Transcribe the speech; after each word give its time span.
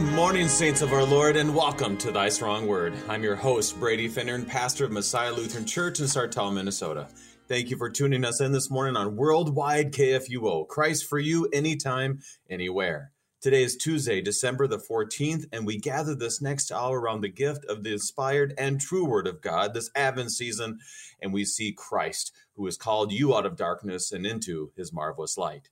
Good 0.00 0.14
morning, 0.14 0.48
saints 0.48 0.80
of 0.80 0.94
our 0.94 1.04
Lord, 1.04 1.36
and 1.36 1.54
welcome 1.54 1.98
to 1.98 2.10
Thy 2.10 2.30
Strong 2.30 2.66
Word. 2.66 2.94
I'm 3.06 3.22
your 3.22 3.36
host, 3.36 3.78
Brady 3.78 4.08
Finnern, 4.08 4.48
pastor 4.48 4.86
of 4.86 4.92
Messiah 4.92 5.30
Lutheran 5.30 5.66
Church 5.66 6.00
in 6.00 6.06
Sartell, 6.06 6.54
Minnesota. 6.54 7.06
Thank 7.48 7.68
you 7.68 7.76
for 7.76 7.90
tuning 7.90 8.24
us 8.24 8.40
in 8.40 8.50
this 8.50 8.70
morning 8.70 8.96
on 8.96 9.14
Worldwide 9.14 9.92
KFUO. 9.92 10.66
Christ 10.68 11.06
for 11.06 11.18
you, 11.18 11.50
anytime, 11.52 12.20
anywhere. 12.48 13.12
Today 13.42 13.62
is 13.62 13.76
Tuesday, 13.76 14.22
December 14.22 14.66
the 14.66 14.78
14th, 14.78 15.44
and 15.52 15.66
we 15.66 15.76
gather 15.76 16.14
this 16.14 16.40
next 16.40 16.72
hour 16.72 16.98
around 16.98 17.20
the 17.20 17.28
gift 17.28 17.66
of 17.66 17.82
the 17.82 17.92
inspired 17.92 18.54
and 18.56 18.80
true 18.80 19.04
Word 19.04 19.26
of 19.26 19.42
God 19.42 19.74
this 19.74 19.90
Advent 19.94 20.32
season, 20.32 20.78
and 21.20 21.30
we 21.30 21.44
see 21.44 21.72
Christ, 21.72 22.34
who 22.56 22.64
has 22.64 22.78
called 22.78 23.12
you 23.12 23.36
out 23.36 23.44
of 23.44 23.54
darkness 23.54 24.12
and 24.12 24.24
into 24.24 24.72
his 24.78 24.94
marvelous 24.94 25.36
light. 25.36 25.68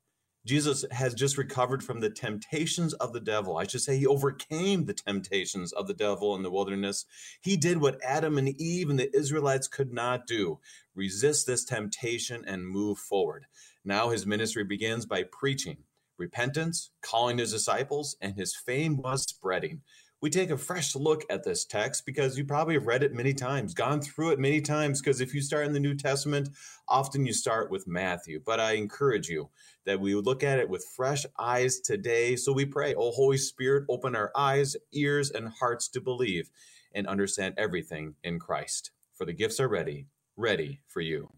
Jesus 0.48 0.82
has 0.90 1.12
just 1.12 1.36
recovered 1.36 1.84
from 1.84 2.00
the 2.00 2.08
temptations 2.08 2.94
of 2.94 3.12
the 3.12 3.20
devil. 3.20 3.58
I 3.58 3.66
should 3.66 3.82
say 3.82 3.98
he 3.98 4.06
overcame 4.06 4.86
the 4.86 4.94
temptations 4.94 5.74
of 5.74 5.86
the 5.86 5.94
devil 5.94 6.34
in 6.34 6.42
the 6.42 6.50
wilderness. 6.50 7.04
He 7.42 7.58
did 7.58 7.82
what 7.82 8.00
Adam 8.02 8.38
and 8.38 8.48
Eve 8.48 8.88
and 8.88 8.98
the 8.98 9.14
Israelites 9.14 9.68
could 9.68 9.92
not 9.92 10.26
do 10.26 10.58
resist 10.94 11.46
this 11.46 11.66
temptation 11.66 12.44
and 12.46 12.66
move 12.66 12.98
forward. 12.98 13.44
Now 13.84 14.08
his 14.08 14.26
ministry 14.26 14.64
begins 14.64 15.04
by 15.04 15.24
preaching 15.30 15.84
repentance, 16.16 16.90
calling 17.02 17.38
his 17.38 17.52
disciples, 17.52 18.16
and 18.20 18.34
his 18.34 18.56
fame 18.56 18.96
was 18.96 19.22
spreading 19.24 19.82
we 20.20 20.30
take 20.30 20.50
a 20.50 20.58
fresh 20.58 20.96
look 20.96 21.24
at 21.30 21.44
this 21.44 21.64
text 21.64 22.04
because 22.04 22.36
you 22.36 22.44
probably 22.44 22.74
have 22.74 22.86
read 22.86 23.04
it 23.04 23.14
many 23.14 23.32
times, 23.32 23.72
gone 23.72 24.00
through 24.00 24.30
it 24.30 24.40
many 24.40 24.60
times. 24.60 25.00
Because 25.00 25.20
if 25.20 25.32
you 25.32 25.40
start 25.40 25.66
in 25.66 25.72
the 25.72 25.80
New 25.80 25.94
Testament, 25.94 26.48
often 26.88 27.24
you 27.24 27.32
start 27.32 27.70
with 27.70 27.86
Matthew. 27.86 28.40
But 28.44 28.58
I 28.58 28.72
encourage 28.72 29.28
you 29.28 29.50
that 29.86 30.00
we 30.00 30.14
look 30.16 30.42
at 30.42 30.58
it 30.58 30.68
with 30.68 30.84
fresh 30.96 31.24
eyes 31.38 31.78
today. 31.78 32.34
So 32.34 32.52
we 32.52 32.66
pray, 32.66 32.94
Oh, 32.94 33.12
Holy 33.12 33.38
Spirit, 33.38 33.84
open 33.88 34.16
our 34.16 34.32
eyes, 34.36 34.76
ears, 34.92 35.30
and 35.30 35.48
hearts 35.48 35.88
to 35.90 36.00
believe 36.00 36.50
and 36.92 37.06
understand 37.06 37.54
everything 37.56 38.14
in 38.24 38.40
Christ. 38.40 38.90
For 39.14 39.24
the 39.24 39.32
gifts 39.32 39.60
are 39.60 39.68
ready, 39.68 40.06
ready 40.36 40.80
for 40.88 41.00
you. 41.00 41.30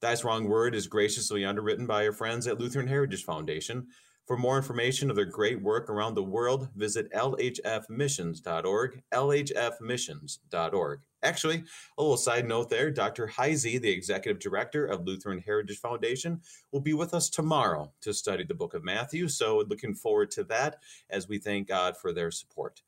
Thy 0.00 0.14
Strong 0.14 0.48
Word 0.48 0.74
is 0.74 0.86
graciously 0.86 1.44
underwritten 1.44 1.86
by 1.86 2.02
your 2.02 2.12
friends 2.12 2.46
at 2.46 2.60
Lutheran 2.60 2.86
Heritage 2.86 3.24
Foundation. 3.24 3.88
For 4.26 4.36
more 4.36 4.56
information 4.56 5.08
of 5.08 5.14
their 5.14 5.24
great 5.24 5.62
work 5.62 5.88
around 5.88 6.14
the 6.14 6.22
world, 6.24 6.68
visit 6.74 7.12
lhfmissions.org, 7.12 9.02
lhfmissions.org. 9.14 11.00
Actually, 11.22 11.64
a 11.96 12.02
little 12.02 12.16
side 12.16 12.48
note 12.48 12.68
there 12.68 12.90
Dr. 12.90 13.28
Heise, 13.28 13.62
the 13.62 13.88
executive 13.88 14.40
director 14.40 14.84
of 14.84 15.06
Lutheran 15.06 15.38
Heritage 15.38 15.78
Foundation, 15.78 16.40
will 16.72 16.80
be 16.80 16.92
with 16.92 17.14
us 17.14 17.30
tomorrow 17.30 17.92
to 18.00 18.12
study 18.12 18.42
the 18.42 18.52
book 18.52 18.74
of 18.74 18.82
Matthew. 18.82 19.28
So, 19.28 19.62
looking 19.68 19.94
forward 19.94 20.32
to 20.32 20.42
that 20.44 20.80
as 21.08 21.28
we 21.28 21.38
thank 21.38 21.68
God 21.68 21.96
for 21.96 22.12
their 22.12 22.32
support. 22.32 22.82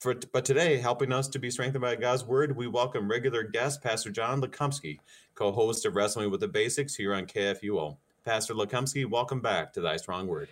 For, 0.00 0.16
but 0.32 0.44
today, 0.44 0.78
helping 0.78 1.12
us 1.12 1.28
to 1.28 1.38
be 1.38 1.52
strengthened 1.52 1.82
by 1.82 1.94
God's 1.94 2.24
word, 2.24 2.56
we 2.56 2.66
welcome 2.66 3.08
regular 3.08 3.44
guest 3.44 3.80
Pastor 3.80 4.10
John 4.10 4.42
Lekumsky, 4.42 4.98
co 5.36 5.52
host 5.52 5.86
of 5.86 5.94
Wrestling 5.94 6.32
with 6.32 6.40
the 6.40 6.48
Basics 6.48 6.96
here 6.96 7.14
on 7.14 7.26
KFUO. 7.26 7.96
Pastor 8.24 8.54
Lekumsky, 8.54 9.08
welcome 9.08 9.40
back 9.40 9.72
to 9.74 9.80
Thy 9.80 9.96
Strong 9.96 10.26
Word. 10.26 10.48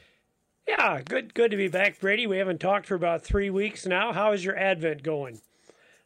Yeah, 0.66 1.02
good 1.02 1.34
good 1.34 1.50
to 1.50 1.56
be 1.56 1.68
back, 1.68 2.00
Brady. 2.00 2.26
We 2.26 2.38
haven't 2.38 2.60
talked 2.60 2.86
for 2.86 2.94
about 2.94 3.22
three 3.22 3.50
weeks 3.50 3.86
now. 3.86 4.12
How 4.12 4.32
is 4.32 4.44
your 4.44 4.56
Advent 4.56 5.02
going? 5.02 5.40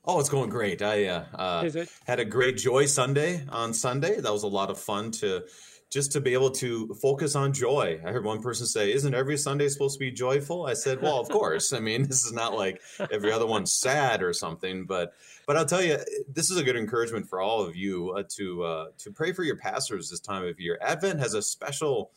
Oh, 0.04 0.20
it's 0.20 0.28
going 0.28 0.50
great. 0.50 0.82
I 0.82 1.06
uh, 1.06 1.24
uh, 1.34 1.70
had 2.06 2.20
a 2.20 2.24
great 2.24 2.56
Joy 2.56 2.86
Sunday 2.86 3.44
on 3.48 3.74
Sunday. 3.74 4.20
That 4.20 4.32
was 4.32 4.44
a 4.44 4.48
lot 4.48 4.70
of 4.70 4.78
fun 4.78 5.10
to 5.12 5.42
just 5.90 6.12
to 6.12 6.20
be 6.20 6.32
able 6.32 6.50
to 6.50 6.94
focus 6.94 7.36
on 7.36 7.52
joy. 7.52 8.00
I 8.04 8.10
heard 8.10 8.24
one 8.24 8.42
person 8.42 8.66
say, 8.66 8.92
"Isn't 8.92 9.14
every 9.14 9.36
Sunday 9.36 9.68
supposed 9.68 9.94
to 9.94 10.00
be 10.00 10.10
joyful?" 10.10 10.66
I 10.66 10.74
said, 10.74 11.02
"Well, 11.02 11.20
of 11.20 11.28
course. 11.28 11.72
I 11.72 11.80
mean, 11.80 12.02
this 12.08 12.24
is 12.24 12.32
not 12.32 12.54
like 12.54 12.80
every 13.12 13.32
other 13.32 13.46
one's 13.46 13.72
sad 13.72 14.22
or 14.22 14.32
something, 14.32 14.84
but 14.84 15.14
but 15.46 15.56
I'll 15.56 15.66
tell 15.66 15.82
you, 15.82 15.98
this 16.32 16.50
is 16.50 16.56
a 16.56 16.64
good 16.64 16.76
encouragement 16.76 17.28
for 17.28 17.40
all 17.40 17.62
of 17.62 17.76
you 17.76 18.10
uh, 18.12 18.24
to 18.30 18.64
uh, 18.64 18.86
to 18.98 19.12
pray 19.12 19.32
for 19.32 19.44
your 19.44 19.56
pastors 19.56 20.10
this 20.10 20.20
time 20.20 20.44
of 20.44 20.58
year. 20.58 20.78
Advent 20.80 21.20
has 21.20 21.34
a 21.34 21.42
special 21.42 22.10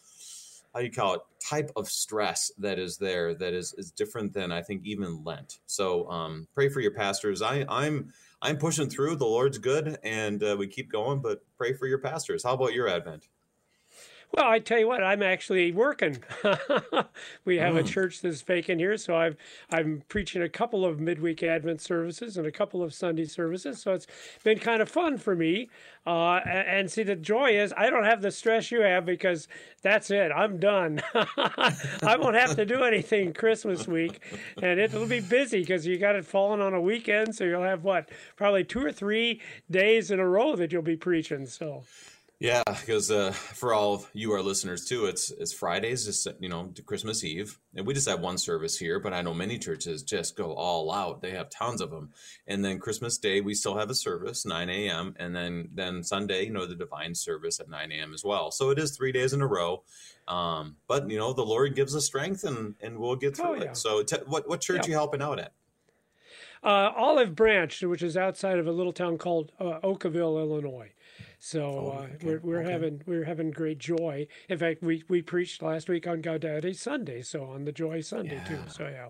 how 0.73 0.79
do 0.79 0.85
you 0.85 0.91
call 0.91 1.15
it 1.15 1.21
type 1.43 1.71
of 1.75 1.89
stress 1.89 2.51
that 2.57 2.77
is 2.77 2.97
there 2.97 3.33
that 3.35 3.53
is 3.53 3.73
is 3.77 3.91
different 3.91 4.33
than 4.33 4.51
I 4.51 4.61
think 4.61 4.81
even 4.85 5.23
Lent. 5.23 5.59
So 5.65 6.09
um, 6.09 6.47
pray 6.53 6.69
for 6.69 6.79
your 6.79 6.93
pastors. 6.93 7.41
I, 7.41 7.65
I'm 7.67 8.13
I'm 8.41 8.57
pushing 8.57 8.89
through. 8.89 9.15
The 9.15 9.25
Lord's 9.25 9.57
good, 9.57 9.97
and 10.03 10.43
uh, 10.43 10.55
we 10.57 10.67
keep 10.67 10.91
going. 10.91 11.21
But 11.21 11.43
pray 11.57 11.73
for 11.73 11.87
your 11.87 11.99
pastors. 11.99 12.43
How 12.43 12.53
about 12.53 12.73
your 12.73 12.87
Advent? 12.87 13.27
Well, 14.31 14.47
I 14.47 14.59
tell 14.59 14.77
you 14.77 14.87
what, 14.87 15.03
I'm 15.03 15.23
actually 15.23 15.71
working. 15.71 16.23
we 17.45 17.57
have 17.57 17.75
a 17.75 17.81
mm. 17.81 17.87
church 17.87 18.21
that's 18.21 18.43
vacant 18.43 18.79
here, 18.79 18.95
so 18.95 19.15
I've 19.15 19.35
I'm 19.71 20.03
preaching 20.07 20.43
a 20.43 20.49
couple 20.49 20.85
of 20.85 20.99
midweek 20.99 21.41
Advent 21.41 21.81
services 21.81 22.37
and 22.37 22.45
a 22.45 22.51
couple 22.51 22.83
of 22.83 22.93
Sunday 22.93 23.25
services. 23.25 23.81
So 23.81 23.93
it's 23.93 24.05
been 24.43 24.59
kind 24.59 24.83
of 24.83 24.89
fun 24.89 25.17
for 25.17 25.35
me. 25.35 25.69
Uh, 26.05 26.41
and, 26.45 26.67
and, 26.67 26.91
see, 26.91 27.01
the 27.01 27.15
joy 27.15 27.59
is 27.59 27.73
I 27.75 27.89
don't 27.89 28.05
have 28.05 28.21
the 28.21 28.29
stress 28.29 28.71
you 28.71 28.81
have 28.81 29.03
because 29.03 29.47
that's 29.81 30.11
it. 30.11 30.31
I'm 30.31 30.59
done. 30.59 31.01
I 31.13 32.15
won't 32.19 32.35
have 32.35 32.55
to 32.55 32.65
do 32.65 32.83
anything 32.83 33.33
Christmas 33.33 33.87
week, 33.87 34.21
and 34.61 34.79
it'll 34.79 35.07
be 35.07 35.21
busy 35.21 35.61
because 35.61 35.87
you 35.87 35.97
got 35.97 36.15
it 36.15 36.25
falling 36.25 36.61
on 36.61 36.75
a 36.75 36.81
weekend. 36.81 37.35
So 37.35 37.45
you'll 37.45 37.63
have 37.63 37.83
what 37.83 38.09
probably 38.35 38.63
two 38.63 38.85
or 38.85 38.91
three 38.91 39.41
days 39.71 40.11
in 40.11 40.19
a 40.19 40.27
row 40.27 40.55
that 40.55 40.71
you'll 40.71 40.83
be 40.83 40.97
preaching. 40.97 41.47
So. 41.47 41.83
Yeah, 42.39 42.63
because 42.65 43.11
uh, 43.11 43.31
for 43.31 43.73
all 43.73 43.95
of 43.95 44.09
you 44.13 44.31
our 44.31 44.41
listeners 44.41 44.85
too, 44.85 45.07
it's 45.07 45.29
it's 45.29 45.51
Fridays, 45.51 46.05
just 46.05 46.25
you 46.39 46.47
know, 46.47 46.71
Christmas 46.85 47.25
Eve, 47.25 47.59
and 47.75 47.85
we 47.85 47.93
just 47.93 48.07
have 48.07 48.21
one 48.21 48.37
service 48.37 48.79
here. 48.79 48.97
But 48.97 49.13
I 49.13 49.21
know 49.21 49.33
many 49.33 49.59
churches 49.59 50.03
just 50.03 50.37
go 50.37 50.53
all 50.53 50.89
out; 50.89 51.21
they 51.21 51.31
have 51.31 51.49
tons 51.49 51.81
of 51.81 51.91
them. 51.91 52.11
And 52.47 52.63
then 52.63 52.79
Christmas 52.79 53.17
Day, 53.17 53.41
we 53.41 53.53
still 53.53 53.77
have 53.77 53.89
a 53.89 53.95
service, 53.95 54.45
nine 54.45 54.69
a.m., 54.69 55.15
and 55.19 55.35
then 55.35 55.67
then 55.73 56.01
Sunday, 56.01 56.45
you 56.45 56.53
know, 56.53 56.65
the 56.65 56.75
divine 56.75 57.13
service 57.13 57.59
at 57.59 57.69
nine 57.69 57.91
a.m. 57.91 58.13
as 58.13 58.23
well. 58.23 58.51
So 58.51 58.69
it 58.69 58.79
is 58.79 58.95
three 58.95 59.11
days 59.11 59.33
in 59.33 59.41
a 59.41 59.47
row. 59.47 59.83
Um, 60.29 60.77
but 60.87 61.09
you 61.09 61.17
know, 61.17 61.33
the 61.33 61.43
Lord 61.45 61.75
gives 61.75 61.93
us 61.93 62.05
strength, 62.05 62.45
and 62.45 62.73
and 62.79 62.99
we'll 62.99 63.17
get 63.17 63.35
through 63.35 63.49
oh, 63.49 63.55
yeah. 63.55 63.71
it. 63.71 63.77
So, 63.77 64.01
t- 64.01 64.15
what 64.27 64.47
what 64.47 64.61
church 64.61 64.83
yeah. 64.83 64.91
you 64.91 64.93
helping 64.93 65.21
out 65.21 65.39
at? 65.39 65.51
Uh, 66.63 66.91
Olive 66.95 67.35
Branch, 67.35 67.81
which 67.81 68.03
is 68.03 68.15
outside 68.15 68.59
of 68.59 68.67
a 68.67 68.71
little 68.71 68.93
town 68.93 69.17
called 69.17 69.51
uh, 69.59 69.79
Oakville, 69.83 70.37
Illinois. 70.37 70.91
So 71.39 71.61
oh, 71.61 71.97
uh, 71.97 72.01
okay. 72.03 72.17
we're, 72.21 72.39
we're 72.39 72.61
okay. 72.61 72.71
having 72.71 73.01
we're 73.05 73.23
having 73.23 73.51
great 73.51 73.79
joy. 73.79 74.27
In 74.49 74.57
fact, 74.57 74.83
we 74.83 75.03
we 75.07 75.21
preached 75.21 75.61
last 75.61 75.89
week 75.89 76.05
on 76.05 76.21
Gaudete 76.21 76.75
Sunday, 76.75 77.21
so 77.21 77.45
on 77.45 77.65
the 77.65 77.71
Joy 77.71 78.01
Sunday 78.01 78.35
yeah. 78.35 78.43
too. 78.43 78.59
So 78.69 78.87
yeah. 78.87 79.07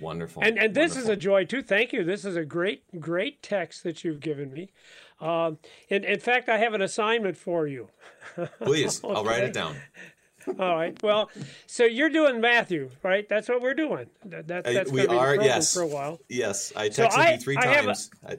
Wonderful. 0.00 0.42
And 0.42 0.58
and 0.58 0.74
this 0.74 0.92
Wonderful. 0.92 1.02
is 1.02 1.08
a 1.08 1.16
joy 1.16 1.44
too. 1.44 1.62
Thank 1.62 1.92
you. 1.92 2.02
This 2.02 2.24
is 2.24 2.34
a 2.34 2.44
great 2.44 2.82
great 3.00 3.42
text 3.42 3.84
that 3.84 4.02
you've 4.02 4.20
given 4.20 4.52
me. 4.52 4.70
Um, 5.20 5.58
in, 5.88 6.02
in 6.04 6.18
fact, 6.18 6.48
I 6.48 6.58
have 6.58 6.74
an 6.74 6.82
assignment 6.82 7.36
for 7.36 7.66
you. 7.66 7.88
Please, 8.62 9.04
okay. 9.04 9.14
I'll 9.14 9.24
write 9.24 9.44
it 9.44 9.52
down. 9.52 9.76
All 10.58 10.74
right. 10.74 11.00
Well, 11.02 11.30
so 11.66 11.84
you're 11.84 12.08
doing 12.08 12.40
Matthew, 12.40 12.90
right? 13.02 13.28
That's 13.28 13.48
what 13.48 13.60
we're 13.60 13.74
doing. 13.74 14.06
That, 14.24 14.48
that 14.48 14.64
that's 14.64 14.90
we 14.90 15.06
are. 15.06 15.36
Yes. 15.36 15.74
For 15.74 15.82
a 15.82 15.86
while. 15.86 16.18
Yes, 16.28 16.72
I 16.74 16.88
texted 16.88 17.12
so 17.12 17.20
I, 17.20 17.32
you 17.32 17.38
three 17.38 17.56
I 17.58 17.62
times. 17.62 18.10
A, 18.24 18.32
I, 18.32 18.36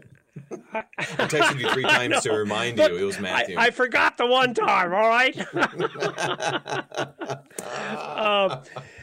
I 0.73 0.83
texted 1.27 1.59
you 1.59 1.69
three 1.71 1.83
times 1.87 2.21
to 2.21 2.33
remind 2.33 2.77
you 2.77 2.85
it 2.85 3.03
was 3.03 3.19
Matthew. 3.19 3.57
I, 3.57 3.67
I, 3.67 3.71
forgot 3.71 4.17
the 4.17 4.25
one 4.25 4.53
time. 4.53 4.93
All 4.93 5.09
right. 5.09 5.37
um, 8.17 8.61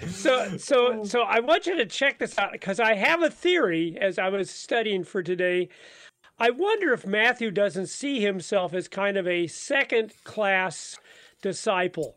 so, 0.09 0.57
so, 0.57 1.05
so 1.05 1.23
I 1.23 1.41
want 1.41 1.67
you 1.67 1.77
to 1.77 1.87
check 1.87 2.19
this 2.19 2.39
out 2.39 2.53
because 2.53 2.81
I 2.81 2.95
have 2.95 3.23
a 3.23 3.31
theory 3.31 3.97
as 4.01 4.19
I 4.19 4.29
was 4.29 4.51
studying 4.51 5.05
for 5.05 5.23
today. 5.23 5.69
I 6.39 6.51
wonder 6.51 6.93
if 6.93 7.07
Matthew 7.07 7.51
doesn't 7.51 7.89
see 7.89 8.21
himself 8.21 8.73
as 8.73 8.87
kind 8.89 9.17
of 9.17 9.27
a 9.27 9.47
second 9.49 10.13
class 10.25 10.99
disciple. 11.43 12.17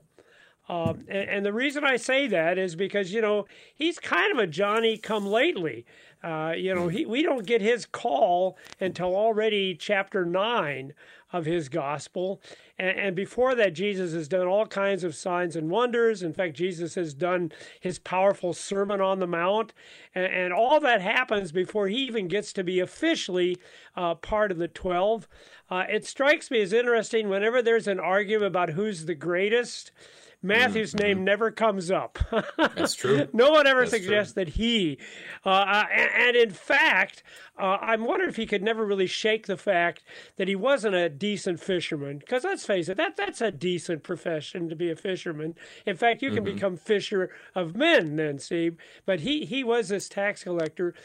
Um, 0.70 1.06
and, 1.10 1.30
and, 1.30 1.46
the 1.46 1.52
reason 1.52 1.84
I 1.84 1.98
say 1.98 2.28
that 2.28 2.58
is 2.58 2.76
because, 2.76 3.12
you 3.12 3.20
know, 3.20 3.46
he's 3.76 4.00
kind 4.00 4.32
of 4.32 4.38
a 4.38 4.48
Johnny 4.48 4.98
come 4.98 5.26
lately. 5.26 5.86
Uh, 6.24 6.54
you 6.56 6.74
know, 6.76 6.88
he, 6.88 7.06
we 7.06 7.24
don't 7.24 7.48
get 7.48 7.62
his 7.62 7.86
call 7.86 8.58
until 8.80 9.16
already 9.16 9.76
chapter 9.76 10.24
9 10.26 10.94
of 11.34 11.46
his 11.46 11.70
gospel. 11.70 12.42
And, 12.78 12.98
and, 12.98 13.16
before 13.16 13.56
that, 13.56 13.74
Jesus 13.74 14.14
has 14.14 14.28
done 14.28 14.48
all 14.48 14.66
kinds 14.66 15.04
of 15.04 15.16
signs 15.16 15.56
and 15.56 15.70
wonders. 15.70 16.22
In 16.22 16.34
fact, 16.34 16.56
Jesus 16.56 16.96
has 16.96 17.14
done 17.14 17.52
his 17.80 18.00
powerful 18.00 18.54
Sermon 18.54 19.02
on 19.02 19.20
the 19.20 19.28
Mount. 19.28 19.74
And, 20.14 20.26
and 20.26 20.54
all 20.54 20.80
that 20.82 21.02
happens 21.02 21.52
before 21.52 21.88
he 21.88 21.98
even 21.98 22.28
gets 22.28 22.54
to 22.54 22.64
be 22.64 22.80
officially 22.80 23.58
uh, 23.96 24.16
part 24.16 24.52
of 24.52 24.58
the 24.58 24.68
12. 24.68 25.28
Uh, 25.70 25.86
it 25.90 26.06
strikes 26.06 26.52
me 26.52 26.62
as 26.62 26.74
interesting 26.74 27.30
whenever 27.30 27.62
there's 27.62 27.88
an 27.88 28.00
argument 28.00 28.48
about 28.48 28.72
who's 28.72 29.06
the 29.06 29.16
greatest 29.16 29.92
Matthew's 30.44 30.94
mm-hmm. 30.94 31.06
name 31.06 31.24
never 31.24 31.52
comes 31.52 31.92
up. 31.92 32.18
That's 32.58 32.96
true. 32.96 33.28
no 33.34 33.52
one 33.52 33.68
ever 33.68 33.82
That's 33.82 33.92
suggests 33.92 34.34
true. 34.34 34.46
that 34.46 34.54
he. 34.54 34.98
Uh, 35.46 35.84
and, 35.92 36.10
and, 36.16 36.36
in 36.36 36.50
fact, 36.50 37.24
uh, 37.60 37.78
I'm 37.80 38.06
wondering 38.06 38.30
if 38.30 38.38
he 38.38 38.46
could 38.46 38.64
never 38.64 38.86
really 38.86 39.08
shake 39.08 39.46
the 39.46 39.58
fact 39.58 40.04
that 40.38 40.48
he 40.48 40.56
wasn't 40.56 40.96
a 40.96 41.10
decent 41.10 41.60
fisherman. 41.60 42.18
Because 42.18 42.44
let's 42.44 42.66
face 42.66 42.90
it, 42.90 42.98
that 42.98 43.18
that's 43.18 43.42
a 43.42 43.52
decent 43.52 44.04
profession 44.04 44.68
to 44.70 44.76
be 44.76 44.90
a 44.90 44.96
fisherman. 44.96 45.56
In 45.86 45.96
fact, 45.96 46.22
you 46.22 46.30
can 46.30 46.44
mm-hmm. 46.44 46.56
become 46.56 46.78
fisher 46.78 47.30
of 47.54 47.76
men 47.76 48.16
then, 48.16 48.40
see. 48.40 48.72
But 49.06 49.22
he 49.22 49.46
he 49.46 49.64
was 49.64 49.90
this 49.90 50.10
tax 50.10 50.44
collector 50.44 50.96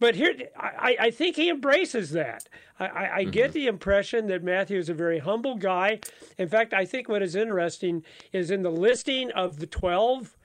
but 0.00 0.16
here, 0.16 0.34
I, 0.56 0.96
I 1.00 1.10
think 1.10 1.36
he 1.36 1.48
embraces 1.48 2.10
that. 2.10 2.48
I, 2.78 2.86
I, 2.86 2.88
I 2.88 3.22
mm-hmm. 3.22 3.30
get 3.30 3.52
the 3.52 3.66
impression 3.66 4.26
that 4.26 4.42
Matthew 4.42 4.78
is 4.78 4.88
a 4.88 4.94
very 4.94 5.20
humble 5.20 5.56
guy. 5.56 6.00
In 6.36 6.48
fact, 6.48 6.74
I 6.74 6.84
think 6.84 7.08
what 7.08 7.22
is 7.22 7.36
interesting 7.36 8.04
is 8.32 8.50
in 8.50 8.62
the 8.62 8.70
listing 8.70 9.30
of 9.30 9.58
the 9.58 9.66
12, 9.66 10.36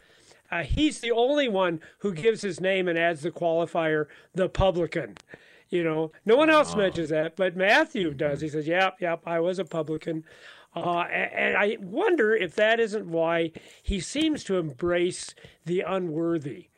uh, 0.51 0.63
he's 0.63 0.99
the 0.99 1.11
only 1.11 1.47
one 1.47 1.81
who 1.99 2.13
gives 2.13 2.41
his 2.41 2.61
name 2.61 2.87
and 2.87 2.97
adds 2.97 3.21
the 3.21 3.31
qualifier, 3.31 4.05
the 4.33 4.49
publican. 4.49 5.17
You 5.69 5.83
know, 5.83 6.11
no 6.25 6.35
one 6.35 6.49
else 6.49 6.73
oh. 6.73 6.77
mentions 6.77 7.09
that, 7.09 7.35
but 7.35 7.55
Matthew 7.55 8.13
does. 8.13 8.37
Mm-hmm. 8.37 8.45
He 8.45 8.49
says, 8.49 8.67
yep, 8.67 8.97
yep, 8.99 9.21
I 9.25 9.39
was 9.39 9.59
a 9.59 9.65
publican. 9.65 10.23
Uh, 10.75 11.01
and, 11.01 11.33
and 11.33 11.57
I 11.57 11.77
wonder 11.81 12.35
if 12.35 12.55
that 12.55 12.79
isn't 12.79 13.07
why 13.07 13.51
he 13.81 13.99
seems 13.99 14.43
to 14.45 14.57
embrace 14.57 15.33
the 15.65 15.81
unworthy. 15.81 16.68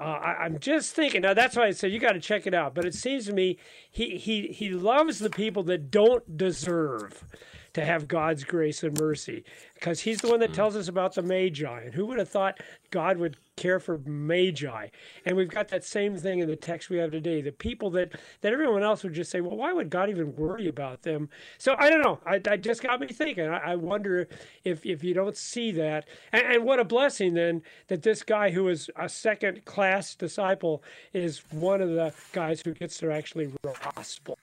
Uh, 0.00 0.04
I, 0.04 0.46
am 0.46 0.58
just 0.58 0.94
thinking. 0.94 1.20
Now 1.20 1.34
that's 1.34 1.56
why 1.56 1.66
I 1.66 1.72
said 1.72 1.92
you 1.92 1.98
got 1.98 2.12
to 2.12 2.20
check 2.20 2.46
it 2.46 2.54
out. 2.54 2.74
But 2.74 2.86
it 2.86 2.94
seems 2.94 3.26
to 3.26 3.34
me 3.34 3.58
he 3.90 4.16
he 4.16 4.46
he 4.46 4.70
loves 4.70 5.18
the 5.18 5.28
people 5.28 5.62
that 5.64 5.90
don't 5.90 6.38
deserve 6.38 7.22
to 7.74 7.84
have 7.84 8.08
God's 8.08 8.44
grace 8.44 8.82
and 8.82 8.98
mercy 8.98 9.44
because 9.74 10.00
he's 10.00 10.22
the 10.22 10.28
one 10.28 10.40
that 10.40 10.54
tells 10.54 10.74
us 10.74 10.88
about 10.88 11.14
the 11.14 11.22
Magi. 11.22 11.82
And 11.82 11.92
who 11.92 12.06
would 12.06 12.18
have 12.18 12.30
thought 12.30 12.60
God 12.90 13.18
would 13.18 13.36
care 13.60 13.78
for 13.78 13.98
Magi? 13.98 14.88
And 15.24 15.36
we've 15.36 15.50
got 15.50 15.68
that 15.68 15.84
same 15.84 16.16
thing 16.16 16.40
in 16.40 16.48
the 16.48 16.56
text 16.56 16.90
we 16.90 16.96
have 16.98 17.12
today. 17.12 17.42
The 17.42 17.52
people 17.52 17.90
that, 17.90 18.12
that 18.40 18.52
everyone 18.52 18.82
else 18.82 19.04
would 19.04 19.12
just 19.12 19.30
say, 19.30 19.40
well, 19.40 19.56
why 19.56 19.72
would 19.72 19.90
God 19.90 20.08
even 20.08 20.34
worry 20.34 20.66
about 20.66 21.02
them? 21.02 21.28
So 21.58 21.76
I 21.78 21.90
don't 21.90 22.02
know. 22.02 22.18
I, 22.26 22.40
I 22.50 22.56
just 22.56 22.82
got 22.82 22.98
me 22.98 23.08
thinking. 23.08 23.46
I, 23.46 23.72
I, 23.72 23.76
wonder 23.76 24.26
if, 24.64 24.84
if 24.86 25.04
you 25.04 25.14
don't 25.14 25.36
see 25.36 25.70
that. 25.72 26.08
And, 26.32 26.42
and 26.42 26.64
what 26.64 26.80
a 26.80 26.84
blessing 26.84 27.34
then 27.34 27.62
that 27.88 28.02
this 28.02 28.22
guy 28.22 28.50
who 28.50 28.68
is 28.68 28.90
a 28.96 29.08
second 29.08 29.64
class 29.66 30.14
disciple 30.14 30.82
is 31.12 31.42
one 31.50 31.82
of 31.82 31.90
the 31.90 32.12
guys 32.32 32.62
who 32.64 32.72
gets 32.72 32.96
to 32.98 33.12
actually 33.12 33.52
gospel. 33.94 34.38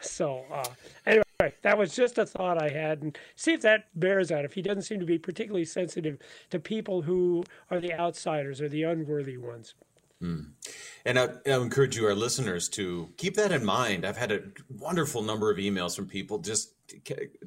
So 0.00 0.44
uh, 0.52 0.64
anyway. 1.04 1.24
Right. 1.40 1.54
That 1.62 1.78
was 1.78 1.96
just 1.96 2.18
a 2.18 2.26
thought 2.26 2.62
I 2.62 2.68
had, 2.68 3.00
and 3.00 3.18
see 3.34 3.54
if 3.54 3.62
that 3.62 3.86
bears 3.98 4.30
out. 4.30 4.44
If 4.44 4.52
he 4.52 4.60
doesn't 4.60 4.82
seem 4.82 5.00
to 5.00 5.06
be 5.06 5.18
particularly 5.18 5.64
sensitive 5.64 6.18
to 6.50 6.58
people 6.58 7.00
who 7.00 7.44
are 7.70 7.80
the 7.80 7.94
outsiders 7.94 8.60
or 8.60 8.68
the 8.68 8.82
unworthy 8.82 9.38
ones. 9.38 9.74
Mm. 10.22 10.52
And 11.06 11.18
I, 11.18 11.28
I, 11.46 11.56
encourage 11.56 11.96
you, 11.96 12.06
our 12.06 12.14
listeners, 12.14 12.68
to 12.70 13.08
keep 13.16 13.36
that 13.36 13.52
in 13.52 13.64
mind. 13.64 14.04
I've 14.04 14.18
had 14.18 14.32
a 14.32 14.42
wonderful 14.68 15.22
number 15.22 15.50
of 15.50 15.56
emails 15.56 15.96
from 15.96 16.06
people 16.06 16.38
just 16.38 16.74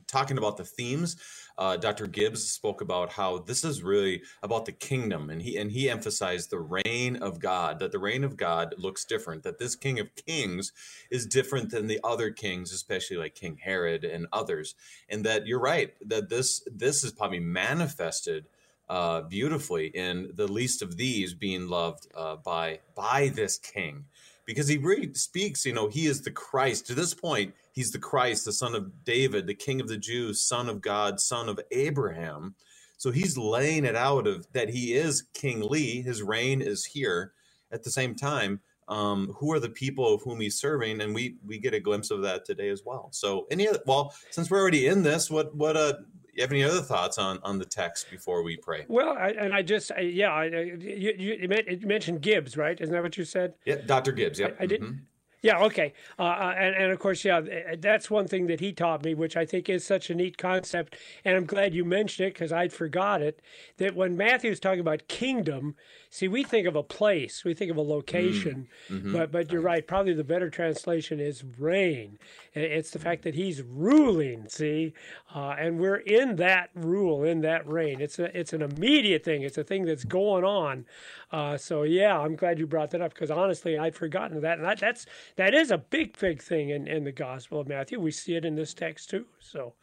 talking 0.08 0.40
about 0.40 0.58
the 0.58 0.66
themes. 0.66 1.16
Uh, 1.56 1.78
Dr. 1.78 2.08
Gibbs 2.08 2.50
spoke 2.50 2.82
about 2.82 3.12
how 3.12 3.38
this 3.38 3.64
is 3.64 3.84
really 3.84 4.24
about 4.42 4.66
the 4.66 4.72
kingdom, 4.72 5.30
and 5.30 5.40
he 5.40 5.56
and 5.56 5.72
he 5.72 5.88
emphasized 5.88 6.50
the 6.50 6.60
reign 6.60 7.18
of 7.18 7.40
God. 7.40 7.78
That 7.78 7.92
the 7.92 8.00
reign 8.00 8.24
of 8.24 8.38
God 8.38 8.74
looks 8.78 9.06
different. 9.06 9.44
That 9.44 9.60
this 9.60 9.76
King 9.76 10.00
of 10.00 10.16
Kings 10.16 10.72
is 11.12 11.28
different 11.28 11.70
than 11.70 11.86
the 11.86 12.00
other 12.04 12.32
kings, 12.32 12.74
especially 12.74 13.18
like 13.18 13.36
King 13.36 13.58
Herod 13.62 14.04
and 14.04 14.26
others. 14.34 14.74
And 15.10 15.24
that 15.26 15.46
you're 15.46 15.60
right. 15.60 15.94
That 16.02 16.30
this 16.30 16.68
this 16.72 17.04
is 17.04 17.12
probably 17.12 17.40
manifested 17.40 18.46
uh, 18.90 19.22
beautifully 19.22 19.88
in 19.88 20.32
the 20.36 20.48
least 20.48 20.82
of 20.82 20.98
these 20.98 21.34
being 21.34 21.68
loved 21.68 22.08
uh, 22.16 22.36
by 22.38 22.80
by 22.96 23.30
this 23.30 23.58
king. 23.58 24.06
Because 24.46 24.68
he 24.68 24.78
really 24.78 25.14
speaks 25.14 25.66
you 25.66 25.74
know 25.74 25.88
he 25.88 26.06
is 26.06 26.22
the 26.22 26.32
christ. 26.32 26.88
To 26.88 26.96
this 26.96 27.14
point 27.14 27.54
he's 27.72 27.92
the 27.92 28.00
christ 28.00 28.46
the 28.46 28.52
son 28.52 28.76
of 28.76 29.04
david 29.06 29.48
the 29.48 29.54
king 29.54 29.82
of 29.82 29.88
the 29.88 29.98
jews 29.98 30.42
son 30.42 30.70
of 30.70 30.82
god 30.82 31.20
son 31.20 31.50
of 31.50 31.60
abraham. 31.72 32.56
So 32.98 33.12
he's 33.12 33.38
laying 33.38 33.84
it 33.86 33.96
out 33.96 34.28
of 34.28 34.48
that 34.54 34.70
he 34.70 34.94
is 34.94 35.24
king 35.34 35.62
lee 35.62 36.02
his 36.02 36.22
reign 36.22 36.62
is 36.62 36.86
here. 36.86 37.34
At 37.72 37.84
the 37.84 37.90
same 37.90 38.16
time 38.16 38.60
um, 38.88 39.34
who 39.38 39.52
are 39.54 39.60
the 39.60 39.70
people 39.70 40.14
of 40.14 40.22
whom 40.24 40.42
he's 40.42 40.60
serving? 40.60 41.02
And 41.02 41.16
we 41.16 41.38
we 41.46 41.58
get 41.58 41.74
a 41.74 41.80
glimpse 41.80 42.12
of 42.12 42.22
that 42.24 42.46
today 42.46 42.70
as 42.70 42.84
well. 42.86 43.10
So 43.12 43.48
any 43.50 43.68
other 43.68 43.80
well 43.86 44.14
since 44.30 44.50
we're 44.50 44.60
already 44.60 44.88
in 44.88 45.04
this 45.04 45.30
what 45.30 45.56
what 45.56 45.78
uh 45.78 45.94
you 46.34 46.42
have 46.42 46.52
any 46.52 46.64
other 46.64 46.82
thoughts 46.82 47.18
on 47.18 47.40
on 47.44 47.60
the 47.60 47.66
text 47.66 48.10
before 48.10 48.44
we 48.44 48.58
pray? 48.58 48.86
Well, 48.88 49.16
I, 49.18 49.30
and 49.30 49.54
I 49.54 49.62
just 49.62 49.92
I, 49.92 50.02
yeah, 50.02 50.32
I, 50.32 50.46
you, 50.46 51.14
you, 51.18 51.48
mentioned 51.82 52.22
Gibbs, 52.22 52.58
right? 52.58 52.80
Isn't 52.80 52.94
that 52.94 53.04
what 53.04 53.18
you 53.18 53.26
said? 53.26 53.54
Yeah, 53.66 53.76
Dr. 53.86 54.12
Gibbs. 54.12 54.40
Yeah, 54.40 54.50
I, 54.60 54.64
I 54.64 54.66
didn't. 54.66 54.88
Mm-hmm. 54.88 55.04
Yeah, 55.44 55.60
okay. 55.64 55.94
Uh, 56.18 56.24
uh, 56.24 56.56
and, 56.58 56.74
and 56.74 56.92
of 56.94 57.00
course, 57.00 57.26
yeah, 57.26 57.42
that's 57.78 58.10
one 58.10 58.30
thing 58.30 58.48
that 58.48 58.62
he 58.62 58.72
taught 58.72 59.04
me, 59.04 59.14
which 59.14 59.36
I 59.36 59.46
think 59.46 59.68
is 59.68 59.86
such 59.86 60.10
a 60.10 60.16
neat 60.16 60.38
concept. 60.38 60.96
And 61.26 61.36
I'm 61.36 61.46
glad 61.46 61.76
you 61.76 61.84
mentioned 61.84 62.30
it 62.30 62.34
because 62.34 62.54
I'd 62.54 62.72
forgot 62.72 63.22
it. 63.22 63.42
That 63.78 63.94
when 63.94 64.16
Matthew's 64.16 64.62
talking 64.62 64.80
about 64.80 65.10
kingdom, 65.10 65.76
see, 66.14 66.28
we 66.28 66.44
think 66.44 66.68
of 66.68 66.76
a 66.76 66.84
place, 66.84 67.44
we 67.44 67.56
think 67.56 67.72
of 67.72 67.78
a 67.78 67.82
location, 67.82 68.68
mm, 68.88 68.98
mm-hmm. 68.98 69.14
but 69.14 69.32
but 69.32 69.52
you're 69.52 69.62
right. 69.62 69.86
Probably 69.86 70.14
the 70.14 70.24
better 70.24 70.50
translation 70.50 71.20
is 71.20 71.44
reign. 71.58 72.20
It's 72.54 72.92
the 72.92 73.00
fact 73.00 73.24
that 73.24 73.34
he's 73.34 73.64
ruling. 73.64 74.48
See, 74.48 74.94
uh, 75.34 75.56
and 75.58 75.80
we're 75.80 75.96
in 75.96 76.36
that 76.36 76.70
rule, 76.76 77.24
in 77.24 77.42
that 77.42 77.68
reign. 77.68 78.00
It's 78.00 78.20
a, 78.20 78.38
it's 78.38 78.54
an 78.54 78.62
immediate 78.62 79.24
thing. 79.24 79.42
It's 79.42 79.58
a 79.58 79.64
thing 79.64 79.86
that's 79.86 80.04
going 80.04 80.44
on. 80.44 80.86
Uh, 81.32 81.58
so 81.58 81.82
yeah, 81.82 82.18
I'm 82.18 82.36
glad 82.36 82.60
you 82.60 82.68
brought 82.68 82.92
that 82.92 83.02
up 83.02 83.14
because 83.14 83.32
honestly, 83.32 83.78
I'd 83.78 83.96
forgotten 83.96 84.40
that, 84.42 84.60
and 84.60 84.68
that, 84.68 84.80
that's 84.80 85.08
that 85.38 85.56
is 85.56 85.72
a 85.72 85.80
big, 85.80 86.18
big 86.20 86.44
thing 86.44 86.70
in, 86.70 86.88
in 86.88 87.04
the 87.04 87.12
Gospel 87.12 87.60
of 87.60 87.68
Matthew. 87.68 88.00
We 88.00 88.12
see 88.12 88.36
it 88.36 88.46
in 88.46 88.56
this 88.56 88.76
text 88.76 89.10
too. 89.10 89.26
So, 89.40 89.74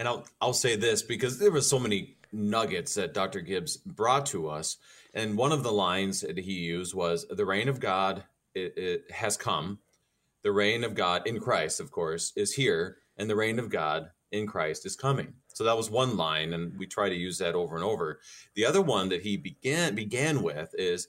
and 0.00 0.08
I'll 0.08 0.26
I'll 0.40 0.52
say 0.52 0.74
this 0.74 1.02
because 1.02 1.38
there 1.38 1.52
were 1.52 1.60
so 1.60 1.78
many 1.78 2.16
nuggets 2.32 2.94
that 2.94 3.14
Dr. 3.14 3.40
Gibbs 3.40 3.76
brought 3.76 4.26
to 4.26 4.48
us, 4.48 4.76
and 5.18 5.36
one 5.36 5.52
of 5.52 5.62
the 5.62 5.72
lines 5.72 6.20
that 6.20 6.38
he 6.38 6.52
used 6.52 6.94
was, 6.94 7.26
"The 7.28 7.46
reign 7.46 7.68
of 7.68 7.80
God 7.80 8.24
it, 8.54 8.76
it 8.76 9.10
has 9.10 9.36
come. 9.36 9.78
The 10.42 10.52
reign 10.52 10.84
of 10.84 10.94
God 10.94 11.26
in 11.26 11.40
Christ, 11.40 11.80
of 11.80 11.90
course, 11.90 12.32
is 12.36 12.54
here, 12.54 12.98
and 13.16 13.28
the 13.28 13.36
reign 13.36 13.58
of 13.58 13.70
God 13.70 14.10
in 14.30 14.46
Christ 14.46 14.86
is 14.86 14.96
coming." 14.96 15.34
So 15.52 15.64
that 15.64 15.76
was 15.76 15.90
one 15.90 16.16
line, 16.16 16.52
and 16.54 16.78
we 16.78 16.86
try 16.86 17.08
to 17.08 17.14
use 17.14 17.38
that 17.38 17.54
over 17.54 17.74
and 17.74 17.84
over. 17.84 18.20
The 18.54 18.64
other 18.64 18.80
one 18.80 19.08
that 19.08 19.22
he 19.22 19.36
began 19.36 19.94
began 19.94 20.42
with 20.42 20.74
is 20.78 21.08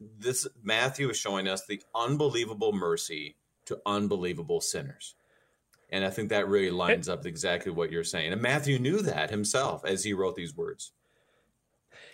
this 0.00 0.46
Matthew 0.62 1.10
is 1.10 1.16
showing 1.16 1.46
us 1.46 1.66
the 1.66 1.82
unbelievable 1.94 2.72
mercy 2.72 3.36
to 3.66 3.80
unbelievable 3.86 4.60
sinners. 4.60 5.14
And 5.90 6.04
I 6.04 6.10
think 6.10 6.30
that 6.30 6.48
really 6.48 6.70
lines 6.70 7.08
up 7.08 7.26
exactly 7.26 7.70
what 7.70 7.92
you're 7.92 8.02
saying. 8.02 8.32
And 8.32 8.40
Matthew 8.40 8.78
knew 8.78 9.02
that 9.02 9.30
himself 9.30 9.84
as 9.84 10.04
he 10.04 10.14
wrote 10.14 10.36
these 10.36 10.56
words. 10.56 10.92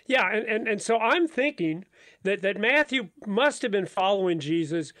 Yeah, 0.09 0.27
and, 0.27 0.47
and, 0.47 0.67
and 0.67 0.81
so 0.81 0.97
I'm 0.97 1.27
thinking 1.27 1.85
that, 2.23 2.41
that 2.41 2.57
Matthew 2.57 3.09
must 3.27 3.61
have 3.61 3.69
been 3.71 3.85
following 3.85 4.39
Jesus 4.39 4.91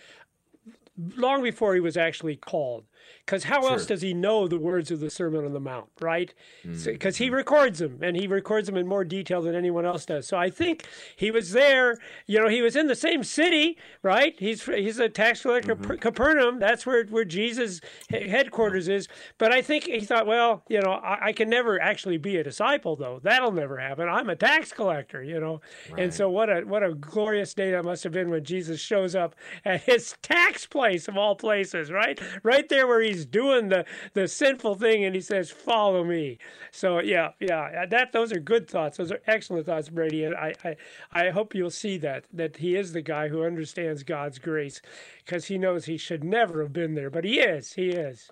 long 1.15 1.41
before 1.41 1.73
he 1.73 1.79
was 1.79 1.97
actually 1.97 2.35
called. 2.35 2.85
Because 3.29 3.43
how 3.43 3.61
sure. 3.61 3.73
else 3.73 3.85
does 3.85 4.01
he 4.01 4.15
know 4.15 4.47
the 4.47 4.57
words 4.57 4.89
of 4.89 5.01
the 5.01 5.11
Sermon 5.11 5.45
on 5.45 5.53
the 5.53 5.59
Mount, 5.59 5.85
right? 6.01 6.33
Because 6.63 6.87
mm-hmm. 6.87 7.09
so, 7.11 7.11
he 7.11 7.29
records 7.29 7.77
them, 7.77 7.99
and 8.01 8.17
he 8.17 8.25
records 8.25 8.65
them 8.65 8.75
in 8.75 8.87
more 8.87 9.03
detail 9.03 9.43
than 9.43 9.53
anyone 9.53 9.85
else 9.85 10.03
does. 10.03 10.25
So 10.25 10.35
I 10.35 10.49
think 10.49 10.87
he 11.15 11.29
was 11.29 11.51
there. 11.51 11.99
You 12.25 12.39
know, 12.39 12.47
he 12.47 12.63
was 12.63 12.75
in 12.75 12.87
the 12.87 12.95
same 12.95 13.23
city, 13.23 13.77
right? 14.01 14.33
He's 14.39 14.63
he's 14.63 14.97
a 14.97 15.09
tax 15.09 15.43
collector, 15.43 15.75
mm-hmm. 15.75 15.97
Capernaum. 15.97 16.57
That's 16.57 16.87
where 16.87 17.05
where 17.05 17.23
Jesus' 17.23 17.81
headquarters 18.09 18.87
is. 18.87 19.07
But 19.37 19.53
I 19.53 19.61
think 19.61 19.83
he 19.83 19.99
thought, 19.99 20.25
well, 20.25 20.63
you 20.67 20.81
know, 20.81 20.93
I, 20.93 21.27
I, 21.27 21.33
can 21.33 21.51
never 21.51 21.79
actually 21.79 22.17
be 22.17 22.37
a 22.37 22.43
disciple, 22.43 22.95
though. 22.95 23.19
That'll 23.21 23.51
never 23.51 23.77
happen. 23.77 24.09
I'm 24.09 24.31
a 24.31 24.35
tax 24.35 24.71
collector, 24.71 25.23
you 25.23 25.39
know. 25.39 25.61
Right. 25.91 26.01
And 26.01 26.13
so 26.13 26.31
what 26.31 26.49
a 26.49 26.61
what 26.61 26.81
a 26.81 26.95
glorious 26.95 27.53
day 27.53 27.69
that 27.71 27.85
must 27.85 28.03
have 28.05 28.13
been 28.13 28.31
when 28.31 28.43
Jesus 28.43 28.79
shows 28.79 29.13
up 29.13 29.35
at 29.65 29.83
his 29.83 30.15
tax 30.23 30.65
place 30.65 31.07
of 31.07 31.15
all 31.15 31.35
places, 31.35 31.91
right? 31.91 32.19
Right 32.41 32.67
there 32.67 32.87
where 32.87 33.01
he's 33.01 33.18
doing 33.25 33.69
the 33.69 33.85
the 34.13 34.27
sinful 34.27 34.75
thing, 34.75 35.03
and 35.03 35.15
he 35.15 35.21
says, 35.21 35.51
"Follow 35.51 36.03
me." 36.03 36.37
So 36.71 36.99
yeah, 36.99 37.31
yeah, 37.39 37.83
uh, 37.83 37.85
that 37.87 38.11
those 38.11 38.31
are 38.31 38.39
good 38.39 38.67
thoughts. 38.67 38.97
Those 38.97 39.11
are 39.11 39.21
excellent 39.27 39.65
thoughts, 39.65 39.89
Brady, 39.89 40.23
and 40.23 40.35
I 40.35 40.53
I, 40.63 40.75
I 41.11 41.29
hope 41.29 41.55
you'll 41.55 41.69
see 41.69 41.97
that 41.99 42.25
that 42.33 42.57
he 42.57 42.75
is 42.75 42.93
the 42.93 43.01
guy 43.01 43.27
who 43.27 43.43
understands 43.43 44.03
God's 44.03 44.39
grace 44.39 44.81
because 45.25 45.45
he 45.45 45.57
knows 45.57 45.85
he 45.85 45.97
should 45.97 46.23
never 46.23 46.61
have 46.61 46.73
been 46.73 46.95
there, 46.95 47.09
but 47.09 47.23
he 47.23 47.39
is. 47.39 47.73
He 47.73 47.89
is. 47.89 48.31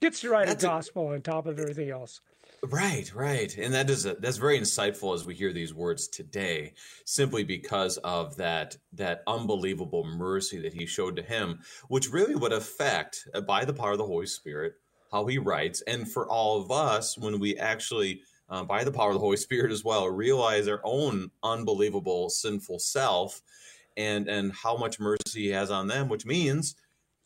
Gets 0.00 0.20
to 0.22 0.30
write 0.30 0.48
That's 0.48 0.64
a 0.64 0.66
gospel 0.66 1.10
a, 1.10 1.14
on 1.14 1.22
top 1.22 1.46
of 1.46 1.58
everything 1.58 1.90
else. 1.90 2.20
Right, 2.64 3.12
right, 3.12 3.56
and 3.58 3.74
that 3.74 3.90
is 3.90 4.06
a, 4.06 4.14
that's 4.14 4.36
very 4.36 4.56
insightful 4.58 5.14
as 5.16 5.26
we 5.26 5.34
hear 5.34 5.52
these 5.52 5.74
words 5.74 6.06
today, 6.06 6.74
simply 7.04 7.42
because 7.42 7.96
of 7.98 8.36
that 8.36 8.76
that 8.92 9.24
unbelievable 9.26 10.04
mercy 10.04 10.60
that 10.60 10.72
He 10.72 10.86
showed 10.86 11.16
to 11.16 11.22
him, 11.22 11.58
which 11.88 12.12
really 12.12 12.36
would 12.36 12.52
affect 12.52 13.26
uh, 13.34 13.40
by 13.40 13.64
the 13.64 13.72
power 13.74 13.92
of 13.92 13.98
the 13.98 14.06
Holy 14.06 14.26
Spirit 14.26 14.74
how 15.10 15.26
He 15.26 15.38
writes, 15.38 15.82
and 15.88 16.08
for 16.10 16.28
all 16.28 16.60
of 16.62 16.70
us 16.70 17.18
when 17.18 17.40
we 17.40 17.56
actually 17.58 18.22
uh, 18.48 18.62
by 18.62 18.84
the 18.84 18.92
power 18.92 19.08
of 19.08 19.14
the 19.14 19.20
Holy 19.20 19.36
Spirit 19.36 19.72
as 19.72 19.82
well, 19.82 20.08
realize 20.08 20.68
our 20.68 20.80
own 20.84 21.32
unbelievable 21.42 22.30
sinful 22.30 22.78
self 22.78 23.42
and 23.96 24.28
and 24.28 24.52
how 24.52 24.76
much 24.76 25.00
mercy 25.00 25.42
he 25.42 25.48
has 25.48 25.70
on 25.72 25.88
them, 25.88 26.08
which 26.08 26.24
means 26.26 26.76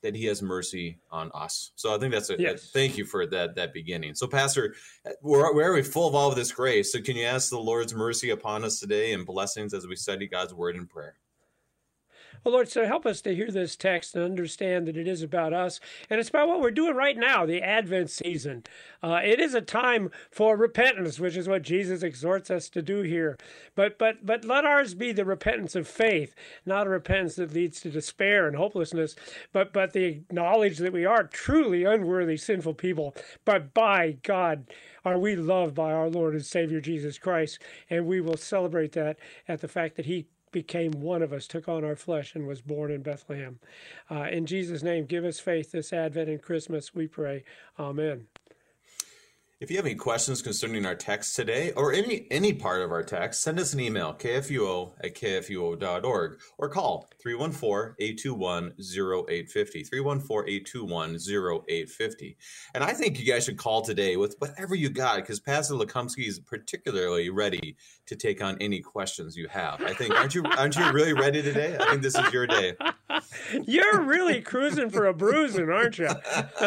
that 0.02 0.14
he 0.14 0.24
has 0.26 0.42
mercy 0.42 0.98
on 1.10 1.30
us. 1.34 1.72
So 1.74 1.94
I 1.94 1.98
think 1.98 2.12
that's 2.12 2.30
a, 2.30 2.36
yes. 2.38 2.64
a 2.64 2.66
thank 2.68 2.96
you 2.96 3.04
for 3.04 3.26
that 3.26 3.54
that 3.56 3.72
beginning. 3.72 4.14
So 4.14 4.26
Pastor, 4.26 4.74
we're, 5.22 5.54
we're 5.54 5.74
we 5.74 5.82
full 5.82 6.08
of 6.08 6.14
all 6.14 6.28
of 6.28 6.36
this 6.36 6.52
grace. 6.52 6.92
So 6.92 7.00
can 7.00 7.16
you 7.16 7.24
ask 7.24 7.50
the 7.50 7.58
Lord's 7.58 7.94
mercy 7.94 8.30
upon 8.30 8.64
us 8.64 8.78
today 8.78 9.12
and 9.12 9.26
blessings 9.26 9.74
as 9.74 9.86
we 9.86 9.96
study 9.96 10.26
God's 10.26 10.54
word 10.54 10.76
in 10.76 10.86
prayer? 10.86 11.16
Well, 12.46 12.52
Lord, 12.52 12.68
so 12.68 12.86
help 12.86 13.06
us 13.06 13.20
to 13.22 13.34
hear 13.34 13.50
this 13.50 13.74
text 13.74 14.14
and 14.14 14.22
understand 14.22 14.86
that 14.86 14.96
it 14.96 15.08
is 15.08 15.20
about 15.20 15.52
us, 15.52 15.80
and 16.08 16.20
it's 16.20 16.28
about 16.28 16.46
what 16.46 16.60
we're 16.60 16.70
doing 16.70 16.94
right 16.94 17.16
now, 17.16 17.44
the 17.44 17.60
Advent 17.60 18.08
season. 18.08 18.62
Uh, 19.02 19.18
it 19.24 19.40
is 19.40 19.52
a 19.52 19.60
time 19.60 20.12
for 20.30 20.56
repentance, 20.56 21.18
which 21.18 21.36
is 21.36 21.48
what 21.48 21.62
Jesus 21.62 22.04
exhorts 22.04 22.48
us 22.48 22.68
to 22.68 22.82
do 22.82 23.02
here. 23.02 23.36
But 23.74 23.98
but 23.98 24.24
but 24.24 24.44
let 24.44 24.64
ours 24.64 24.94
be 24.94 25.10
the 25.10 25.24
repentance 25.24 25.74
of 25.74 25.88
faith, 25.88 26.36
not 26.64 26.86
a 26.86 26.90
repentance 26.90 27.34
that 27.34 27.52
leads 27.52 27.80
to 27.80 27.90
despair 27.90 28.46
and 28.46 28.54
hopelessness, 28.54 29.16
but 29.52 29.72
but 29.72 29.92
the 29.92 30.20
knowledge 30.30 30.78
that 30.78 30.92
we 30.92 31.04
are 31.04 31.24
truly 31.24 31.82
unworthy, 31.82 32.36
sinful 32.36 32.74
people. 32.74 33.16
But 33.44 33.74
by 33.74 34.18
God 34.22 34.66
are 35.04 35.18
we 35.18 35.34
loved 35.34 35.74
by 35.74 35.90
our 35.90 36.08
Lord 36.08 36.34
and 36.34 36.46
Savior 36.46 36.80
Jesus 36.80 37.18
Christ, 37.18 37.58
and 37.90 38.06
we 38.06 38.20
will 38.20 38.36
celebrate 38.36 38.92
that 38.92 39.18
at 39.48 39.62
the 39.62 39.68
fact 39.68 39.96
that 39.96 40.06
He 40.06 40.28
became 40.56 40.92
one 40.92 41.20
of 41.20 41.34
us, 41.34 41.46
took 41.46 41.68
on 41.68 41.84
our 41.84 41.94
flesh, 41.94 42.34
and 42.34 42.46
was 42.46 42.62
born 42.62 42.90
in 42.90 43.02
Bethlehem. 43.02 43.58
Uh, 44.10 44.28
in 44.32 44.46
Jesus' 44.46 44.82
name, 44.82 45.04
give 45.04 45.22
us 45.22 45.38
faith 45.38 45.70
this 45.70 45.92
Advent 45.92 46.30
and 46.30 46.40
Christmas, 46.40 46.94
we 46.94 47.06
pray. 47.06 47.44
Amen. 47.78 48.26
If 49.58 49.70
you 49.70 49.78
have 49.78 49.86
any 49.86 49.94
questions 49.94 50.42
concerning 50.42 50.84
our 50.84 50.94
text 50.94 51.34
today 51.34 51.72
or 51.72 51.90
any 51.90 52.26
any 52.30 52.52
part 52.52 52.82
of 52.82 52.92
our 52.92 53.02
text, 53.02 53.42
send 53.42 53.58
us 53.58 53.72
an 53.72 53.80
email, 53.80 54.12
kfuo 54.12 54.92
at 55.02 55.14
kfuo.org, 55.14 56.38
or 56.58 56.68
call 56.68 57.08
314-821-0850, 57.24 59.88
314-821-0850. 59.90 62.36
And 62.74 62.84
I 62.84 62.92
think 62.92 63.18
you 63.18 63.24
guys 63.24 63.46
should 63.46 63.56
call 63.56 63.80
today 63.80 64.18
with 64.18 64.36
whatever 64.40 64.74
you 64.74 64.90
got, 64.90 65.16
because 65.16 65.40
Pastor 65.40 65.72
Lekumsky 65.72 66.28
is 66.28 66.38
particularly 66.38 67.30
ready 67.30 67.78
to 68.08 68.14
take 68.14 68.42
on 68.42 68.58
any 68.60 68.80
questions 68.80 69.38
you 69.38 69.48
have. 69.48 69.80
I 69.80 69.94
think, 69.94 70.14
aren't 70.14 70.34
you, 70.34 70.44
aren't 70.44 70.76
you 70.76 70.92
really 70.92 71.14
ready 71.14 71.40
today? 71.40 71.78
I 71.80 71.92
think 71.92 72.02
this 72.02 72.14
is 72.14 72.30
your 72.30 72.46
day. 72.46 72.74
You're 73.66 74.02
really 74.02 74.42
cruising 74.42 74.90
for 74.90 75.06
a 75.06 75.14
bruising, 75.14 75.70
aren't 75.70 75.98
you? 75.98 76.10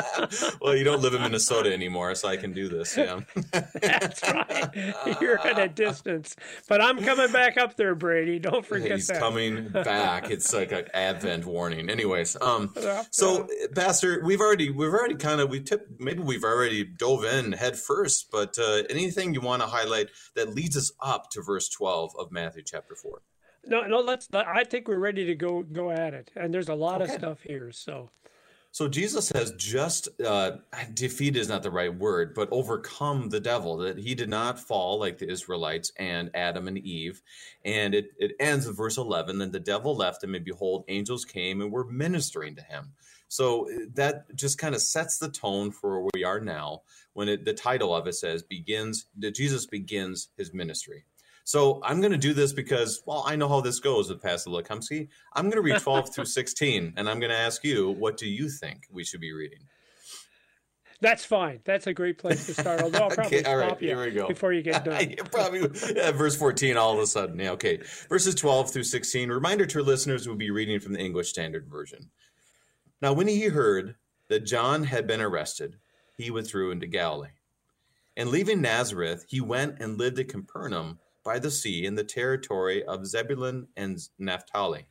well, 0.62 0.76
you 0.76 0.84
don't 0.84 1.02
live 1.02 1.14
in 1.14 1.22
Minnesota 1.22 1.72
anymore, 1.72 2.16
so 2.16 2.28
I 2.28 2.38
can 2.38 2.54
do 2.54 2.68
this. 2.68 2.79
Yeah. 2.98 3.22
That's 3.82 4.22
right. 4.24 5.22
You're 5.22 5.40
at 5.40 5.60
a 5.60 5.68
distance, 5.68 6.36
but 6.68 6.82
I'm 6.82 7.04
coming 7.04 7.32
back 7.32 7.58
up 7.58 7.76
there, 7.76 7.96
Brady. 7.96 8.40
Don't 8.40 8.66
forget 8.66 8.92
He's 8.92 9.08
that. 9.08 9.14
He's 9.16 9.22
coming 9.22 9.68
back. 9.70 10.30
It's 10.30 10.54
like 10.54 10.72
an 10.72 10.86
Advent 10.94 11.46
warning. 11.46 11.90
Anyways, 11.90 12.38
um, 12.42 12.74
so 13.12 13.48
Pastor, 13.76 14.22
we've 14.24 14.42
already 14.42 14.70
we've 14.70 14.94
already 14.94 15.16
kind 15.16 15.42
of 15.42 15.50
we 15.50 15.62
tipped 15.62 16.00
maybe 16.00 16.22
we've 16.22 16.44
already 16.44 16.84
dove 16.84 17.26
in 17.26 17.52
head 17.52 17.78
first, 17.78 18.32
but 18.32 18.58
uh, 18.58 18.84
anything 18.90 19.34
you 19.34 19.42
want 19.42 19.62
to 19.62 19.68
highlight 19.68 20.10
that 20.36 20.54
leads 20.54 20.78
us 20.78 20.92
up 21.02 21.30
to 21.32 21.42
verse 21.42 21.70
12 21.70 22.14
of 22.18 22.32
Matthew 22.32 22.64
chapter 22.64 22.96
four? 22.96 23.22
No, 23.66 23.82
no. 23.86 24.00
Let's. 24.00 24.28
I 24.34 24.64
think 24.64 24.88
we're 24.88 25.00
ready 25.00 25.26
to 25.26 25.36
go 25.36 25.64
go 25.64 25.92
at 25.92 26.14
it, 26.14 26.32
and 26.36 26.54
there's 26.54 26.70
a 26.70 26.76
lot 26.76 27.02
okay. 27.02 27.14
of 27.14 27.20
stuff 27.20 27.42
here. 27.42 27.72
So, 27.72 28.10
so 28.72 28.88
Jesus 28.88 29.30
has 29.30 29.52
just 29.54 30.10
uh, 30.22 30.58
defeated 30.94 31.40
is 31.40 31.50
not 31.50 31.64
the 31.64 31.72
right 31.72 31.94
word, 31.94 32.34
but 32.34 32.50
overcome 32.52 33.30
the 33.30 33.40
devil. 33.40 33.78
That 33.78 33.98
he 33.98 34.16
did 34.16 34.30
not 34.30 34.60
fall 34.60 35.00
like 35.00 35.18
the 35.18 35.30
Israelites 35.30 35.92
and 35.98 36.30
Adam 36.34 36.68
and 36.68 36.78
Eve. 36.78 37.22
And 37.66 37.94
it 37.94 38.12
it 38.18 38.34
ends 38.40 38.68
in 38.68 38.74
verse 38.74 38.98
eleven. 38.98 39.40
Then 39.40 39.52
the 39.52 39.60
devil 39.60 39.96
left 39.96 40.24
him, 40.24 40.36
and 40.36 40.46
behold, 40.46 40.86
angels 40.88 41.26
came 41.26 41.62
and 41.62 41.72
were 41.72 41.86
ministering 41.86 42.56
to 42.56 42.62
him. 42.62 42.94
So 43.28 43.70
that 43.94 44.36
just 44.36 44.58
kind 44.58 44.74
of 44.74 44.82
sets 44.82 45.20
the 45.20 45.30
tone 45.30 45.72
for 45.72 46.02
where 46.02 46.10
we 46.14 46.24
are 46.24 46.40
now. 46.40 46.82
When 47.14 47.30
it, 47.30 47.46
the 47.46 47.54
title 47.54 47.94
of 47.94 48.08
it 48.08 48.16
says 48.16 48.42
begins, 48.44 49.06
that 49.18 49.36
Jesus 49.36 49.66
begins 49.66 50.30
his 50.38 50.54
ministry. 50.54 51.06
So 51.50 51.80
I'm 51.82 52.00
going 52.00 52.12
to 52.12 52.18
do 52.18 52.32
this 52.32 52.54
because, 52.54 53.02
well, 53.08 53.24
I 53.26 53.36
know 53.36 53.50
how 53.50 53.60
this 53.60 53.80
goes 53.80 54.08
with 54.08 54.22
Pastor 54.22 54.52
Lekumsky. 54.52 55.08
I'm 55.34 55.46
going 55.46 55.56
to 55.56 55.64
read 55.64 55.82
12 55.82 56.14
through 56.14 56.26
16, 56.26 56.94
and 56.96 57.10
I'm 57.10 57.20
going 57.20 57.32
to 57.32 57.36
ask 57.36 57.64
you, 57.64 57.90
what 57.90 58.18
do 58.18 58.30
you 58.30 58.48
think 58.48 58.84
we 58.92 59.04
should 59.04 59.20
be 59.20 59.34
reading? 59.34 59.62
That's 61.02 61.26
fine. 61.26 61.62
That's 61.66 61.88
a 61.88 61.94
great 61.96 62.20
place 62.20 62.46
to 62.46 62.54
start. 62.54 62.84
Although 62.84 63.00
I'll 63.00 63.10
probably 63.16 63.40
okay, 63.40 63.50
all 63.50 63.58
right, 63.58 63.76
here 63.80 64.00
we 64.00 64.12
go. 64.12 64.28
before 64.28 64.54
you 64.54 64.62
get 64.62 64.86
done. 64.86 65.16
probably 65.32 65.68
yeah, 65.96 66.12
verse 66.12 66.36
14 66.36 66.78
all 66.78 66.94
of 66.94 67.00
a 67.00 67.08
sudden. 67.08 67.40
Yeah, 67.40 67.54
okay. 67.54 67.80
Verses 68.10 68.36
12 68.36 68.72
through 68.72 68.84
16. 68.84 69.30
Reminder 69.30 69.66
to 69.66 69.80
our 69.80 69.84
listeners 69.84 70.28
we'll 70.28 70.38
be 70.38 70.52
reading 70.52 70.80
from 70.80 70.94
the 70.94 71.00
English 71.00 71.30
Standard 71.30 71.66
Version. 71.68 72.12
Now, 73.02 73.14
when 73.14 73.28
he 73.28 73.46
heard 73.46 73.96
that 74.28 74.46
John 74.46 74.84
had 74.84 75.08
been 75.08 75.20
arrested, 75.20 75.78
he 76.16 76.30
withdrew 76.30 76.70
into 76.70 76.86
Galilee. 76.86 77.30
And 78.16 78.30
leaving 78.30 78.62
Nazareth, 78.62 79.26
he 79.28 79.42
went 79.42 79.80
and 79.80 79.98
lived 79.98 80.20
at 80.20 80.28
Capernaum 80.28 81.00
by 81.30 81.38
the 81.38 81.52
sea 81.52 81.86
in 81.86 81.94
the 81.94 82.04
territory 82.04 82.84
of 82.86 83.06
Zebulun 83.06 83.68
and 83.78 84.00
Naphtali. 84.18 84.88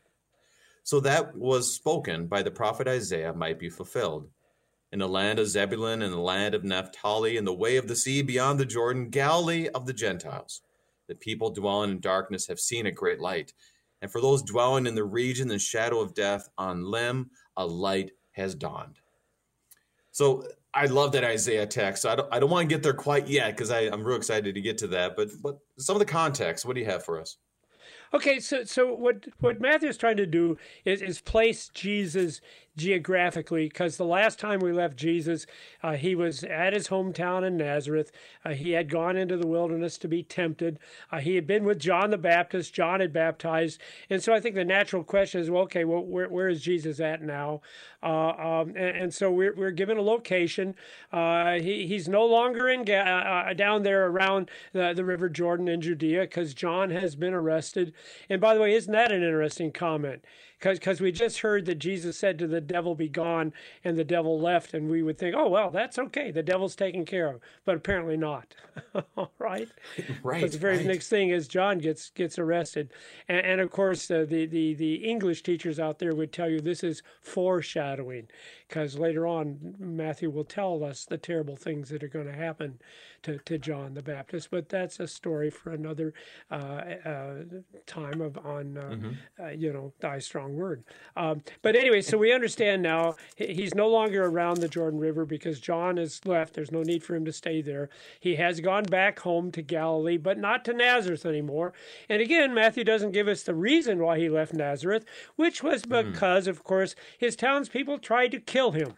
So 0.84 1.00
that 1.00 1.36
was 1.36 1.74
spoken 1.74 2.28
by 2.28 2.44
the 2.44 2.50
prophet 2.52 2.86
Isaiah 2.86 3.34
might 3.34 3.58
be 3.58 3.68
fulfilled. 3.68 4.28
In 4.92 5.00
the 5.00 5.08
land 5.08 5.40
of 5.40 5.48
Zebulun 5.48 6.00
and 6.00 6.12
the 6.12 6.20
land 6.20 6.54
of 6.54 6.62
Naphtali, 6.62 7.38
in 7.38 7.44
the 7.44 7.52
way 7.52 7.76
of 7.76 7.88
the 7.88 7.96
sea 7.96 8.22
beyond 8.22 8.60
the 8.60 8.64
Jordan, 8.64 9.10
Galilee 9.10 9.66
of 9.74 9.84
the 9.84 9.92
Gentiles. 9.92 10.60
The 11.08 11.16
people 11.16 11.50
dwelling 11.50 11.90
in 11.90 11.98
darkness 11.98 12.46
have 12.46 12.60
seen 12.60 12.86
a 12.86 12.92
great 12.92 13.18
light. 13.18 13.52
And 14.00 14.08
for 14.08 14.20
those 14.20 14.40
dwelling 14.42 14.86
in 14.86 14.94
the 14.94 15.02
region 15.02 15.50
and 15.50 15.60
shadow 15.60 15.98
of 15.98 16.14
death, 16.14 16.48
on 16.56 16.88
them 16.88 17.30
a 17.56 17.66
light 17.66 18.12
has 18.30 18.54
dawned. 18.54 19.00
So 20.12 20.46
I 20.74 20.86
love 20.86 21.12
that 21.12 21.24
Isaiah 21.24 21.66
text. 21.66 22.04
I 22.04 22.14
don't, 22.16 22.28
I 22.32 22.38
don't 22.38 22.50
want 22.50 22.68
to 22.68 22.74
get 22.74 22.82
there 22.82 22.92
quite 22.92 23.26
yet 23.26 23.56
because 23.56 23.70
I'm 23.70 24.04
real 24.04 24.16
excited 24.16 24.54
to 24.54 24.60
get 24.60 24.78
to 24.78 24.86
that. 24.88 25.16
But, 25.16 25.30
but 25.42 25.58
some 25.78 25.96
of 25.96 26.00
the 26.00 26.06
context, 26.06 26.64
what 26.64 26.74
do 26.74 26.80
you 26.80 26.86
have 26.86 27.04
for 27.04 27.20
us? 27.20 27.38
Okay, 28.14 28.40
so 28.40 28.64
so 28.64 28.94
what 28.94 29.26
what 29.40 29.60
Matthew 29.60 29.88
is 29.88 29.98
trying 29.98 30.16
to 30.16 30.26
do 30.26 30.56
is 30.86 31.02
is 31.02 31.20
place 31.20 31.68
Jesus 31.74 32.40
geographically 32.78 33.68
because 33.68 33.96
the 33.96 34.04
last 34.04 34.38
time 34.38 34.60
we 34.60 34.72
left 34.72 34.96
Jesus, 34.96 35.46
uh, 35.82 35.92
he 35.92 36.14
was 36.14 36.44
at 36.44 36.72
his 36.72 36.88
hometown 36.88 37.46
in 37.46 37.56
Nazareth. 37.56 38.10
Uh, 38.44 38.50
he 38.50 38.70
had 38.70 38.88
gone 38.88 39.16
into 39.16 39.36
the 39.36 39.46
wilderness 39.46 39.98
to 39.98 40.08
be 40.08 40.22
tempted. 40.22 40.78
Uh, 41.12 41.18
he 41.18 41.34
had 41.34 41.46
been 41.46 41.64
with 41.64 41.78
John 41.78 42.10
the 42.10 42.18
Baptist. 42.18 42.72
John 42.72 43.00
had 43.00 43.12
baptized. 43.12 43.80
And 44.08 44.22
so 44.22 44.32
I 44.32 44.40
think 44.40 44.54
the 44.54 44.64
natural 44.64 45.04
question 45.04 45.40
is 45.40 45.50
well, 45.50 45.64
okay, 45.64 45.84
well, 45.84 46.02
where, 46.02 46.28
where 46.28 46.48
is 46.48 46.62
Jesus 46.62 47.00
at 47.00 47.22
now? 47.22 47.60
Uh, 48.02 48.60
um, 48.60 48.68
and, 48.76 48.96
and, 48.96 49.14
so 49.14 49.30
we're, 49.30 49.54
we're 49.56 49.72
given 49.72 49.98
a 49.98 50.02
location. 50.02 50.74
Uh, 51.12 51.54
he, 51.54 51.86
he's 51.88 52.08
no 52.08 52.24
longer 52.24 52.68
in 52.68 52.88
uh, 52.88 53.52
down 53.56 53.82
there 53.82 54.06
around 54.06 54.48
the, 54.72 54.92
the 54.94 55.04
River 55.04 55.28
Jordan 55.28 55.66
in 55.66 55.80
Judea 55.80 56.20
because 56.20 56.54
John 56.54 56.90
has 56.90 57.16
been 57.16 57.34
arrested. 57.34 57.92
And 58.30 58.40
by 58.40 58.54
the 58.54 58.60
way, 58.60 58.74
isn't 58.74 58.92
that 58.92 59.10
an 59.10 59.24
interesting 59.24 59.72
comment? 59.72 60.22
Because 60.60 61.00
we 61.00 61.12
just 61.12 61.40
heard 61.40 61.66
that 61.66 61.76
Jesus 61.76 62.16
said 62.16 62.38
to 62.38 62.46
the 62.46 62.60
devil, 62.60 62.94
"Be 62.94 63.08
gone," 63.08 63.52
and 63.84 63.96
the 63.96 64.04
devil 64.04 64.40
left, 64.40 64.74
and 64.74 64.90
we 64.90 65.02
would 65.02 65.18
think, 65.18 65.34
"Oh 65.36 65.48
well, 65.48 65.70
that's 65.70 65.98
okay. 65.98 66.30
The 66.30 66.42
devil's 66.42 66.74
taken 66.74 67.04
care 67.04 67.28
of," 67.28 67.40
but 67.64 67.76
apparently 67.76 68.16
not. 68.16 68.54
right? 69.38 69.68
Right. 70.22 70.40
Because 70.40 70.52
the 70.52 70.58
very 70.58 70.78
right. 70.78 70.86
next 70.86 71.08
thing 71.08 71.30
is 71.30 71.48
John 71.48 71.78
gets 71.78 72.10
gets 72.10 72.38
arrested, 72.38 72.92
and, 73.28 73.44
and 73.44 73.60
of 73.60 73.70
course 73.70 74.10
uh, 74.10 74.26
the 74.28 74.46
the 74.46 74.74
the 74.74 74.96
English 74.96 75.42
teachers 75.42 75.78
out 75.78 75.98
there 75.98 76.14
would 76.14 76.32
tell 76.32 76.48
you 76.48 76.60
this 76.60 76.82
is 76.82 77.02
foreshadowing, 77.20 78.28
because 78.68 78.98
later 78.98 79.26
on 79.26 79.76
Matthew 79.78 80.30
will 80.30 80.44
tell 80.44 80.82
us 80.82 81.04
the 81.04 81.18
terrible 81.18 81.56
things 81.56 81.88
that 81.90 82.02
are 82.02 82.08
going 82.08 82.26
to 82.26 82.32
happen 82.32 82.80
to, 83.22 83.38
to 83.38 83.58
John 83.58 83.94
the 83.94 84.02
Baptist. 84.02 84.50
But 84.50 84.68
that's 84.68 85.00
a 85.00 85.08
story 85.08 85.50
for 85.50 85.70
another 85.72 86.14
uh, 86.50 86.54
uh, 87.04 87.34
time 87.86 88.20
of 88.20 88.38
on 88.38 88.76
uh, 88.76 88.80
mm-hmm. 88.80 89.10
Uh, 89.40 89.48
you 89.50 89.72
know 89.72 89.92
thy 90.00 90.18
strong 90.18 90.56
word. 90.56 90.84
Um, 91.16 91.42
but 91.62 91.76
anyway, 91.76 92.00
so 92.00 92.18
we 92.18 92.32
understand 92.32 92.82
now 92.82 93.16
he's 93.36 93.74
no 93.74 93.88
longer 93.88 94.24
around 94.24 94.58
the 94.58 94.68
Jordan 94.68 94.98
River 94.98 95.24
because 95.24 95.60
John 95.60 95.96
has 95.96 96.24
left. 96.26 96.54
There's 96.54 96.72
no 96.72 96.82
need 96.82 97.02
for 97.02 97.14
him 97.14 97.24
to 97.24 97.32
stay 97.32 97.62
there. 97.62 97.88
He 98.20 98.36
has 98.36 98.60
gone 98.60 98.84
back 98.84 99.20
home 99.20 99.50
to 99.52 99.62
Galilee, 99.62 100.16
but 100.16 100.38
not 100.38 100.64
to 100.66 100.72
Nazareth 100.72 101.26
anymore. 101.26 101.72
And 102.08 102.20
again, 102.22 102.54
Matthew 102.54 102.84
doesn't 102.84 103.12
give 103.12 103.28
us 103.28 103.42
the 103.42 103.54
reason 103.54 103.98
why 103.98 104.18
he 104.18 104.28
left 104.28 104.54
Nazareth, 104.54 105.04
which 105.36 105.62
was 105.62 105.82
mm. 105.82 106.12
because, 106.12 106.46
mm. 106.46 106.50
of 106.50 106.64
course, 106.64 106.94
his 107.18 107.36
townspeople 107.36 107.98
tried 107.98 108.32
to 108.32 108.40
kill 108.40 108.72
him, 108.72 108.94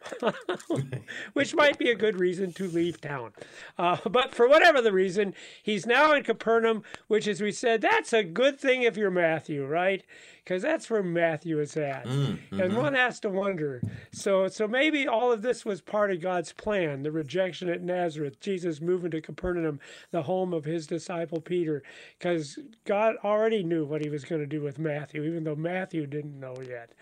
which 1.33 1.55
might 1.55 1.79
be 1.79 1.91
a 1.91 1.95
good 1.95 2.19
reason 2.19 2.53
to 2.53 2.69
leave 2.69 3.01
town. 3.01 3.33
Uh, 3.79 3.97
but 4.13 4.35
for 4.35 4.49
whatever 4.49 4.81
the 4.81 4.93
reason, 4.93 5.35
he's 5.63 5.87
now 5.87 6.13
in 6.13 6.23
Capernaum, 6.23 6.83
which, 7.09 7.27
as 7.27 7.41
we 7.41 7.53
said, 7.53 7.81
that's 7.81 8.13
a 8.13 8.25
good 8.25 8.59
thing 8.59 8.83
if 8.83 8.97
you're 8.97 9.11
Matthew, 9.11 9.65
right? 9.65 10.05
Because 10.45 10.63
that's 10.63 10.91
where 10.91 11.03
Matthew 11.03 11.61
is 11.61 11.77
at, 11.77 12.07
mm, 12.07 12.27
mm-hmm. 12.27 12.61
and 12.61 12.77
one 12.77 12.95
has 12.95 13.21
to 13.21 13.29
wonder. 13.29 13.83
So, 14.11 14.49
so 14.49 14.67
maybe 14.67 15.07
all 15.07 15.31
of 15.31 15.43
this 15.43 15.65
was 15.65 15.81
part 15.81 16.11
of 16.11 16.21
God's 16.21 16.53
plan: 16.53 17.03
the 17.03 17.13
rejection 17.13 17.69
at 17.69 17.83
Nazareth, 17.83 18.41
Jesus 18.41 18.81
moving 18.81 19.11
to 19.13 19.21
Capernaum, 19.21 19.81
the 20.11 20.23
home 20.23 20.53
of 20.53 20.65
his 20.65 20.87
disciple 20.87 21.41
Peter, 21.41 21.83
because 22.19 22.59
God 22.85 23.17
already 23.23 23.63
knew 23.63 23.85
what 23.85 24.03
He 24.03 24.11
was 24.11 24.25
going 24.25 24.41
to 24.41 24.47
do 24.47 24.63
with 24.63 24.79
Matthew, 24.79 25.25
even 25.25 25.45
though 25.45 25.57
Matthew 25.57 26.07
didn't 26.07 26.39
know 26.39 26.57
yet. 26.67 26.93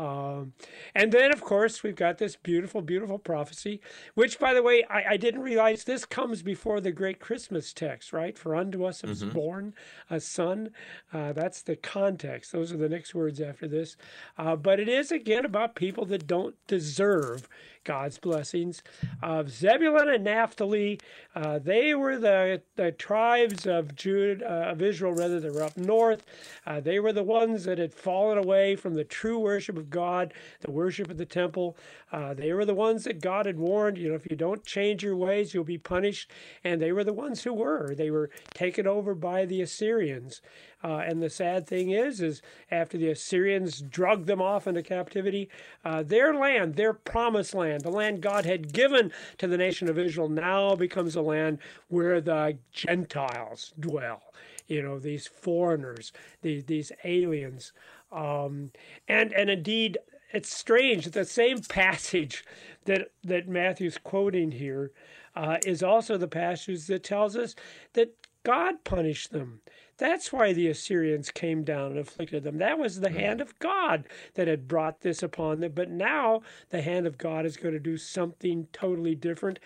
Um, 0.00 0.54
and 0.94 1.12
then, 1.12 1.30
of 1.30 1.42
course, 1.42 1.82
we've 1.82 1.94
got 1.94 2.16
this 2.16 2.34
beautiful, 2.34 2.80
beautiful 2.80 3.18
prophecy, 3.18 3.82
which, 4.14 4.38
by 4.38 4.54
the 4.54 4.62
way, 4.62 4.82
I, 4.88 5.04
I 5.10 5.16
didn't 5.18 5.42
realize 5.42 5.84
this 5.84 6.06
comes 6.06 6.42
before 6.42 6.80
the 6.80 6.90
great 6.90 7.20
Christmas 7.20 7.74
text, 7.74 8.10
right? 8.10 8.38
For 8.38 8.56
unto 8.56 8.86
us 8.86 9.04
is 9.04 9.22
mm-hmm. 9.22 9.34
born 9.34 9.74
a 10.08 10.18
son. 10.18 10.70
Uh, 11.12 11.34
that's 11.34 11.60
the 11.60 11.76
context. 11.76 12.50
Those 12.50 12.72
are 12.72 12.78
the 12.78 12.88
next 12.88 13.14
words 13.14 13.42
after 13.42 13.68
this. 13.68 13.98
Uh, 14.38 14.56
but 14.56 14.80
it 14.80 14.88
is, 14.88 15.12
again, 15.12 15.44
about 15.44 15.74
people 15.74 16.06
that 16.06 16.26
don't 16.26 16.54
deserve 16.66 17.46
God's 17.90 18.18
blessings. 18.18 18.84
Of 19.20 19.50
Zebulun 19.50 20.08
and 20.08 20.22
Naphtali, 20.22 21.00
uh, 21.34 21.58
they 21.58 21.92
were 21.92 22.18
the, 22.18 22.62
the 22.76 22.92
tribes 22.92 23.66
of 23.66 23.96
Jude, 23.96 24.44
uh, 24.44 24.70
of 24.70 24.80
Israel, 24.80 25.12
rather, 25.12 25.40
that 25.40 25.52
were 25.52 25.64
up 25.64 25.76
north. 25.76 26.24
Uh, 26.64 26.78
they 26.78 27.00
were 27.00 27.12
the 27.12 27.24
ones 27.24 27.64
that 27.64 27.78
had 27.78 27.92
fallen 27.92 28.38
away 28.38 28.76
from 28.76 28.94
the 28.94 29.02
true 29.02 29.40
worship 29.40 29.76
of 29.76 29.90
God, 29.90 30.32
the 30.60 30.70
worship 30.70 31.10
of 31.10 31.18
the 31.18 31.26
temple. 31.26 31.76
Uh, 32.12 32.32
they 32.32 32.52
were 32.52 32.64
the 32.64 32.76
ones 32.76 33.02
that 33.04 33.20
God 33.20 33.46
had 33.46 33.58
warned, 33.58 33.98
you 33.98 34.08
know, 34.08 34.14
if 34.14 34.30
you 34.30 34.36
don't 34.36 34.64
change 34.64 35.02
your 35.02 35.16
ways, 35.16 35.52
you'll 35.52 35.64
be 35.64 35.76
punished. 35.76 36.30
And 36.62 36.80
they 36.80 36.92
were 36.92 37.02
the 37.02 37.12
ones 37.12 37.42
who 37.42 37.52
were. 37.52 37.92
They 37.96 38.12
were 38.12 38.30
taken 38.54 38.86
over 38.86 39.16
by 39.16 39.46
the 39.46 39.62
Assyrians. 39.62 40.40
Uh, 40.82 41.02
and 41.06 41.22
the 41.22 41.28
sad 41.28 41.66
thing 41.66 41.90
is, 41.90 42.20
is 42.20 42.40
after 42.70 42.96
the 42.96 43.10
Assyrians 43.10 43.82
drug 43.82 44.24
them 44.24 44.40
off 44.40 44.66
into 44.66 44.82
captivity, 44.82 45.50
uh, 45.84 46.02
their 46.02 46.32
land, 46.34 46.74
their 46.74 46.94
promised 46.94 47.54
land, 47.54 47.79
the 47.82 47.90
land 47.90 48.20
God 48.20 48.44
had 48.44 48.72
given 48.72 49.12
to 49.38 49.46
the 49.46 49.56
nation 49.56 49.88
of 49.88 49.98
Israel, 49.98 50.28
now 50.28 50.74
becomes 50.74 51.16
a 51.16 51.22
land 51.22 51.58
where 51.88 52.20
the 52.20 52.58
Gentiles 52.72 53.72
dwell. 53.78 54.22
You 54.68 54.82
know, 54.82 54.98
these 54.98 55.26
foreigners, 55.26 56.12
these, 56.42 56.64
these 56.64 56.92
aliens. 57.04 57.72
Um, 58.12 58.70
and, 59.08 59.32
and 59.32 59.50
indeed, 59.50 59.98
it's 60.32 60.54
strange 60.54 61.04
that 61.04 61.12
the 61.12 61.24
same 61.24 61.60
passage 61.62 62.44
that, 62.84 63.10
that 63.24 63.48
Matthew's 63.48 63.98
quoting 63.98 64.52
here 64.52 64.92
uh, 65.34 65.58
is 65.66 65.82
also 65.82 66.16
the 66.16 66.28
passage 66.28 66.86
that 66.86 67.04
tells 67.04 67.36
us 67.36 67.54
that 67.94 68.14
God 68.42 68.84
punished 68.84 69.32
them. 69.32 69.60
That's 70.00 70.32
why 70.32 70.54
the 70.54 70.66
Assyrians 70.68 71.30
came 71.30 71.62
down 71.62 71.90
and 71.90 71.98
afflicted 71.98 72.42
them. 72.42 72.56
That 72.56 72.78
was 72.78 73.00
the 73.00 73.10
hand 73.10 73.42
of 73.42 73.58
God 73.58 74.08
that 74.34 74.48
had 74.48 74.66
brought 74.66 75.02
this 75.02 75.22
upon 75.22 75.60
them. 75.60 75.72
But 75.74 75.90
now 75.90 76.40
the 76.70 76.80
hand 76.80 77.06
of 77.06 77.18
God 77.18 77.44
is 77.44 77.58
going 77.58 77.74
to 77.74 77.80
do 77.80 77.98
something 77.98 78.66
totally 78.72 79.14
different, 79.14 79.58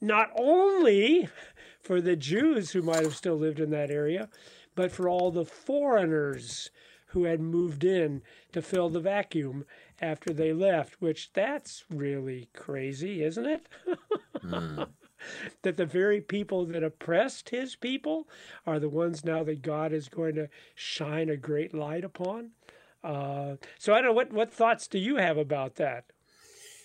not 0.00 0.30
only 0.34 1.28
for 1.82 2.00
the 2.00 2.16
Jews 2.16 2.70
who 2.70 2.80
might 2.80 3.02
have 3.02 3.14
still 3.14 3.36
lived 3.36 3.60
in 3.60 3.68
that 3.70 3.90
area, 3.90 4.30
but 4.74 4.90
for 4.90 5.10
all 5.10 5.30
the 5.30 5.44
foreigners 5.44 6.70
who 7.08 7.24
had 7.24 7.40
moved 7.40 7.84
in 7.84 8.22
to 8.52 8.62
fill 8.62 8.88
the 8.88 8.98
vacuum 8.98 9.66
after 10.00 10.32
they 10.32 10.54
left, 10.54 11.02
which 11.02 11.30
that's 11.34 11.84
really 11.90 12.48
crazy, 12.54 13.22
isn't 13.22 13.44
it? 13.44 13.66
mm. 14.42 14.88
That 15.62 15.76
the 15.76 15.86
very 15.86 16.20
people 16.20 16.66
that 16.66 16.82
oppressed 16.82 17.50
his 17.50 17.76
people 17.76 18.28
are 18.66 18.78
the 18.78 18.88
ones 18.88 19.24
now 19.24 19.42
that 19.44 19.62
God 19.62 19.92
is 19.92 20.08
going 20.08 20.34
to 20.36 20.48
shine 20.74 21.28
a 21.28 21.36
great 21.36 21.74
light 21.74 22.04
upon. 22.04 22.50
Uh, 23.04 23.56
so 23.78 23.92
I 23.92 23.96
don't 23.96 24.06
know 24.06 24.12
what 24.12 24.32
what 24.32 24.52
thoughts 24.52 24.86
do 24.86 24.98
you 24.98 25.16
have 25.16 25.36
about 25.36 25.76
that? 25.76 26.04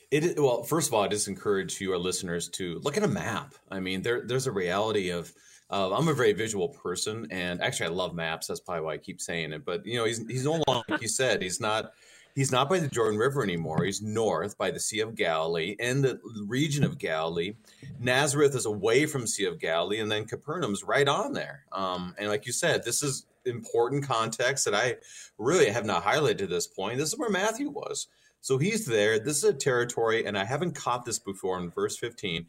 It 0.10 0.39
well, 0.39 0.63
first 0.63 0.88
of 0.88 0.94
all, 0.94 1.03
I 1.03 1.08
just 1.08 1.27
encourage 1.27 1.79
you, 1.82 1.91
our 1.91 1.98
listeners, 1.98 2.50
to 2.50 2.79
look 2.79 2.98
at 2.98 3.03
a 3.03 3.08
map. 3.08 3.53
I 3.70 3.79
mean, 3.79 4.01
there 4.01 4.25
there's 4.25 4.48
a 4.48 4.51
reality 4.51 5.10
of. 5.10 5.34
Uh, 5.70 5.94
I'm 5.94 6.08
a 6.08 6.13
very 6.13 6.32
visual 6.32 6.70
person, 6.70 7.27
and 7.29 7.62
actually, 7.62 7.88
I 7.88 7.89
love 7.89 8.15
maps. 8.15 8.48
That's 8.48 8.62
probably 8.62 8.86
why 8.86 8.94
I 8.94 8.98
keep 9.00 9.20
saying 9.20 9.51
it. 9.51 9.65
But 9.65 9.86
you 9.86 9.98
know, 9.98 10.06
he's 10.06 10.25
he's 10.25 10.46
no 10.46 10.63
longer, 10.65 10.84
like 10.88 11.01
you 11.01 11.10
said, 11.10 11.41
he's 11.41 11.60
not 11.60 11.91
He's 12.38 12.51
not 12.51 12.70
by 12.70 12.77
the 12.77 12.88
Jordan 12.88 13.17
River 13.17 13.41
anymore. 13.41 13.84
He's 13.84 14.00
north 14.00 14.60
by 14.60 14.70
the 14.70 14.79
Sea 14.79 15.00
of 15.00 15.15
Galilee 15.15 15.75
in 15.79 16.03
the 16.03 16.19
region 16.45 16.84
of 16.84 17.00
Galilee. 17.00 17.56
Nazareth 18.00 18.54
is 18.54 18.67
away 18.67 19.08
from 19.08 19.26
Sea 19.26 19.45
of 19.45 19.58
Galilee, 19.58 20.00
and 20.00 20.12
then 20.12 20.28
Capernaum's 20.28 20.84
right 20.84 21.08
on 21.08 21.34
there. 21.34 21.65
Um, 21.71 22.13
and 22.19 22.30
like 22.30 22.45
you 22.45 22.52
said, 22.52 22.86
this 22.86 23.02
is 23.02 23.26
important 23.47 24.08
context 24.08 24.65
that 24.65 24.76
I 24.76 24.97
really 25.39 25.71
have 25.71 25.84
not 25.84 26.04
highlighted 26.04 26.38
to 26.38 26.45
this 26.45 26.67
point. 26.67 27.00
This 27.00 27.12
is 27.12 27.17
where 27.17 27.32
Matthew 27.32 27.71
was. 27.71 28.06
So 28.41 28.60
he's 28.60 28.86
there. 28.86 29.17
This 29.17 29.38
is 29.38 29.45
a 29.45 29.54
territory, 29.54 30.28
and 30.28 30.38
I 30.38 30.45
haven't 30.45 30.76
caught 30.76 31.06
this 31.06 31.17
before 31.17 31.58
in 31.58 31.71
verse 31.71 31.97
15 31.97 32.45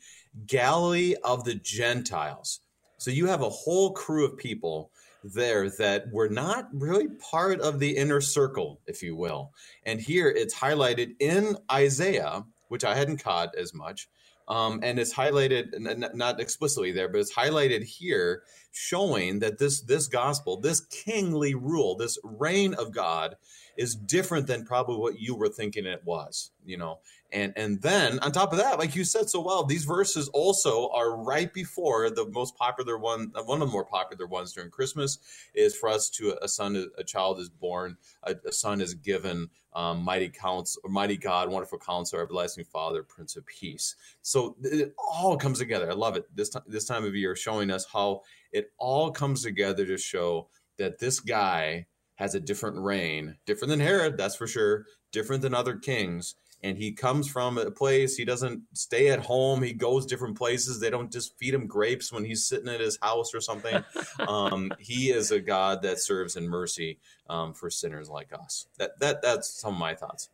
Galilee 0.47 1.15
of 1.25 1.45
the 1.45 1.55
Gentiles. 1.55 2.61
So 2.99 3.11
you 3.11 3.25
have 3.25 3.41
a 3.41 3.49
whole 3.49 3.93
crew 3.93 4.27
of 4.27 4.37
people 4.37 4.91
there 5.25 5.69
that 5.71 6.11
were 6.13 6.29
not 6.29 6.69
really 6.73 7.09
part 7.09 7.61
of 7.61 7.79
the 7.79 7.97
inner 7.97 8.21
circle, 8.21 8.81
if 8.87 9.03
you 9.03 9.17
will. 9.17 9.53
And 9.85 10.01
here 10.01 10.29
it's 10.29 10.55
highlighted 10.55 11.15
in 11.21 11.57
Isaiah, 11.71 12.45
which 12.69 12.85
I 12.85 12.95
hadn't 12.95 13.23
caught 13.23 13.55
as 13.57 13.75
much. 13.75 14.09
Um, 14.49 14.81
and 14.83 14.99
it's 14.99 15.13
highlighted 15.13 16.15
not 16.15 16.41
explicitly 16.41 16.91
there, 16.91 17.09
but 17.09 17.21
it's 17.21 17.35
highlighted 17.35 17.85
here, 17.85 18.45
showing 18.73 19.41
that 19.41 19.59
this 19.59 19.83
this 19.83 20.09
gospel, 20.09 20.59
this 20.59 20.81
kingly 20.87 21.55
rule, 21.55 21.97
this 21.97 22.19
reign 22.25 22.73
of 22.75 22.95
God, 22.95 23.37
is 23.79 23.95
different 23.95 24.49
than 24.49 24.67
probably 24.67 24.97
what 24.97 25.21
you 25.21 25.35
were 25.35 25.49
thinking 25.49 25.87
it 25.87 26.03
was. 26.05 26.51
You 26.67 26.77
know, 26.77 26.99
and 27.33 27.53
and 27.57 27.81
then 27.81 28.19
on 28.19 28.33
top 28.33 28.53
of 28.53 28.59
that, 28.59 28.79
like 28.79 28.97
you 28.97 29.05
said 29.05 29.31
so 29.31 29.41
well, 29.41 29.65
these 29.65 29.85
verses 29.85 30.29
also 30.29 30.91
are 30.91 31.17
right 31.17 31.53
before 31.53 32.11
the 32.11 32.27
most 32.27 32.57
popular 32.57 32.99
one, 32.99 33.33
one 33.45 33.63
of 33.63 33.69
the 33.69 33.73
more 33.73 33.85
popular 33.85 34.27
ones 34.27 34.53
during 34.53 34.71
Christmas 34.71 35.19
is 35.55 35.77
for 35.77 35.89
us 35.89 36.11
to 36.11 36.37
a 36.43 36.49
son, 36.49 36.91
a 36.99 37.05
child 37.05 37.39
is 37.39 37.49
born, 37.49 37.97
a, 38.25 38.35
a 38.47 38.53
son 38.53 38.81
is 38.81 38.95
given, 38.95 39.49
um, 39.75 40.03
mighty 40.03 40.29
counts, 40.29 40.79
mighty 40.85 41.17
God, 41.17 41.51
wonderful 41.51 41.79
counselor, 41.79 42.23
everlasting 42.23 42.65
Father, 42.65 43.03
Prince 43.03 43.37
of 43.37 43.47
Peace. 43.47 43.95
So 44.23 44.57
it 44.63 44.95
all 44.99 45.37
comes 45.37 45.59
together. 45.59 45.91
I 45.91 45.95
love 45.95 46.17
it. 46.17 46.25
This 46.35 46.49
time, 46.51 46.63
this 46.67 46.85
time 46.85 47.05
of 47.05 47.15
year, 47.15 47.37
showing 47.37 47.71
us 47.71 47.87
how 47.93 48.23
it 48.53 48.73
all 48.79 49.11
comes 49.11 49.43
together 49.43 49.87
to 49.87 49.99
show 49.99 50.49
that 50.79 50.99
this 50.99 51.21
guy 51.21 51.87
has 52.19 52.35
a 52.35 52.41
different 52.41 52.77
reign, 52.79 53.37
different 53.47 53.71
than 53.71 53.81
Herod, 53.81 54.17
that's 54.17 54.37
for 54.37 54.47
sure, 54.47 54.87
different 55.13 55.43
than 55.43 55.55
other 55.55 55.77
kings. 55.77 56.35
And 56.61 56.77
he 56.77 56.91
comes 56.91 57.29
from 57.29 57.57
a 57.57 57.71
place 57.71 58.17
he 58.17 58.25
doesn't 58.25 58.63
stay 58.73 59.11
at 59.11 59.21
home 59.21 59.63
he 59.63 59.73
goes 59.73 60.05
different 60.05 60.37
places. 60.37 60.81
They 60.81 60.91
don't 60.91 61.13
just 61.13 61.39
feed 61.39 61.55
him 61.55 61.69
grapes 61.69 62.13
when 62.13 62.25
he's 62.25 62.47
sitting 62.47 62.69
at 62.69 62.81
his 62.81 62.99
house 63.01 63.33
or 63.35 63.41
something. 63.41 63.83
Um, 64.27 64.73
he 64.81 65.11
is 65.11 65.31
a 65.31 65.39
god 65.39 65.83
that 65.83 66.01
serves 66.01 66.35
in 66.35 66.49
mercy 66.49 66.99
um, 67.31 67.55
for 67.55 67.71
sinners 67.71 68.11
like 68.11 68.33
us. 68.33 68.67
That 68.79 68.99
that 68.99 69.23
that's 69.23 69.49
some 69.49 69.75
of 69.75 69.79
my 69.79 69.95
thoughts 69.95 70.29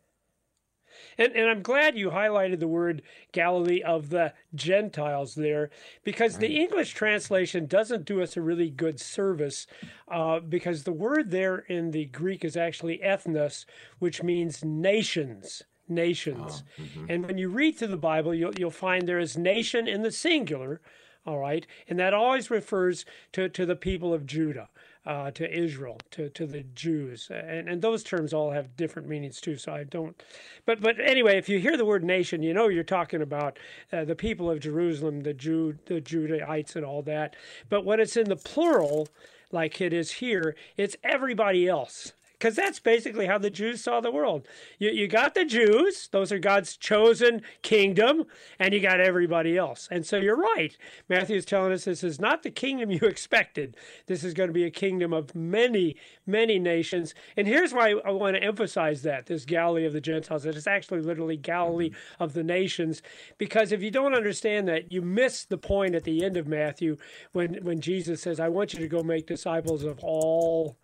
and, 1.17 1.33
and 1.33 1.49
I'm 1.49 1.61
glad 1.61 1.97
you 1.97 2.09
highlighted 2.09 2.59
the 2.59 2.67
word 2.67 3.01
Galilee 3.31 3.81
of 3.81 4.09
the 4.09 4.33
Gentiles 4.53 5.35
there, 5.35 5.69
because 6.03 6.37
the 6.37 6.57
English 6.57 6.93
translation 6.93 7.65
doesn't 7.65 8.05
do 8.05 8.21
us 8.21 8.37
a 8.37 8.41
really 8.41 8.69
good 8.69 8.99
service, 8.99 9.67
uh, 10.09 10.39
because 10.39 10.83
the 10.83 10.91
word 10.91 11.31
there 11.31 11.59
in 11.59 11.91
the 11.91 12.05
Greek 12.05 12.45
is 12.45 12.57
actually 12.57 12.99
ethnos, 13.03 13.65
which 13.99 14.23
means 14.23 14.63
nations 14.63 15.63
nations. 15.87 16.63
Oh, 16.79 16.81
mm-hmm. 16.81 17.05
And 17.09 17.25
when 17.27 17.37
you 17.37 17.49
read 17.49 17.77
through 17.77 17.89
the 17.89 17.97
Bible, 17.97 18.33
you'll, 18.33 18.55
you'll 18.55 18.71
find 18.71 19.07
there 19.07 19.19
is 19.19 19.37
nation 19.37 19.87
in 19.87 20.01
the 20.01 20.11
singular, 20.11 20.81
all 21.25 21.37
right? 21.37 21.65
And 21.87 21.99
that 21.99 22.13
always 22.13 22.49
refers 22.49 23.05
to, 23.33 23.49
to 23.49 23.65
the 23.65 23.75
people 23.75 24.13
of 24.13 24.25
Judah. 24.25 24.69
Uh, 25.05 25.29
to 25.29 25.47
Israel, 25.55 25.99
to, 26.09 26.29
to 26.29 26.47
the 26.47 26.63
Jews, 26.73 27.29
and 27.29 27.69
and 27.69 27.79
those 27.79 28.03
terms 28.03 28.33
all 28.33 28.49
have 28.49 28.75
different 28.75 29.07
meanings 29.07 29.39
too. 29.39 29.55
So 29.55 29.71
I 29.71 29.83
don't, 29.83 30.19
but 30.65 30.81
but 30.81 30.99
anyway, 30.99 31.37
if 31.37 31.47
you 31.47 31.59
hear 31.59 31.77
the 31.77 31.85
word 31.85 32.03
nation, 32.03 32.41
you 32.41 32.55
know 32.55 32.69
you're 32.69 32.83
talking 32.83 33.21
about 33.21 33.59
uh, 33.93 34.03
the 34.03 34.15
people 34.15 34.49
of 34.49 34.59
Jerusalem, 34.59 35.21
the 35.21 35.35
Jew, 35.35 35.77
the 35.85 36.01
Judahites, 36.01 36.75
and 36.75 36.83
all 36.83 37.03
that. 37.03 37.35
But 37.69 37.85
when 37.85 37.99
it's 37.99 38.17
in 38.17 38.29
the 38.29 38.35
plural, 38.35 39.07
like 39.51 39.79
it 39.79 39.93
is 39.93 40.11
here, 40.13 40.55
it's 40.75 40.95
everybody 41.03 41.67
else 41.67 42.13
because 42.45 42.57
that's 42.57 42.79
basically 42.79 43.25
how 43.25 43.39
the 43.39 43.49
Jews 43.49 43.81
saw 43.81 44.01
the 44.01 44.11
world. 44.11 44.47
You, 44.77 44.91
you 44.91 45.07
got 45.07 45.33
the 45.33 45.45
Jews, 45.45 46.07
those 46.11 46.31
are 46.31 46.37
God's 46.37 46.77
chosen 46.77 47.41
kingdom, 47.63 48.25
and 48.59 48.71
you 48.71 48.79
got 48.79 48.99
everybody 48.99 49.57
else. 49.57 49.87
And 49.89 50.05
so 50.05 50.17
you're 50.17 50.37
right. 50.37 50.77
Matthew 51.09 51.37
is 51.37 51.45
telling 51.45 51.71
us 51.71 51.85
this 51.85 52.03
is 52.03 52.19
not 52.19 52.43
the 52.43 52.51
kingdom 52.51 52.91
you 52.91 52.99
expected. 53.01 53.75
This 54.05 54.23
is 54.23 54.35
going 54.35 54.49
to 54.49 54.53
be 54.53 54.63
a 54.63 54.69
kingdom 54.69 55.11
of 55.11 55.33
many, 55.33 55.95
many 56.27 56.59
nations. 56.59 57.15
And 57.35 57.47
here's 57.47 57.73
why 57.73 57.95
I 58.05 58.11
want 58.11 58.35
to 58.35 58.43
emphasize 58.43 59.01
that 59.01 59.25
this 59.25 59.43
Galilee 59.43 59.87
of 59.87 59.93
the 59.93 59.99
Gentiles, 59.99 60.45
it 60.45 60.55
is 60.55 60.67
actually 60.67 61.01
literally 61.01 61.37
Galilee 61.37 61.89
mm-hmm. 61.89 62.23
of 62.23 62.33
the 62.33 62.43
nations. 62.43 63.01
Because 63.39 63.71
if 63.71 63.81
you 63.81 63.89
don't 63.89 64.13
understand 64.13 64.67
that, 64.67 64.91
you 64.91 65.01
miss 65.01 65.45
the 65.45 65.57
point 65.57 65.95
at 65.95 66.03
the 66.03 66.23
end 66.23 66.37
of 66.37 66.47
Matthew 66.47 66.97
when, 67.31 67.55
when 67.63 67.81
Jesus 67.81 68.21
says, 68.21 68.39
I 68.39 68.49
want 68.49 68.71
you 68.71 68.79
to 68.81 68.87
go 68.87 69.01
make 69.01 69.25
disciples 69.25 69.83
of 69.83 69.97
all 70.03 70.77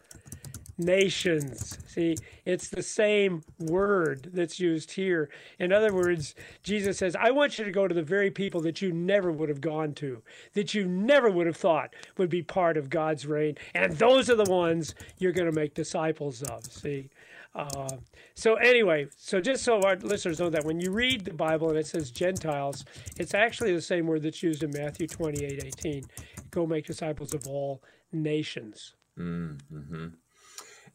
nations. 0.81 1.77
See, 1.87 2.15
it's 2.45 2.69
the 2.69 2.83
same 2.83 3.43
word 3.59 4.29
that's 4.33 4.59
used 4.59 4.91
here. 4.91 5.29
In 5.59 5.71
other 5.71 5.93
words, 5.93 6.35
Jesus 6.63 6.97
says, 6.97 7.15
I 7.15 7.31
want 7.31 7.57
you 7.57 7.65
to 7.65 7.71
go 7.71 7.87
to 7.87 7.95
the 7.95 8.01
very 8.01 8.31
people 8.31 8.61
that 8.61 8.81
you 8.81 8.91
never 8.91 9.31
would 9.31 9.49
have 9.49 9.61
gone 9.61 9.93
to, 9.95 10.21
that 10.53 10.73
you 10.73 10.85
never 10.85 11.29
would 11.29 11.47
have 11.47 11.57
thought 11.57 11.93
would 12.17 12.29
be 12.29 12.41
part 12.41 12.77
of 12.77 12.89
God's 12.89 13.25
reign. 13.25 13.57
And 13.73 13.93
those 13.93 14.29
are 14.29 14.35
the 14.35 14.51
ones 14.51 14.95
you're 15.17 15.31
going 15.31 15.51
to 15.51 15.59
make 15.59 15.73
disciples 15.73 16.41
of. 16.43 16.65
See? 16.65 17.09
Uh, 17.53 17.97
so 18.33 18.55
anyway, 18.55 19.07
so 19.17 19.41
just 19.41 19.63
so 19.63 19.81
our 19.81 19.97
listeners 19.97 20.39
know 20.39 20.49
that 20.49 20.63
when 20.63 20.79
you 20.79 20.91
read 20.91 21.25
the 21.25 21.33
Bible 21.33 21.69
and 21.69 21.77
it 21.77 21.85
says 21.85 22.09
Gentiles, 22.11 22.85
it's 23.17 23.33
actually 23.33 23.73
the 23.73 23.81
same 23.81 24.07
word 24.07 24.23
that's 24.23 24.41
used 24.41 24.63
in 24.63 24.71
Matthew 24.71 25.07
28, 25.07 25.63
18. 25.65 26.03
Go 26.49 26.65
make 26.65 26.85
disciples 26.85 27.33
of 27.33 27.47
all 27.47 27.83
nations. 28.13 28.93
Mm-hmm. 29.19 30.07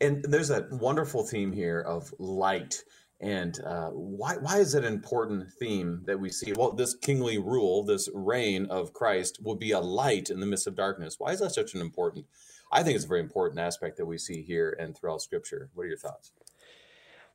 And 0.00 0.24
there's 0.24 0.50
a 0.50 0.66
wonderful 0.70 1.24
theme 1.24 1.52
here 1.52 1.80
of 1.80 2.12
light. 2.18 2.82
And 3.20 3.58
uh, 3.64 3.88
why, 3.90 4.36
why 4.36 4.58
is 4.58 4.74
it 4.74 4.84
an 4.84 4.92
important 4.92 5.50
theme 5.58 6.02
that 6.04 6.20
we 6.20 6.30
see? 6.30 6.52
Well, 6.52 6.72
this 6.72 6.94
kingly 6.94 7.38
rule, 7.38 7.82
this 7.82 8.10
reign 8.12 8.66
of 8.66 8.92
Christ, 8.92 9.38
will 9.42 9.56
be 9.56 9.70
a 9.70 9.80
light 9.80 10.28
in 10.28 10.40
the 10.40 10.46
midst 10.46 10.66
of 10.66 10.74
darkness. 10.74 11.16
Why 11.18 11.32
is 11.32 11.40
that 11.40 11.52
such 11.52 11.74
an 11.74 11.80
important? 11.80 12.26
I 12.70 12.82
think 12.82 12.96
it's 12.96 13.06
a 13.06 13.08
very 13.08 13.20
important 13.20 13.58
aspect 13.60 13.96
that 13.96 14.06
we 14.06 14.18
see 14.18 14.42
here 14.42 14.76
and 14.78 14.94
throughout 14.94 15.22
Scripture. 15.22 15.70
What 15.72 15.84
are 15.84 15.88
your 15.88 15.96
thoughts? 15.96 16.32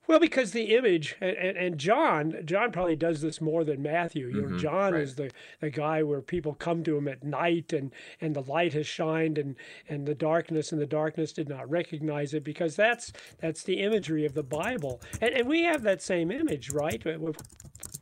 Well, 0.08 0.18
because 0.18 0.50
the 0.50 0.74
image 0.74 1.16
and, 1.20 1.56
and, 1.56 1.78
John, 1.78 2.34
John 2.44 2.72
probably 2.72 2.96
does 2.96 3.20
this 3.20 3.40
more 3.40 3.62
than 3.62 3.82
Matthew. 3.82 4.26
You 4.26 4.42
know, 4.42 4.48
mm-hmm, 4.48 4.58
John 4.58 4.92
right. 4.94 5.02
is 5.02 5.14
the, 5.14 5.30
the 5.60 5.70
guy 5.70 6.02
where 6.02 6.20
people 6.20 6.54
come 6.54 6.82
to 6.84 6.96
him 6.96 7.06
at 7.06 7.22
night 7.22 7.72
and, 7.72 7.92
and 8.20 8.34
the 8.34 8.42
light 8.42 8.72
has 8.72 8.86
shined 8.86 9.38
and, 9.38 9.54
and 9.88 10.04
the 10.06 10.14
darkness 10.14 10.72
and 10.72 10.80
the 10.80 10.86
darkness 10.86 11.32
did 11.32 11.48
not 11.48 11.70
recognize 11.70 12.34
it 12.34 12.42
because 12.42 12.74
that's 12.74 13.12
that's 13.38 13.62
the 13.62 13.80
imagery 13.80 14.26
of 14.26 14.34
the 14.34 14.42
Bible. 14.42 15.00
And, 15.20 15.34
and 15.34 15.48
we 15.48 15.62
have 15.62 15.82
that 15.82 16.02
same 16.02 16.30
image, 16.30 16.70
right? 16.70 17.02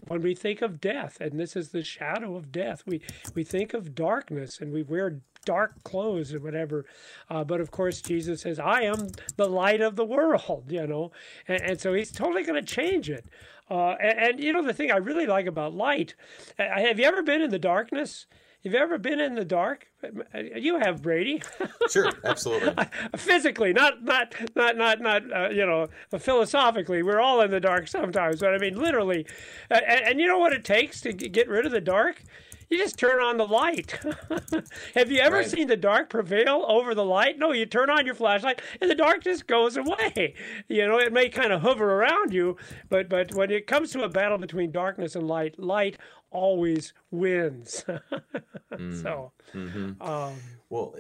When 0.08 0.22
we 0.22 0.34
think 0.34 0.62
of 0.62 0.80
death, 0.80 1.20
and 1.20 1.38
this 1.38 1.54
is 1.54 1.68
the 1.68 1.84
shadow 1.84 2.34
of 2.34 2.50
death, 2.50 2.82
we, 2.86 3.02
we 3.34 3.44
think 3.44 3.74
of 3.74 3.94
darkness 3.94 4.58
and 4.60 4.72
we 4.72 4.82
wear 4.82 5.20
dark 5.44 5.82
clothes 5.84 6.34
or 6.34 6.40
whatever. 6.40 6.84
Uh, 7.28 7.44
but 7.44 7.60
of 7.60 7.70
course, 7.70 8.00
Jesus 8.00 8.42
says, 8.42 8.58
I 8.58 8.82
am 8.82 9.08
the 9.36 9.48
light 9.48 9.80
of 9.80 9.96
the 9.96 10.04
world, 10.04 10.64
you 10.68 10.86
know. 10.86 11.12
And, 11.48 11.62
and 11.62 11.80
so 11.80 11.94
he's 11.94 12.12
totally 12.12 12.42
going 12.42 12.62
to 12.62 12.74
change 12.74 13.10
it. 13.10 13.26
Uh, 13.70 13.94
and, 14.02 14.18
and, 14.18 14.40
you 14.42 14.52
know, 14.52 14.62
the 14.62 14.72
thing 14.72 14.90
I 14.90 14.96
really 14.96 15.26
like 15.26 15.46
about 15.46 15.74
light, 15.74 16.14
uh, 16.58 16.64
have 16.64 16.98
you 16.98 17.04
ever 17.04 17.22
been 17.22 17.40
in 17.40 17.50
the 17.50 17.58
darkness? 17.58 18.26
Have 18.64 18.74
you 18.74 18.78
ever 18.78 18.98
been 18.98 19.20
in 19.20 19.36
the 19.36 19.44
dark? 19.44 19.86
You 20.34 20.78
have, 20.80 21.00
Brady. 21.00 21.42
sure, 21.90 22.12
absolutely. 22.24 22.74
Physically, 23.16 23.72
not 23.72 24.04
not 24.04 24.34
not 24.54 24.76
not 24.76 25.00
not 25.00 25.22
uh, 25.32 25.48
you 25.48 25.64
know 25.64 25.86
philosophically. 26.18 27.02
We're 27.02 27.20
all 27.20 27.40
in 27.40 27.50
the 27.50 27.60
dark 27.60 27.88
sometimes, 27.88 28.40
but 28.40 28.52
I 28.52 28.58
mean 28.58 28.78
literally. 28.78 29.26
Uh, 29.70 29.80
and, 29.86 30.00
and, 30.08 30.20
you 30.20 30.26
know 30.26 30.38
what 30.38 30.52
it 30.52 30.62
takes 30.62 31.00
to 31.02 31.12
get 31.14 31.48
rid 31.48 31.64
of 31.64 31.72
the 31.72 31.80
dark? 31.80 32.22
You 32.70 32.78
just 32.78 32.98
turn 32.98 33.20
on 33.20 33.36
the 33.36 33.46
light. 33.46 33.98
Have 34.94 35.10
you 35.10 35.18
ever 35.18 35.36
right. 35.36 35.50
seen 35.50 35.66
the 35.66 35.76
dark 35.76 36.08
prevail 36.08 36.64
over 36.68 36.94
the 36.94 37.04
light? 37.04 37.38
No, 37.38 37.52
you 37.52 37.66
turn 37.66 37.90
on 37.90 38.06
your 38.06 38.14
flashlight 38.14 38.62
and 38.80 38.90
the 38.90 38.94
dark 38.94 39.24
just 39.24 39.46
goes 39.46 39.76
away. 39.76 40.34
You 40.68 40.86
know, 40.86 40.98
it 40.98 41.12
may 41.12 41.28
kind 41.28 41.52
of 41.52 41.62
hover 41.62 41.94
around 41.94 42.32
you, 42.32 42.56
but 42.88 43.08
but 43.08 43.34
when 43.34 43.50
it 43.50 43.66
comes 43.66 43.90
to 43.92 44.04
a 44.04 44.08
battle 44.08 44.38
between 44.38 44.70
darkness 44.70 45.16
and 45.16 45.26
light, 45.26 45.58
light 45.58 45.98
always 46.30 46.92
wins. 47.10 47.84
mm. 48.72 49.02
So, 49.02 49.32
mm-hmm. 49.52 50.00
um, 50.00 50.34
well, 50.68 50.94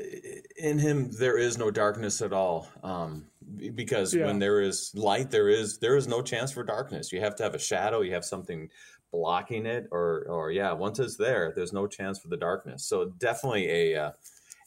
in 0.58 0.78
him 0.78 1.10
there 1.12 1.38
is 1.38 1.56
no 1.56 1.70
darkness 1.70 2.20
at 2.20 2.32
all. 2.32 2.68
Um, 2.82 3.26
because 3.74 4.14
yeah. 4.14 4.26
when 4.26 4.38
there 4.38 4.60
is 4.60 4.92
light, 4.94 5.30
there 5.30 5.48
is 5.48 5.78
there 5.78 5.96
is 5.96 6.06
no 6.06 6.22
chance 6.22 6.52
for 6.52 6.62
darkness. 6.62 7.12
You 7.12 7.20
have 7.20 7.36
to 7.36 7.42
have 7.42 7.54
a 7.54 7.58
shadow. 7.58 8.00
You 8.00 8.12
have 8.14 8.24
something 8.24 8.68
blocking 9.12 9.66
it 9.66 9.88
or 9.90 10.24
or 10.28 10.50
yeah 10.50 10.72
once 10.72 10.98
it's 10.98 11.16
there 11.16 11.52
there's 11.54 11.72
no 11.72 11.86
chance 11.86 12.18
for 12.18 12.28
the 12.28 12.36
darkness. 12.36 12.84
So 12.84 13.06
definitely 13.18 13.68
a 13.68 13.96
uh, 13.96 14.12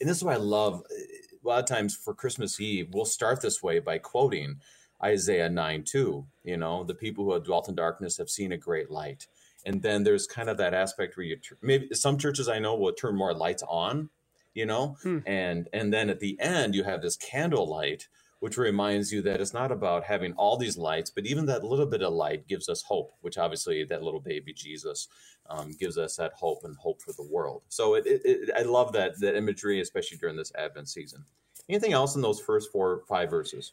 and 0.00 0.08
this 0.08 0.18
is 0.18 0.24
what 0.24 0.34
i 0.34 0.38
love 0.38 0.82
a 0.90 1.48
lot 1.48 1.60
of 1.60 1.66
times 1.66 1.94
for 1.94 2.14
christmas 2.14 2.60
eve 2.60 2.88
we'll 2.92 3.04
start 3.04 3.40
this 3.40 3.62
way 3.62 3.78
by 3.78 3.98
quoting 3.98 4.56
isaiah 5.02 5.48
9 5.48 5.84
2 5.84 6.26
you 6.44 6.56
know 6.56 6.84
the 6.84 6.94
people 6.94 7.24
who 7.24 7.32
have 7.32 7.44
dwelt 7.44 7.68
in 7.68 7.74
darkness 7.74 8.16
have 8.18 8.30
seen 8.30 8.52
a 8.52 8.56
great 8.58 8.90
light. 8.90 9.26
And 9.66 9.80
then 9.80 10.04
there's 10.04 10.26
kind 10.26 10.50
of 10.50 10.58
that 10.58 10.74
aspect 10.74 11.16
where 11.16 11.24
you 11.24 11.38
maybe 11.62 11.94
some 11.94 12.18
churches 12.18 12.48
i 12.48 12.58
know 12.58 12.76
will 12.76 12.92
turn 12.92 13.16
more 13.16 13.34
lights 13.34 13.62
on 13.66 14.10
you 14.52 14.66
know? 14.66 14.96
Hmm. 15.02 15.18
and 15.26 15.68
and 15.72 15.92
then 15.92 16.10
at 16.10 16.20
the 16.20 16.38
end 16.38 16.74
you 16.74 16.84
have 16.84 17.02
this 17.02 17.16
candle 17.16 17.66
light 17.66 18.08
which 18.44 18.58
reminds 18.58 19.10
you 19.10 19.22
that 19.22 19.40
it's 19.40 19.54
not 19.54 19.72
about 19.72 20.04
having 20.04 20.34
all 20.34 20.58
these 20.58 20.76
lights, 20.76 21.08
but 21.08 21.24
even 21.24 21.46
that 21.46 21.64
little 21.64 21.86
bit 21.86 22.02
of 22.02 22.12
light 22.12 22.46
gives 22.46 22.68
us 22.68 22.82
hope, 22.82 23.10
which 23.22 23.38
obviously 23.38 23.84
that 23.84 24.02
little 24.02 24.20
baby 24.20 24.52
Jesus 24.52 25.08
um, 25.48 25.70
gives 25.80 25.96
us 25.96 26.16
that 26.16 26.34
hope 26.34 26.58
and 26.64 26.76
hope 26.76 27.00
for 27.00 27.14
the 27.14 27.26
world. 27.32 27.62
So 27.70 27.94
it, 27.94 28.04
it, 28.06 28.20
it, 28.22 28.50
I 28.54 28.60
love 28.60 28.92
that 28.92 29.18
that 29.20 29.34
imagery, 29.34 29.80
especially 29.80 30.18
during 30.18 30.36
this 30.36 30.52
Advent 30.58 30.90
season. 30.90 31.24
Anything 31.70 31.94
else 31.94 32.16
in 32.16 32.20
those 32.20 32.38
first 32.38 32.70
four 32.70 33.04
five 33.08 33.30
verses? 33.30 33.72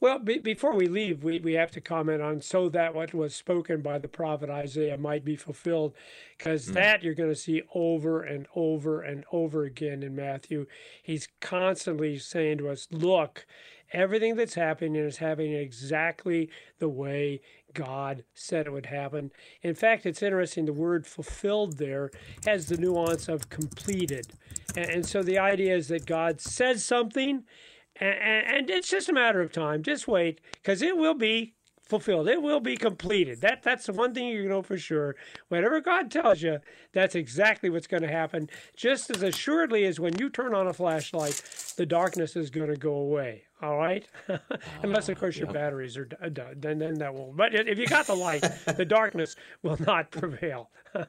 Well, 0.00 0.20
be, 0.20 0.38
before 0.38 0.74
we 0.74 0.86
leave, 0.86 1.24
we, 1.24 1.40
we 1.40 1.54
have 1.54 1.72
to 1.72 1.80
comment 1.80 2.22
on 2.22 2.40
so 2.40 2.68
that 2.68 2.94
what 2.94 3.14
was 3.14 3.34
spoken 3.34 3.80
by 3.80 3.98
the 3.98 4.06
prophet 4.06 4.48
Isaiah 4.48 4.96
might 4.96 5.24
be 5.24 5.34
fulfilled, 5.34 5.94
because 6.36 6.68
mm. 6.68 6.74
that 6.74 7.02
you're 7.02 7.14
going 7.14 7.30
to 7.30 7.34
see 7.34 7.62
over 7.74 8.22
and 8.22 8.46
over 8.54 9.02
and 9.02 9.24
over 9.32 9.64
again 9.64 10.04
in 10.04 10.14
Matthew. 10.14 10.66
He's 11.02 11.26
constantly 11.40 12.18
saying 12.18 12.58
to 12.58 12.68
us, 12.68 12.86
Look, 12.92 13.44
everything 13.92 14.36
that's 14.36 14.54
happening 14.54 14.96
is 14.96 15.18
happening 15.18 15.52
exactly 15.52 16.50
the 16.78 16.88
way 16.88 17.40
God 17.74 18.24
said 18.34 18.66
it 18.66 18.72
would 18.72 18.86
happen. 18.86 19.30
In 19.62 19.74
fact, 19.74 20.06
it's 20.06 20.22
interesting, 20.22 20.64
the 20.64 20.72
word 20.72 21.06
fulfilled 21.06 21.78
there 21.78 22.10
has 22.44 22.66
the 22.66 22.76
nuance 22.76 23.28
of 23.28 23.48
completed. 23.48 24.26
And, 24.76 24.90
and 24.90 25.06
so 25.06 25.22
the 25.22 25.38
idea 25.38 25.74
is 25.76 25.88
that 25.88 26.06
God 26.06 26.40
says 26.40 26.84
something 26.84 27.44
and, 28.00 28.46
and, 28.46 28.70
it's 28.70 28.88
just 28.88 29.08
a 29.08 29.12
matter 29.12 29.40
of 29.40 29.52
time. 29.52 29.82
Just 29.82 30.06
wait, 30.06 30.40
because 30.52 30.82
it 30.82 30.96
will 30.96 31.14
be 31.14 31.54
fulfilled. 31.88 32.28
It 32.28 32.42
will 32.42 32.60
be 32.60 32.76
completed. 32.76 33.40
That 33.40 33.62
that's 33.62 33.86
the 33.86 33.92
one 33.92 34.14
thing 34.14 34.28
you 34.28 34.48
know 34.48 34.62
for 34.62 34.76
sure. 34.76 35.16
Whatever 35.48 35.80
God 35.80 36.10
tells 36.10 36.42
you, 36.42 36.58
that's 36.92 37.14
exactly 37.14 37.70
what's 37.70 37.86
going 37.86 38.02
to 38.02 38.08
happen. 38.08 38.48
Just 38.76 39.10
as 39.10 39.22
assuredly 39.22 39.84
as 39.86 39.98
when 39.98 40.18
you 40.18 40.28
turn 40.28 40.54
on 40.54 40.66
a 40.66 40.72
flashlight, 40.72 41.42
the 41.76 41.86
darkness 41.86 42.36
is 42.36 42.50
going 42.50 42.68
to 42.68 42.76
go 42.76 42.94
away. 42.94 43.44
All 43.60 43.76
right, 43.76 44.06
unless 44.82 45.08
of 45.08 45.18
course 45.18 45.36
your 45.36 45.52
batteries 45.52 45.96
are 45.96 46.04
done, 46.04 46.54
then 46.58 46.78
then 46.78 46.94
that 46.94 47.12
won't. 47.12 47.36
But 47.36 47.54
if 47.54 47.78
you 47.78 47.88
got 47.88 48.06
the 48.06 48.14
light, 48.14 48.44
the 48.76 48.84
darkness 48.88 49.34
will 49.62 49.78
not 49.84 50.12
prevail. 50.12 50.70
uh, 50.94 51.04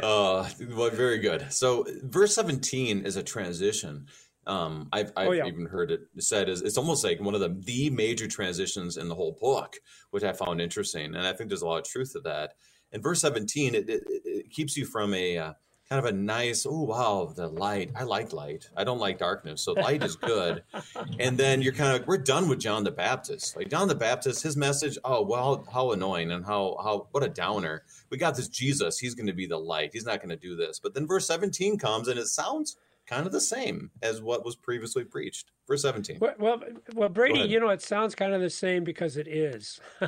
well, 0.00 0.90
very 0.90 1.18
good. 1.18 1.50
So 1.50 1.86
verse 2.02 2.34
seventeen 2.34 3.06
is 3.06 3.16
a 3.16 3.22
transition 3.22 4.06
um, 4.46 4.88
I've, 4.92 5.12
I've 5.16 5.28
oh, 5.28 5.32
yeah. 5.32 5.46
even 5.46 5.66
heard 5.66 5.90
it 5.90 6.00
said 6.18 6.48
is 6.48 6.62
it's 6.62 6.78
almost 6.78 7.04
like 7.04 7.20
one 7.20 7.34
of 7.34 7.40
the 7.40 7.56
the 7.64 7.90
major 7.90 8.26
transitions 8.26 8.96
in 8.96 9.08
the 9.08 9.14
whole 9.14 9.36
book, 9.40 9.76
which 10.10 10.24
I 10.24 10.32
found 10.32 10.60
interesting, 10.60 11.14
and 11.14 11.26
I 11.26 11.32
think 11.32 11.48
there's 11.48 11.62
a 11.62 11.66
lot 11.66 11.78
of 11.78 11.84
truth 11.84 12.12
to 12.12 12.20
that. 12.20 12.54
In 12.92 13.02
verse 13.02 13.20
17, 13.20 13.74
it, 13.74 13.88
it, 13.88 14.02
it 14.06 14.50
keeps 14.50 14.76
you 14.76 14.86
from 14.86 15.14
a 15.14 15.36
uh, 15.36 15.52
kind 15.88 15.98
of 15.98 16.12
a 16.12 16.16
nice, 16.16 16.66
oh 16.68 16.82
wow, 16.82 17.32
the 17.34 17.48
light. 17.48 17.90
I 17.94 18.04
like 18.04 18.32
light. 18.32 18.68
I 18.76 18.84
don't 18.84 18.98
like 18.98 19.18
darkness, 19.18 19.62
so 19.62 19.72
light 19.72 20.02
is 20.02 20.16
good. 20.16 20.62
and 21.18 21.36
then 21.36 21.62
you're 21.62 21.72
kind 21.72 22.00
of 22.00 22.06
we're 22.06 22.18
done 22.18 22.48
with 22.48 22.60
John 22.60 22.84
the 22.84 22.90
Baptist. 22.90 23.56
Like 23.56 23.68
John 23.70 23.88
the 23.88 23.94
Baptist, 23.94 24.42
his 24.42 24.56
message, 24.56 24.98
oh 25.04 25.22
well, 25.22 25.66
how 25.72 25.92
annoying 25.92 26.32
and 26.32 26.44
how 26.44 26.76
how 26.82 27.08
what 27.12 27.22
a 27.22 27.28
downer. 27.28 27.82
We 28.10 28.18
got 28.18 28.36
this 28.36 28.48
Jesus. 28.48 28.98
He's 28.98 29.14
going 29.14 29.26
to 29.26 29.32
be 29.32 29.46
the 29.46 29.58
light. 29.58 29.90
He's 29.92 30.06
not 30.06 30.18
going 30.18 30.30
to 30.30 30.36
do 30.36 30.56
this. 30.56 30.78
But 30.78 30.94
then 30.94 31.06
verse 31.06 31.26
17 31.26 31.78
comes 31.78 32.08
and 32.08 32.18
it 32.18 32.26
sounds 32.26 32.76
kind 33.06 33.26
of 33.26 33.32
the 33.32 33.40
same 33.40 33.90
as 34.02 34.22
what 34.22 34.44
was 34.44 34.56
previously 34.56 35.04
preached. 35.04 35.50
Verse 35.68 35.82
17. 35.82 36.18
Well, 36.20 36.34
well, 36.38 36.60
well 36.94 37.08
Brady, 37.08 37.40
you 37.40 37.60
know, 37.60 37.68
it 37.68 37.82
sounds 37.82 38.14
kind 38.14 38.34
of 38.34 38.40
the 38.40 38.50
same 38.50 38.84
because 38.84 39.16
it 39.16 39.28
is. 39.28 39.80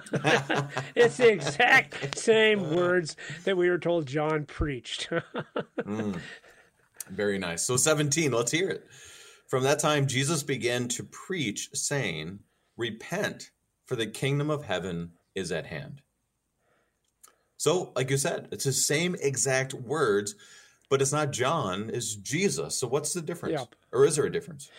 it's 0.95 1.17
the 1.17 1.31
exact 1.31 2.19
same 2.19 2.75
words 2.75 3.17
that 3.45 3.57
we 3.57 3.69
were 3.69 3.79
told 3.79 4.07
John 4.07 4.45
preached. 4.45 5.11
mm, 5.81 6.21
very 7.11 7.39
nice. 7.39 7.63
So 7.63 7.77
17, 7.77 8.33
let's 8.33 8.53
hear 8.53 8.69
it. 8.69 8.87
From 9.49 9.63
that 9.63 9.79
time, 9.79 10.07
Jesus 10.07 10.43
began 10.43 10.89
to 10.89 11.05
preach, 11.05 11.71
saying, 11.73 12.41
Repent, 12.77 13.51
for 13.85 13.97
the 13.97 14.07
kingdom 14.07 14.51
of 14.51 14.65
heaven 14.65 15.13
is 15.35 15.53
at 15.53 15.67
hand. 15.67 16.03
So, 17.57 17.93
like 17.97 18.11
you 18.11 18.17
said, 18.17 18.49
it's 18.53 18.65
the 18.65 18.73
same 18.73 19.17
exact 19.21 19.73
words, 19.73 20.35
but 20.89 21.03
it's 21.03 21.13
not 21.13 21.33
John, 21.33 21.91
it's 21.93 22.15
Jesus. 22.15 22.77
So 22.77 22.87
what's 22.87 23.13
the 23.13 23.23
difference? 23.23 23.61
Yeah. 23.61 23.65
Or 23.97 24.05
is 24.05 24.17
there 24.17 24.27
a 24.27 24.33
difference? 24.33 24.71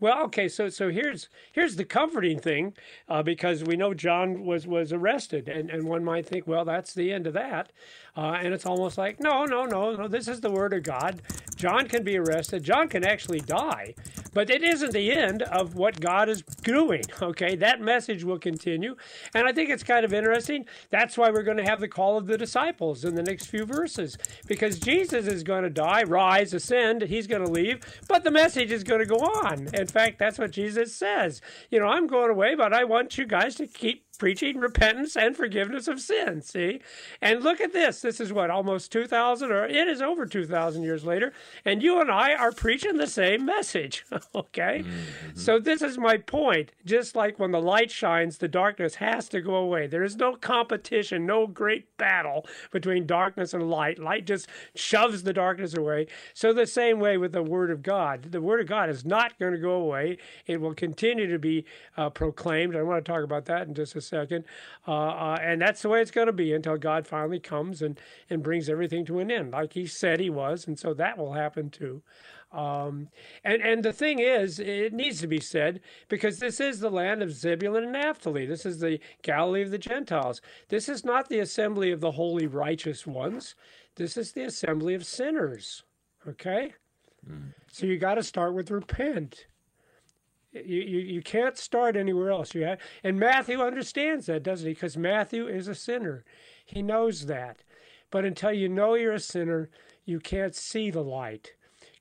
Well, 0.00 0.24
okay, 0.24 0.48
so 0.48 0.68
so 0.68 0.90
here's 0.90 1.30
here's 1.52 1.76
the 1.76 1.84
comforting 1.84 2.38
thing, 2.38 2.74
uh, 3.08 3.22
because 3.22 3.64
we 3.64 3.76
know 3.76 3.94
John 3.94 4.44
was 4.44 4.66
was 4.66 4.92
arrested, 4.92 5.48
and 5.48 5.70
and 5.70 5.84
one 5.84 6.04
might 6.04 6.26
think, 6.26 6.46
well, 6.46 6.64
that's 6.66 6.92
the 6.92 7.10
end 7.10 7.26
of 7.26 7.32
that, 7.32 7.72
uh, 8.16 8.38
and 8.42 8.52
it's 8.52 8.66
almost 8.66 8.98
like, 8.98 9.18
no, 9.18 9.46
no, 9.46 9.64
no, 9.64 9.94
no, 9.94 10.08
this 10.08 10.28
is 10.28 10.40
the 10.42 10.50
word 10.50 10.74
of 10.74 10.82
God. 10.82 11.22
John 11.56 11.88
can 11.88 12.02
be 12.02 12.18
arrested. 12.18 12.62
John 12.62 12.88
can 12.88 13.06
actually 13.06 13.40
die, 13.40 13.94
but 14.34 14.50
it 14.50 14.62
isn't 14.62 14.92
the 14.92 15.12
end 15.12 15.42
of 15.42 15.76
what 15.76 16.00
God 16.00 16.28
is 16.28 16.42
doing. 16.42 17.04
Okay, 17.22 17.56
that 17.56 17.80
message 17.80 18.24
will 18.24 18.38
continue, 18.38 18.96
and 19.32 19.48
I 19.48 19.52
think 19.52 19.70
it's 19.70 19.84
kind 19.84 20.04
of 20.04 20.12
interesting. 20.12 20.66
That's 20.90 21.16
why 21.16 21.30
we're 21.30 21.44
going 21.44 21.56
to 21.64 21.70
have 21.70 21.80
the 21.80 21.88
call 21.88 22.18
of 22.18 22.26
the 22.26 22.36
disciples 22.36 23.04
in 23.04 23.14
the 23.14 23.22
next 23.22 23.46
few 23.46 23.64
verses, 23.64 24.18
because 24.46 24.78
Jesus 24.78 25.26
is 25.28 25.42
going 25.42 25.62
to 25.62 25.70
die, 25.70 26.02
rise, 26.02 26.52
ascend. 26.52 27.02
He's 27.02 27.26
going 27.26 27.46
to 27.46 27.50
leave, 27.50 27.80
but 28.06 28.24
the 28.24 28.33
message 28.34 28.70
is 28.70 28.84
going 28.84 29.00
to 29.00 29.06
go 29.06 29.16
on. 29.16 29.68
In 29.72 29.86
fact, 29.86 30.18
that's 30.18 30.38
what 30.38 30.50
Jesus 30.50 30.94
says. 30.94 31.40
You 31.70 31.78
know, 31.80 31.86
I'm 31.86 32.06
going 32.06 32.30
away, 32.30 32.54
but 32.54 32.74
I 32.74 32.84
want 32.84 33.16
you 33.16 33.26
guys 33.26 33.54
to 33.54 33.66
keep 33.66 34.04
preaching 34.18 34.58
repentance 34.58 35.16
and 35.16 35.36
forgiveness 35.36 35.88
of 35.88 36.00
sin. 36.00 36.40
See? 36.40 36.80
And 37.20 37.42
look 37.42 37.60
at 37.60 37.72
this. 37.72 38.00
This 38.00 38.20
is 38.20 38.32
what, 38.32 38.50
almost 38.50 38.92
2,000, 38.92 39.50
or 39.50 39.66
it 39.66 39.88
is 39.88 40.00
over 40.00 40.26
2,000 40.26 40.82
years 40.82 41.04
later. 41.04 41.32
And 41.64 41.82
you 41.82 42.00
and 42.00 42.10
I 42.10 42.34
are 42.34 42.52
preaching 42.52 42.96
the 42.96 43.06
same 43.06 43.44
message. 43.44 44.04
okay? 44.34 44.84
Mm-hmm. 44.84 45.38
So 45.38 45.58
this 45.58 45.82
is 45.82 45.98
my 45.98 46.16
point. 46.16 46.72
Just 46.84 47.16
like 47.16 47.38
when 47.38 47.50
the 47.50 47.60
light 47.60 47.90
shines, 47.90 48.38
the 48.38 48.48
darkness 48.48 48.96
has 48.96 49.28
to 49.30 49.40
go 49.40 49.56
away. 49.56 49.86
There 49.86 50.02
is 50.02 50.16
no 50.16 50.36
competition, 50.36 51.26
no 51.26 51.46
great 51.46 51.96
battle 51.96 52.46
between 52.70 53.06
darkness 53.06 53.54
and 53.54 53.68
light. 53.70 53.98
Light 53.98 54.26
just 54.26 54.48
shoves 54.74 55.22
the 55.22 55.32
darkness 55.32 55.74
away. 55.74 56.06
So 56.32 56.52
the 56.52 56.66
same 56.66 57.00
way 57.00 57.16
with 57.16 57.32
the 57.32 57.42
Word 57.42 57.70
of 57.70 57.82
God. 57.82 58.32
The 58.32 58.40
Word 58.40 58.60
of 58.60 58.66
God 58.66 58.88
is 58.88 59.04
not 59.04 59.38
going 59.38 59.52
to 59.52 59.58
go 59.58 59.72
away. 59.72 60.18
It 60.46 60.60
will 60.60 60.74
continue 60.74 61.30
to 61.30 61.38
be 61.38 61.64
uh, 61.96 62.10
proclaimed. 62.10 62.76
I 62.76 62.82
want 62.82 63.04
to 63.04 63.12
talk 63.12 63.24
about 63.24 63.46
that 63.46 63.66
in 63.66 63.74
just 63.74 63.96
a 63.96 64.00
second. 64.04 64.44
Uh, 64.86 64.92
uh, 64.92 65.38
and 65.40 65.60
that's 65.60 65.82
the 65.82 65.88
way 65.88 66.00
it's 66.00 66.10
going 66.10 66.26
to 66.26 66.32
be 66.32 66.52
until 66.52 66.76
God 66.76 67.06
finally 67.06 67.40
comes 67.40 67.82
and, 67.82 67.98
and 68.30 68.42
brings 68.42 68.68
everything 68.68 69.04
to 69.06 69.18
an 69.18 69.30
end, 69.30 69.52
like 69.52 69.72
He 69.72 69.86
said 69.86 70.20
He 70.20 70.30
was. 70.30 70.66
And 70.66 70.78
so 70.78 70.94
that 70.94 71.18
will 71.18 71.32
happen 71.32 71.70
too. 71.70 72.02
Um, 72.54 73.08
and 73.42 73.60
and 73.62 73.84
the 73.84 73.92
thing 73.92 74.20
is, 74.20 74.60
it 74.60 74.92
needs 74.92 75.20
to 75.20 75.26
be 75.26 75.40
said 75.40 75.80
because 76.08 76.38
this 76.38 76.60
is 76.60 76.78
the 76.78 76.90
land 76.90 77.20
of 77.20 77.32
Zebulun 77.32 77.82
and 77.82 77.92
Naphtali. 77.92 78.46
This 78.46 78.64
is 78.64 78.78
the 78.78 79.00
Galilee 79.22 79.62
of 79.62 79.72
the 79.72 79.78
Gentiles. 79.78 80.40
This 80.68 80.88
is 80.88 81.04
not 81.04 81.28
the 81.28 81.40
assembly 81.40 81.90
of 81.90 82.00
the 82.00 82.12
holy 82.12 82.46
righteous 82.46 83.06
ones. 83.08 83.56
This 83.96 84.16
is 84.16 84.32
the 84.32 84.44
assembly 84.44 84.94
of 84.94 85.04
sinners. 85.04 85.82
Okay, 86.28 86.74
mm. 87.28 87.52
so 87.72 87.86
you 87.86 87.98
got 87.98 88.14
to 88.14 88.22
start 88.22 88.54
with 88.54 88.70
repent. 88.70 89.46
You, 90.54 90.80
you, 90.82 90.98
you 91.00 91.22
can't 91.22 91.58
start 91.58 91.96
anywhere 91.96 92.30
else. 92.30 92.54
You 92.54 92.64
have, 92.64 92.78
and 93.02 93.18
Matthew 93.18 93.60
understands 93.60 94.26
that, 94.26 94.42
doesn't 94.42 94.66
he? 94.66 94.74
Because 94.74 94.96
Matthew 94.96 95.48
is 95.48 95.68
a 95.68 95.74
sinner. 95.74 96.24
He 96.64 96.82
knows 96.82 97.26
that. 97.26 97.62
But 98.10 98.24
until 98.24 98.52
you 98.52 98.68
know 98.68 98.94
you're 98.94 99.14
a 99.14 99.20
sinner, 99.20 99.68
you 100.04 100.20
can't 100.20 100.54
see 100.54 100.90
the 100.90 101.02
light. 101.02 101.54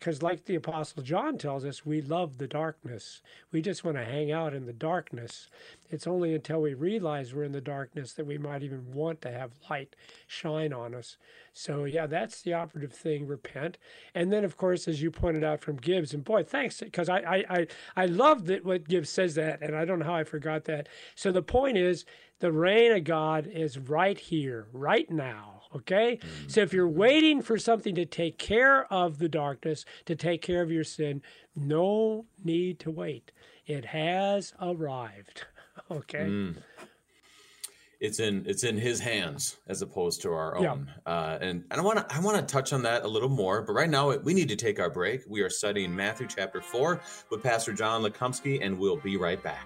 Because, 0.03 0.21
like 0.21 0.43
the 0.43 0.55
Apostle 0.55 1.01
John 1.01 1.37
tells 1.37 1.63
us, 1.63 1.85
we 1.85 2.01
love 2.01 2.37
the 2.37 2.45
darkness. 2.45 3.21
We 3.53 3.61
just 3.61 3.85
want 3.85 3.95
to 3.95 4.03
hang 4.03 4.33
out 4.33 4.53
in 4.53 4.65
the 4.65 4.73
darkness. 4.73 5.47
It's 5.89 6.05
only 6.05 6.35
until 6.35 6.61
we 6.61 6.73
realize 6.73 7.33
we're 7.33 7.45
in 7.45 7.53
the 7.53 7.61
darkness 7.61 8.11
that 8.15 8.25
we 8.25 8.37
might 8.37 8.63
even 8.63 8.91
want 8.91 9.21
to 9.21 9.31
have 9.31 9.53
light 9.69 9.95
shine 10.27 10.73
on 10.73 10.93
us. 10.93 11.15
So, 11.53 11.85
yeah, 11.85 12.05
that's 12.05 12.41
the 12.41 12.53
operative 12.53 12.91
thing 12.91 13.25
repent. 13.25 13.77
And 14.13 14.29
then, 14.29 14.43
of 14.43 14.57
course, 14.57 14.89
as 14.89 15.01
you 15.01 15.09
pointed 15.09 15.45
out 15.45 15.61
from 15.61 15.77
Gibbs, 15.77 16.13
and 16.13 16.25
boy, 16.25 16.43
thanks, 16.43 16.81
because 16.81 17.07
I, 17.07 17.19
I, 17.19 17.45
I, 17.49 17.67
I 17.95 18.05
love 18.05 18.47
that 18.47 18.65
what 18.65 18.89
Gibbs 18.89 19.09
says 19.09 19.35
that, 19.35 19.61
and 19.61 19.73
I 19.73 19.85
don't 19.85 19.99
know 19.99 20.05
how 20.05 20.15
I 20.15 20.25
forgot 20.25 20.65
that. 20.65 20.89
So, 21.15 21.31
the 21.31 21.41
point 21.41 21.77
is, 21.77 22.03
the 22.39 22.51
reign 22.51 22.91
of 22.91 23.05
God 23.05 23.47
is 23.47 23.77
right 23.77 24.19
here, 24.19 24.67
right 24.73 25.09
now. 25.09 25.61
Okay? 25.75 26.17
Mm-hmm. 26.17 26.47
So 26.49 26.61
if 26.61 26.73
you're 26.73 26.87
waiting 26.87 27.41
for 27.41 27.57
something 27.57 27.95
to 27.95 28.05
take 28.05 28.37
care 28.37 28.91
of 28.91 29.19
the 29.19 29.29
darkness, 29.29 29.85
to 30.05 30.15
take 30.15 30.41
care 30.41 30.61
of 30.61 30.71
your 30.71 30.83
sin, 30.83 31.21
no 31.55 32.25
need 32.43 32.79
to 32.79 32.91
wait. 32.91 33.31
It 33.65 33.85
has 33.85 34.53
arrived. 34.61 35.45
Okay? 35.89 36.25
Mm. 36.27 36.55
It's 37.99 38.19
in 38.19 38.43
it's 38.45 38.63
in 38.63 38.77
his 38.77 38.99
hands 38.99 39.57
as 39.67 39.81
opposed 39.81 40.21
to 40.21 40.31
our 40.33 40.57
own, 40.57 40.91
yeah. 41.07 41.11
uh, 41.11 41.37
and, 41.41 41.63
and 41.71 41.79
I 41.79 41.81
want 41.81 41.97
to 41.97 42.15
I 42.15 42.19
want 42.19 42.37
to 42.37 42.43
touch 42.53 42.73
on 42.73 42.83
that 42.83 43.03
a 43.03 43.07
little 43.07 43.29
more. 43.29 43.61
But 43.61 43.73
right 43.73 43.89
now 43.89 44.15
we 44.17 44.33
need 44.33 44.49
to 44.49 44.55
take 44.55 44.79
our 44.79 44.89
break. 44.89 45.21
We 45.27 45.41
are 45.41 45.49
studying 45.49 45.95
Matthew 45.95 46.27
chapter 46.27 46.61
four 46.61 47.01
with 47.31 47.41
Pastor 47.41 47.73
John 47.73 48.03
Lekumsky, 48.03 48.63
and 48.63 48.77
we'll 48.77 48.97
be 48.97 49.17
right 49.17 49.41
back. 49.41 49.65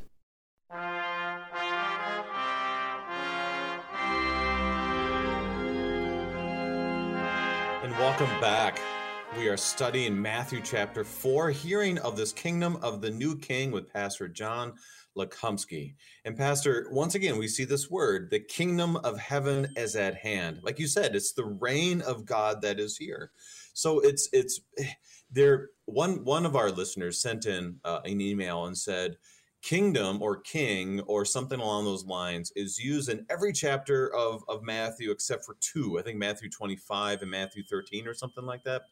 Welcome 8.21 8.39
back. 8.39 8.79
We 9.35 9.47
are 9.47 9.57
studying 9.57 10.21
Matthew 10.21 10.61
chapter 10.63 11.03
4, 11.03 11.49
hearing 11.49 11.97
of 11.97 12.15
this 12.15 12.31
kingdom 12.31 12.77
of 12.83 13.01
the 13.01 13.09
new 13.09 13.35
king 13.35 13.71
with 13.71 13.91
Pastor 13.91 14.27
John 14.27 14.73
Lekumsky. 15.17 15.95
And 16.23 16.37
Pastor, 16.37 16.87
once 16.91 17.15
again, 17.15 17.39
we 17.39 17.47
see 17.47 17.63
this 17.63 17.89
word, 17.89 18.29
the 18.29 18.39
kingdom 18.39 18.97
of 18.97 19.17
heaven 19.17 19.73
is 19.75 19.95
at 19.95 20.13
hand. 20.13 20.59
Like 20.61 20.77
you 20.77 20.85
said, 20.85 21.15
it's 21.15 21.33
the 21.33 21.45
reign 21.45 22.01
of 22.01 22.27
God 22.27 22.61
that 22.61 22.79
is 22.79 22.95
here. 22.95 23.31
So 23.73 24.01
it's 24.01 24.29
it's 24.31 24.61
there 25.31 25.69
one 25.85 26.23
one 26.23 26.45
of 26.45 26.55
our 26.55 26.69
listeners 26.69 27.19
sent 27.19 27.47
in 27.47 27.77
uh, 27.83 28.01
an 28.05 28.21
email 28.21 28.65
and 28.65 28.77
said, 28.77 29.17
kingdom 29.61 30.21
or 30.21 30.37
king 30.37 31.01
or 31.01 31.23
something 31.25 31.59
along 31.59 31.85
those 31.85 32.05
lines 32.05 32.51
is 32.55 32.79
used 32.79 33.09
in 33.09 33.25
every 33.29 33.53
chapter 33.53 34.13
of, 34.15 34.43
of 34.47 34.63
Matthew 34.63 35.11
except 35.11 35.45
for 35.45 35.55
two. 35.59 35.99
I 35.99 36.01
think 36.01 36.17
Matthew 36.17 36.49
25 36.49 37.21
and 37.21 37.31
Matthew 37.31 37.63
13 37.63 38.07
or 38.07 38.13
something 38.13 38.45
like 38.45 38.63
that. 38.63 38.83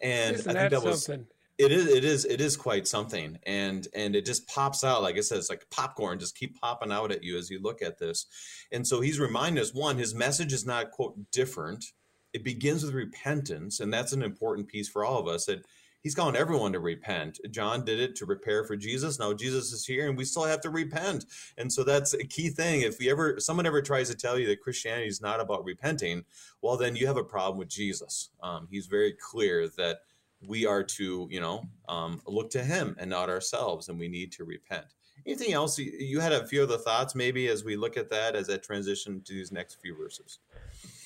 And 0.00 0.36
Isn't 0.36 0.56
I 0.56 0.60
think 0.60 0.70
that, 0.70 0.82
that 0.82 0.88
was 0.88 1.04
something? 1.04 1.26
it 1.56 1.70
is 1.70 1.86
it 1.86 2.04
is 2.04 2.24
it 2.24 2.40
is 2.40 2.56
quite 2.56 2.86
something 2.86 3.38
and 3.44 3.86
and 3.94 4.16
it 4.16 4.26
just 4.26 4.46
pops 4.48 4.82
out 4.82 5.02
like 5.02 5.16
i 5.16 5.20
said 5.20 5.38
it's 5.38 5.50
like 5.50 5.64
popcorn 5.70 6.18
just 6.18 6.36
keep 6.36 6.60
popping 6.60 6.90
out 6.90 7.12
at 7.12 7.22
you 7.22 7.38
as 7.38 7.48
you 7.48 7.60
look 7.62 7.80
at 7.80 7.98
this 7.98 8.26
and 8.72 8.84
so 8.84 9.00
he's 9.00 9.20
reminding 9.20 9.62
us 9.62 9.72
one 9.72 9.96
his 9.96 10.14
message 10.14 10.52
is 10.52 10.66
not 10.66 10.90
quote 10.90 11.14
different 11.30 11.84
it 12.32 12.42
begins 12.42 12.82
with 12.82 12.92
repentance 12.92 13.78
and 13.78 13.92
that's 13.92 14.12
an 14.12 14.22
important 14.22 14.66
piece 14.66 14.88
for 14.88 15.04
all 15.04 15.20
of 15.20 15.28
us 15.28 15.46
that 15.46 15.64
he's 16.04 16.14
calling 16.14 16.36
everyone 16.36 16.72
to 16.72 16.78
repent. 16.78 17.40
John 17.50 17.84
did 17.84 17.98
it 17.98 18.14
to 18.16 18.26
prepare 18.26 18.62
for 18.62 18.76
Jesus. 18.76 19.18
Now 19.18 19.32
Jesus 19.32 19.72
is 19.72 19.84
here 19.84 20.08
and 20.08 20.16
we 20.16 20.24
still 20.24 20.44
have 20.44 20.60
to 20.60 20.70
repent. 20.70 21.24
And 21.58 21.72
so 21.72 21.82
that's 21.82 22.14
a 22.14 22.24
key 22.24 22.50
thing. 22.50 22.82
If 22.82 23.00
we 23.00 23.10
ever 23.10 23.40
someone 23.40 23.66
ever 23.66 23.82
tries 23.82 24.08
to 24.10 24.14
tell 24.14 24.38
you 24.38 24.46
that 24.46 24.60
Christianity 24.60 25.08
is 25.08 25.20
not 25.20 25.40
about 25.40 25.64
repenting, 25.64 26.24
well 26.62 26.76
then 26.76 26.94
you 26.94 27.08
have 27.08 27.16
a 27.16 27.24
problem 27.24 27.58
with 27.58 27.68
Jesus. 27.68 28.30
Um, 28.42 28.68
he's 28.70 28.86
very 28.86 29.14
clear 29.14 29.68
that 29.76 29.98
we 30.46 30.66
are 30.66 30.82
to, 30.82 31.26
you 31.30 31.40
know, 31.40 31.64
um, 31.88 32.20
look 32.26 32.50
to 32.50 32.62
him 32.62 32.94
and 32.98 33.08
not 33.08 33.30
ourselves, 33.30 33.88
and 33.88 33.98
we 33.98 34.08
need 34.08 34.30
to 34.32 34.44
repent. 34.44 34.84
Anything 35.26 35.54
else? 35.54 35.78
You 35.78 36.20
had 36.20 36.32
a 36.32 36.46
few 36.46 36.62
other 36.62 36.76
thoughts, 36.76 37.14
maybe, 37.14 37.48
as 37.48 37.64
we 37.64 37.76
look 37.76 37.96
at 37.96 38.10
that 38.10 38.36
as 38.36 38.46
that 38.48 38.62
transition 38.62 39.22
to 39.22 39.32
these 39.32 39.52
next 39.52 39.80
few 39.80 39.96
verses. 39.96 40.40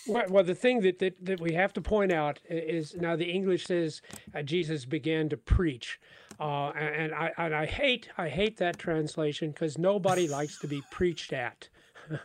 Well, 0.08 0.24
well 0.28 0.44
the 0.44 0.54
thing 0.54 0.80
that, 0.80 0.98
that, 0.98 1.24
that 1.24 1.40
we 1.40 1.52
have 1.54 1.72
to 1.74 1.80
point 1.80 2.12
out 2.12 2.40
is 2.48 2.94
now 2.96 3.16
the 3.16 3.30
English 3.30 3.66
says 3.66 4.02
uh, 4.34 4.42
Jesus 4.42 4.84
began 4.84 5.28
to 5.28 5.36
preach, 5.36 6.00
uh, 6.40 6.70
and 6.70 7.14
I 7.14 7.32
and 7.36 7.54
I 7.54 7.66
hate 7.66 8.08
I 8.16 8.28
hate 8.28 8.56
that 8.58 8.78
translation 8.78 9.50
because 9.50 9.78
nobody 9.78 10.28
likes 10.38 10.58
to 10.60 10.68
be 10.68 10.82
preached 10.90 11.32
at. 11.32 11.68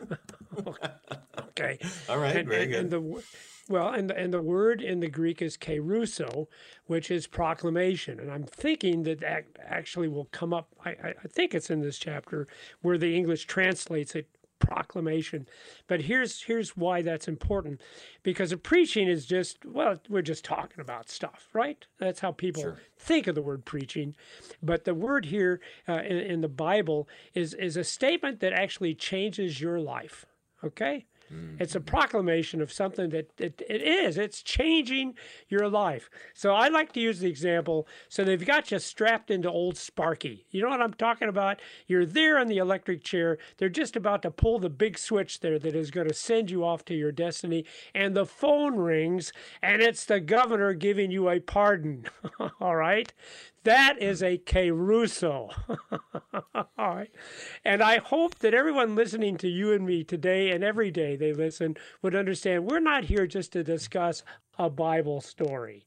okay. 1.38 1.78
All 2.08 2.18
right. 2.18 2.36
And, 2.36 2.48
very 2.48 2.62
and, 2.62 2.70
good. 2.72 2.80
And 2.80 2.90
the, 2.90 3.22
well, 3.68 3.88
and 3.88 4.10
and 4.10 4.32
the 4.32 4.42
word 4.42 4.82
in 4.82 5.00
the 5.00 5.08
Greek 5.08 5.40
is 5.40 5.56
kerusso, 5.56 6.48
which 6.86 7.10
is 7.10 7.26
proclamation. 7.26 8.20
And 8.20 8.30
I'm 8.30 8.44
thinking 8.44 9.04
that 9.04 9.20
that 9.20 9.46
actually 9.58 10.08
will 10.08 10.26
come 10.26 10.52
up. 10.52 10.68
I, 10.84 10.90
I 10.90 11.28
think 11.28 11.54
it's 11.54 11.70
in 11.70 11.80
this 11.80 11.98
chapter 11.98 12.46
where 12.82 12.98
the 12.98 13.16
English 13.16 13.46
translates 13.46 14.14
it 14.14 14.28
proclamation. 14.58 15.46
But 15.86 16.02
here's 16.02 16.42
here's 16.42 16.76
why 16.76 17.02
that's 17.02 17.28
important, 17.28 17.80
because 18.22 18.52
a 18.52 18.56
preaching 18.56 19.08
is 19.08 19.26
just 19.26 19.64
well, 19.64 20.00
we're 20.08 20.22
just 20.22 20.44
talking 20.44 20.80
about 20.80 21.08
stuff, 21.08 21.48
right? 21.52 21.86
That's 21.98 22.20
how 22.20 22.32
people 22.32 22.62
sure. 22.62 22.80
think 22.98 23.26
of 23.26 23.34
the 23.34 23.42
word 23.42 23.64
preaching. 23.64 24.16
But 24.62 24.84
the 24.84 24.94
word 24.94 25.26
here 25.26 25.60
uh, 25.88 26.02
in, 26.02 26.18
in 26.18 26.40
the 26.40 26.48
Bible 26.48 27.08
is 27.34 27.54
is 27.54 27.76
a 27.76 27.84
statement 27.84 28.40
that 28.40 28.52
actually 28.52 28.94
changes 28.94 29.60
your 29.60 29.80
life. 29.80 30.26
Okay. 30.62 31.06
Mm-hmm. 31.32 31.62
It's 31.62 31.74
a 31.74 31.80
proclamation 31.80 32.60
of 32.60 32.72
something 32.72 33.10
that 33.10 33.30
it, 33.38 33.62
it 33.68 33.82
is. 33.82 34.18
It's 34.18 34.42
changing 34.42 35.14
your 35.48 35.68
life. 35.68 36.10
So 36.34 36.54
I 36.54 36.68
like 36.68 36.92
to 36.92 37.00
use 37.00 37.20
the 37.20 37.28
example. 37.28 37.86
So 38.08 38.24
they've 38.24 38.44
got 38.44 38.70
you 38.70 38.78
strapped 38.78 39.30
into 39.30 39.50
old 39.50 39.76
Sparky. 39.76 40.46
You 40.50 40.62
know 40.62 40.68
what 40.68 40.82
I'm 40.82 40.94
talking 40.94 41.28
about? 41.28 41.60
You're 41.86 42.06
there 42.06 42.38
in 42.38 42.48
the 42.48 42.58
electric 42.58 43.04
chair. 43.04 43.38
They're 43.58 43.68
just 43.68 43.96
about 43.96 44.22
to 44.22 44.30
pull 44.30 44.58
the 44.58 44.70
big 44.70 44.98
switch 44.98 45.40
there 45.40 45.58
that 45.58 45.74
is 45.74 45.90
going 45.90 46.08
to 46.08 46.14
send 46.14 46.50
you 46.50 46.64
off 46.64 46.84
to 46.86 46.94
your 46.94 47.12
destiny. 47.12 47.64
And 47.94 48.14
the 48.14 48.26
phone 48.26 48.76
rings, 48.76 49.32
and 49.62 49.82
it's 49.82 50.04
the 50.04 50.20
governor 50.20 50.74
giving 50.74 51.10
you 51.10 51.28
a 51.28 51.40
pardon. 51.40 52.06
All 52.60 52.76
right? 52.76 53.12
That 53.64 53.96
is 53.98 54.22
a 54.22 54.38
kerusso. 54.38 55.50
All 56.54 56.94
right. 56.94 57.10
And 57.64 57.82
I 57.82 57.98
hope 57.98 58.38
that 58.40 58.54
everyone 58.54 58.94
listening 58.94 59.38
to 59.38 59.48
you 59.48 59.72
and 59.72 59.86
me 59.86 60.04
today 60.04 60.50
and 60.50 60.62
every 60.62 60.90
day 60.90 61.16
they 61.16 61.32
listen 61.32 61.76
would 62.02 62.14
understand 62.14 62.66
we're 62.66 62.80
not 62.80 63.04
here 63.04 63.26
just 63.26 63.52
to 63.52 63.64
discuss 63.64 64.22
a 64.58 64.68
Bible 64.68 65.20
story. 65.22 65.86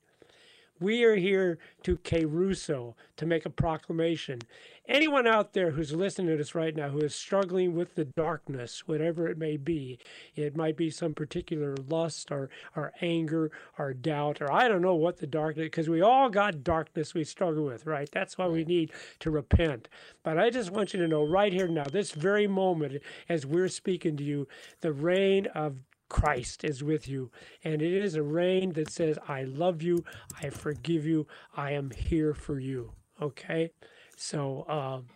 We 0.79 1.03
are 1.03 1.15
here 1.15 1.57
to 1.83 1.97
kerusso, 1.97 2.93
to 3.17 3.25
make 3.25 3.45
a 3.45 3.49
proclamation. 3.49 4.39
Anyone 4.87 5.27
out 5.27 5.53
there 5.53 5.71
who's 5.71 5.91
listening 5.91 6.27
to 6.29 6.37
this 6.37 6.55
right 6.55 6.75
now 6.75 6.89
who 6.89 6.99
is 6.99 7.13
struggling 7.13 7.75
with 7.75 7.95
the 7.95 8.05
darkness, 8.05 8.83
whatever 8.85 9.27
it 9.27 9.37
may 9.37 9.57
be, 9.57 9.99
it 10.35 10.55
might 10.55 10.77
be 10.77 10.89
some 10.89 11.13
particular 11.13 11.75
lust 11.89 12.31
or, 12.31 12.49
or 12.75 12.93
anger 13.01 13.51
or 13.77 13.93
doubt, 13.93 14.39
or 14.39 14.51
I 14.51 14.67
don't 14.67 14.81
know 14.81 14.95
what 14.95 15.17
the 15.17 15.27
darkness, 15.27 15.65
because 15.65 15.89
we 15.89 16.01
all 16.01 16.29
got 16.29 16.63
darkness 16.63 17.13
we 17.13 17.23
struggle 17.23 17.65
with, 17.65 17.85
right? 17.85 18.09
That's 18.11 18.37
why 18.37 18.47
we 18.47 18.63
need 18.63 18.91
to 19.19 19.31
repent. 19.31 19.89
But 20.23 20.37
I 20.37 20.49
just 20.49 20.71
want 20.71 20.93
you 20.93 20.99
to 21.01 21.07
know 21.07 21.23
right 21.23 21.51
here 21.51 21.67
now, 21.67 21.85
this 21.91 22.11
very 22.11 22.47
moment, 22.47 23.01
as 23.27 23.45
we're 23.45 23.67
speaking 23.67 24.15
to 24.17 24.23
you, 24.23 24.47
the 24.81 24.93
reign 24.93 25.47
of 25.47 25.77
Christ 26.09 26.63
is 26.63 26.83
with 26.83 27.07
you. 27.07 27.31
And 27.63 27.81
it 27.81 27.93
is 27.93 28.15
a 28.15 28.23
reign 28.23 28.73
that 28.73 28.91
says, 28.91 29.17
I 29.27 29.43
love 29.43 29.81
you, 29.81 30.03
I 30.41 30.49
forgive 30.49 31.05
you, 31.05 31.27
I 31.55 31.71
am 31.71 31.91
here 31.91 32.33
for 32.33 32.59
you. 32.59 32.91
Okay? 33.21 33.71
So, 34.15 34.65
um, 34.67 35.07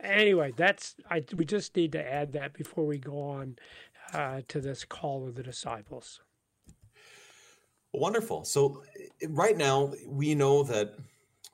anyway, 0.00 0.52
that's, 0.56 0.96
I, 1.10 1.24
we 1.36 1.44
just 1.44 1.74
need 1.76 1.92
to 1.92 2.12
add 2.12 2.32
that 2.32 2.52
before 2.52 2.84
we 2.86 2.98
go 2.98 3.20
on 3.20 3.56
uh, 4.12 4.42
to 4.48 4.60
this 4.60 4.84
call 4.84 5.26
of 5.26 5.34
the 5.34 5.42
disciples. 5.42 6.20
Wonderful. 7.92 8.44
So, 8.44 8.82
right 9.28 9.56
now, 9.56 9.92
we 10.06 10.34
know 10.34 10.64
that 10.64 10.94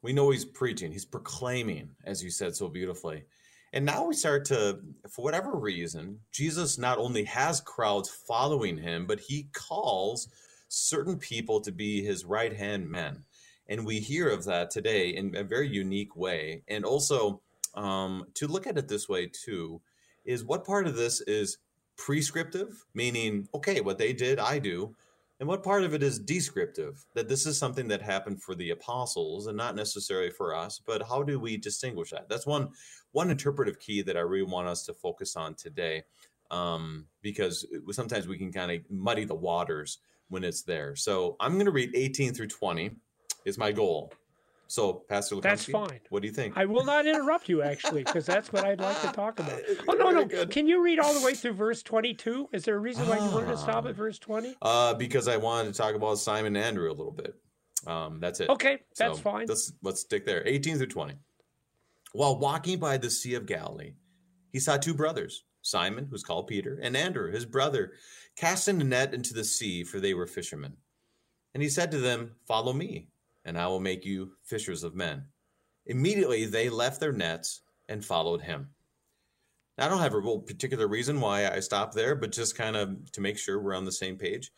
we 0.03 0.15
know 0.15 0.31
he's 0.31 0.47
preaching, 0.47 0.91
he's 0.91 1.05
proclaiming, 1.05 1.91
as 2.05 2.25
you 2.25 2.31
said 2.31 2.57
so 2.57 2.69
beautifully. 2.69 3.25
And 3.73 3.85
now 3.85 4.05
we 4.05 4.15
start 4.15 4.45
to, 4.47 4.81
for 5.09 5.23
whatever 5.23 5.53
reason, 5.53 6.19
Jesus 6.33 6.77
not 6.77 6.99
only 6.99 7.25
has 7.25 7.61
crowds 7.61 8.09
following 8.09 8.77
him, 8.77 9.07
but 9.07 9.21
he 9.21 9.49
calls 9.53 10.29
certain 10.69 11.19
people 11.19 11.61
to 11.61 11.71
be 11.71 12.03
his 12.03 12.25
right 12.25 12.53
hand 12.53 12.89
men. 12.91 13.25
And 13.69 13.87
we 13.87 14.01
hear 14.01 14.29
of 14.29 14.45
that 14.47 14.71
today 14.71 15.11
in 15.11 15.37
a 15.37 15.45
very 15.45 15.69
unique 15.69 16.17
way. 16.17 16.63
And 16.67 16.85
also, 16.85 17.41
um, 17.75 18.27
to 18.35 18.49
look 18.49 18.67
at 18.67 18.77
it 18.77 18.89
this 18.89 19.09
way 19.09 19.27
too, 19.27 19.81
is 20.25 20.45
what 20.45 20.67
part 20.67 20.89
of 20.89 20.97
this 20.97 21.21
is 21.23 21.59
prescriptive, 21.97 22.85
meaning, 22.95 23.49
okay, 23.55 23.81
what 23.81 23.99
they 23.99 24.13
did, 24.13 24.41
I 24.41 24.59
do. 24.59 24.97
And 25.41 25.49
what 25.49 25.63
part 25.63 25.85
of 25.85 25.95
it 25.95 26.03
is 26.03 26.19
descriptive, 26.19 27.03
that 27.15 27.27
this 27.27 27.47
is 27.47 27.59
something 27.59 27.89
that 27.89 28.03
happened 28.03 28.43
for 28.43 28.55
the 28.55 28.71
apostles 28.71 29.47
and 29.47 29.57
not 29.57 29.75
necessarily 29.75 30.31
for 30.31 30.55
us, 30.55 30.79
but 30.87 31.03
how 31.03 31.23
do 31.23 31.41
we 31.41 31.57
distinguish 31.57 32.11
that? 32.11 32.29
That's 32.29 32.47
one 32.47 32.69
one 33.13 33.31
interpretive 33.31 33.81
key 33.81 34.03
that 34.03 34.19
I 34.19 34.21
really 34.21 34.45
want 34.45 34.69
us 34.69 34.85
to 34.85 34.95
focus 34.95 35.37
on 35.37 35.55
today, 35.55 36.03
um, 36.51 37.07
because 37.23 37.67
sometimes 37.91 38.29
we 38.29 38.37
can 38.39 38.53
kind 38.53 38.71
of 38.71 38.83
muddy 38.91 39.25
the 39.25 39.35
waters 39.35 39.99
when 40.29 40.45
it's 40.45 40.63
there. 40.63 40.95
So 40.95 41.37
I'm 41.41 41.55
going 41.55 41.65
to 41.65 41.73
read 41.73 41.91
18 41.95 42.35
through 42.35 42.49
20 42.49 42.91
is 43.47 43.59
my 43.59 43.73
goal. 43.73 44.13
So, 44.71 45.03
Pastor 45.09 45.35
Lukomsky, 45.35 45.43
that's 45.43 45.65
fine. 45.65 45.99
What 46.11 46.23
do 46.23 46.29
you 46.29 46.33
think? 46.33 46.57
I 46.57 46.65
will 46.65 46.85
not 46.85 47.05
interrupt 47.09 47.49
you, 47.49 47.61
actually, 47.61 48.05
because 48.05 48.25
that's 48.25 48.53
what 48.53 48.65
I'd 48.65 48.81
like 48.81 49.01
to 49.03 49.09
talk 49.09 49.41
about. 49.41 49.61
Oh 49.89 49.95
no, 49.95 50.11
no. 50.11 50.47
Can 50.47 50.69
you 50.69 50.81
read 50.81 51.01
all 51.01 51.13
the 51.13 51.27
way 51.27 51.35
through 51.35 51.55
verse 51.55 51.83
twenty-two? 51.83 52.51
Is 52.53 52.65
there 52.65 52.77
a 52.77 52.79
reason 52.79 53.09
why 53.09 53.17
you 53.17 53.31
wanted 53.33 53.49
to 53.49 53.57
stop 53.57 53.87
at 53.87 53.97
verse 53.97 54.21
twenty? 54.21 54.55
Uh, 54.63 54.95
because 54.95 55.27
I 55.27 55.39
wanted 55.39 55.73
to 55.73 55.77
talk 55.77 55.97
about 55.97 56.19
Simon 56.19 56.55
and 56.55 56.65
Andrew 56.65 56.89
a 56.89 56.95
little 56.95 57.13
bit. 57.13 57.35
Um, 57.85 58.21
that's 58.21 58.39
it. 58.39 58.49
Okay, 58.49 58.79
that's 58.97 59.17
so 59.17 59.23
fine. 59.23 59.47
Let's 59.47 59.73
let's 59.83 60.03
stick 60.03 60.25
there. 60.25 60.47
Eighteen 60.47 60.77
through 60.77 60.87
twenty. 60.87 61.15
While 62.13 62.39
walking 62.39 62.79
by 62.79 62.97
the 62.97 63.11
Sea 63.11 63.35
of 63.35 63.47
Galilee, 63.47 63.95
he 64.53 64.61
saw 64.61 64.77
two 64.77 64.95
brothers, 64.95 65.45
Simon, 65.63 66.07
who's 66.09 66.23
called 66.23 66.47
Peter, 66.47 66.79
and 66.81 66.97
Andrew, 66.97 67.33
his 67.33 67.45
brother, 67.45 67.93
casting 68.37 68.81
a 68.81 68.85
net 68.85 69.15
into 69.15 69.35
the 69.35 69.45
sea, 69.45 69.83
for 69.83 69.99
they 69.99 70.15
were 70.15 70.29
fishermen. 70.29 70.77
And 71.55 71.63
he 71.63 71.69
said 71.69 71.91
to 71.91 71.99
them, 71.99 72.37
Follow 72.47 72.73
me, 72.73 73.09
and 73.45 73.59
I 73.59 73.67
will 73.67 73.81
make 73.81 74.05
you 74.05 74.33
fishers 74.45 74.85
of 74.85 74.95
men. 74.95 75.25
Immediately 75.87 76.47
they 76.47 76.69
left 76.69 77.01
their 77.01 77.13
nets 77.13 77.63
and 77.89 78.05
followed 78.05 78.43
him. 78.43 78.71
Now, 79.77 79.87
I 79.87 79.89
don't 79.89 80.01
have 80.01 80.15
a 80.15 80.21
real 80.21 80.41
particular 80.41 80.87
reason 80.87 81.21
why 81.21 81.49
I 81.49 81.61
stopped 81.61 81.95
there, 81.95 82.15
but 82.15 82.33
just 82.33 82.57
kind 82.57 82.77
of 82.77 83.11
to 83.13 83.21
make 83.21 83.39
sure 83.39 83.61
we're 83.61 83.75
on 83.75 83.85
the 83.85 83.93
same 83.93 84.17
page. 84.17 84.53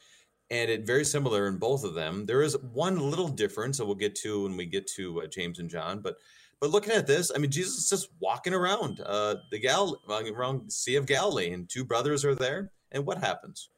And 0.50 0.70
it 0.70 0.86
very 0.86 1.04
similar 1.04 1.46
in 1.48 1.56
both 1.58 1.84
of 1.84 1.94
them. 1.94 2.26
There 2.26 2.42
is 2.42 2.56
one 2.60 2.98
little 2.98 3.28
difference 3.28 3.78
that 3.78 3.86
we'll 3.86 3.94
get 3.94 4.14
to 4.16 4.42
when 4.42 4.56
we 4.56 4.66
get 4.66 4.86
to 4.96 5.22
uh, 5.22 5.26
James 5.26 5.58
and 5.58 5.70
John, 5.70 6.00
but 6.00 6.16
but 6.62 6.70
looking 6.70 6.92
at 6.92 7.08
this, 7.08 7.32
I 7.34 7.38
mean, 7.38 7.50
Jesus 7.50 7.76
is 7.76 7.90
just 7.90 8.08
walking 8.20 8.54
around 8.54 9.00
uh, 9.00 9.34
the 9.50 9.58
Gal 9.58 10.00
around 10.08 10.72
Sea 10.72 10.94
of 10.94 11.06
Galilee, 11.06 11.52
and 11.52 11.68
two 11.68 11.84
brothers 11.84 12.24
are 12.24 12.36
there. 12.36 12.70
And 12.92 13.04
what 13.04 13.18
happens? 13.18 13.68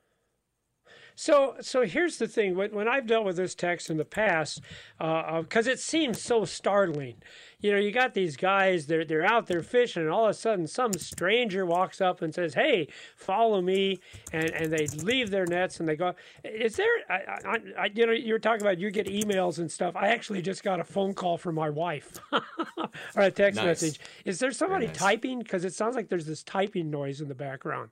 So, 1.17 1.57
so 1.61 1.83
here's 1.83 2.19
the 2.19 2.27
thing: 2.27 2.57
when, 2.57 2.75
when 2.75 2.89
I've 2.89 3.07
dealt 3.07 3.25
with 3.25 3.37
this 3.37 3.55
text 3.55 3.91
in 3.91 3.97
the 3.97 4.05
past, 4.05 4.61
because 4.99 5.69
uh, 5.69 5.71
it 5.71 5.79
seems 5.79 6.21
so 6.21 6.45
startling, 6.45 7.17
you 7.61 7.73
know, 7.73 7.79
you 7.79 7.93
got 7.93 8.15
these 8.15 8.37
guys; 8.37 8.87
they're 8.87 9.05
they're 9.05 9.25
out 9.25 9.47
there 9.47 9.63
fishing, 9.63 10.03
and 10.03 10.11
all 10.11 10.25
of 10.25 10.31
a 10.31 10.35
sudden, 10.35 10.67
some 10.67 10.93
stranger 10.95 11.65
walks 11.65 12.01
up 12.01 12.21
and 12.21 12.35
says, 12.35 12.55
"Hey, 12.55 12.89
follow 13.17 13.63
me," 13.63 14.01
and 14.33 14.51
and 14.51 14.73
they 14.73 14.87
leave 14.89 15.31
their 15.31 15.47
nets 15.47 15.79
and 15.79 15.89
they 15.89 15.97
go. 15.97 16.15
Is 16.43 16.77
there? 16.77 16.93
I, 17.09 17.15
I, 17.15 17.59
I 17.79 17.91
you 17.95 18.07
know, 18.07 18.13
you 18.13 18.33
were 18.33 18.41
talking 18.41 18.63
about 18.63 18.79
you 18.79 18.91
get 18.91 19.07
emails 19.07 19.59
and 19.59 19.71
stuff. 19.71 19.95
I 19.95 20.09
actually 20.09 20.43
just 20.43 20.65
got 20.65 20.81
a 20.81 20.85
phone 20.85 21.15
call 21.15 21.39
from 21.39 21.55
my 21.55 21.71
wife 21.71 22.19
or 22.33 23.23
a 23.23 23.31
text 23.31 23.57
nice. 23.57 23.67
message. 23.67 24.01
Is 24.25 24.41
there 24.41 24.53
somebody 24.53 24.89
nice. 24.89 24.97
typing? 24.97 25.39
Because 25.39 25.65
it 25.65 25.75
sounds 25.75 25.95
like 25.95 26.09
there's 26.09 26.27
this 26.27 26.43
typing 26.43 26.91
noise 26.91 27.21
in 27.21 27.29
the 27.29 27.35
background. 27.35 27.91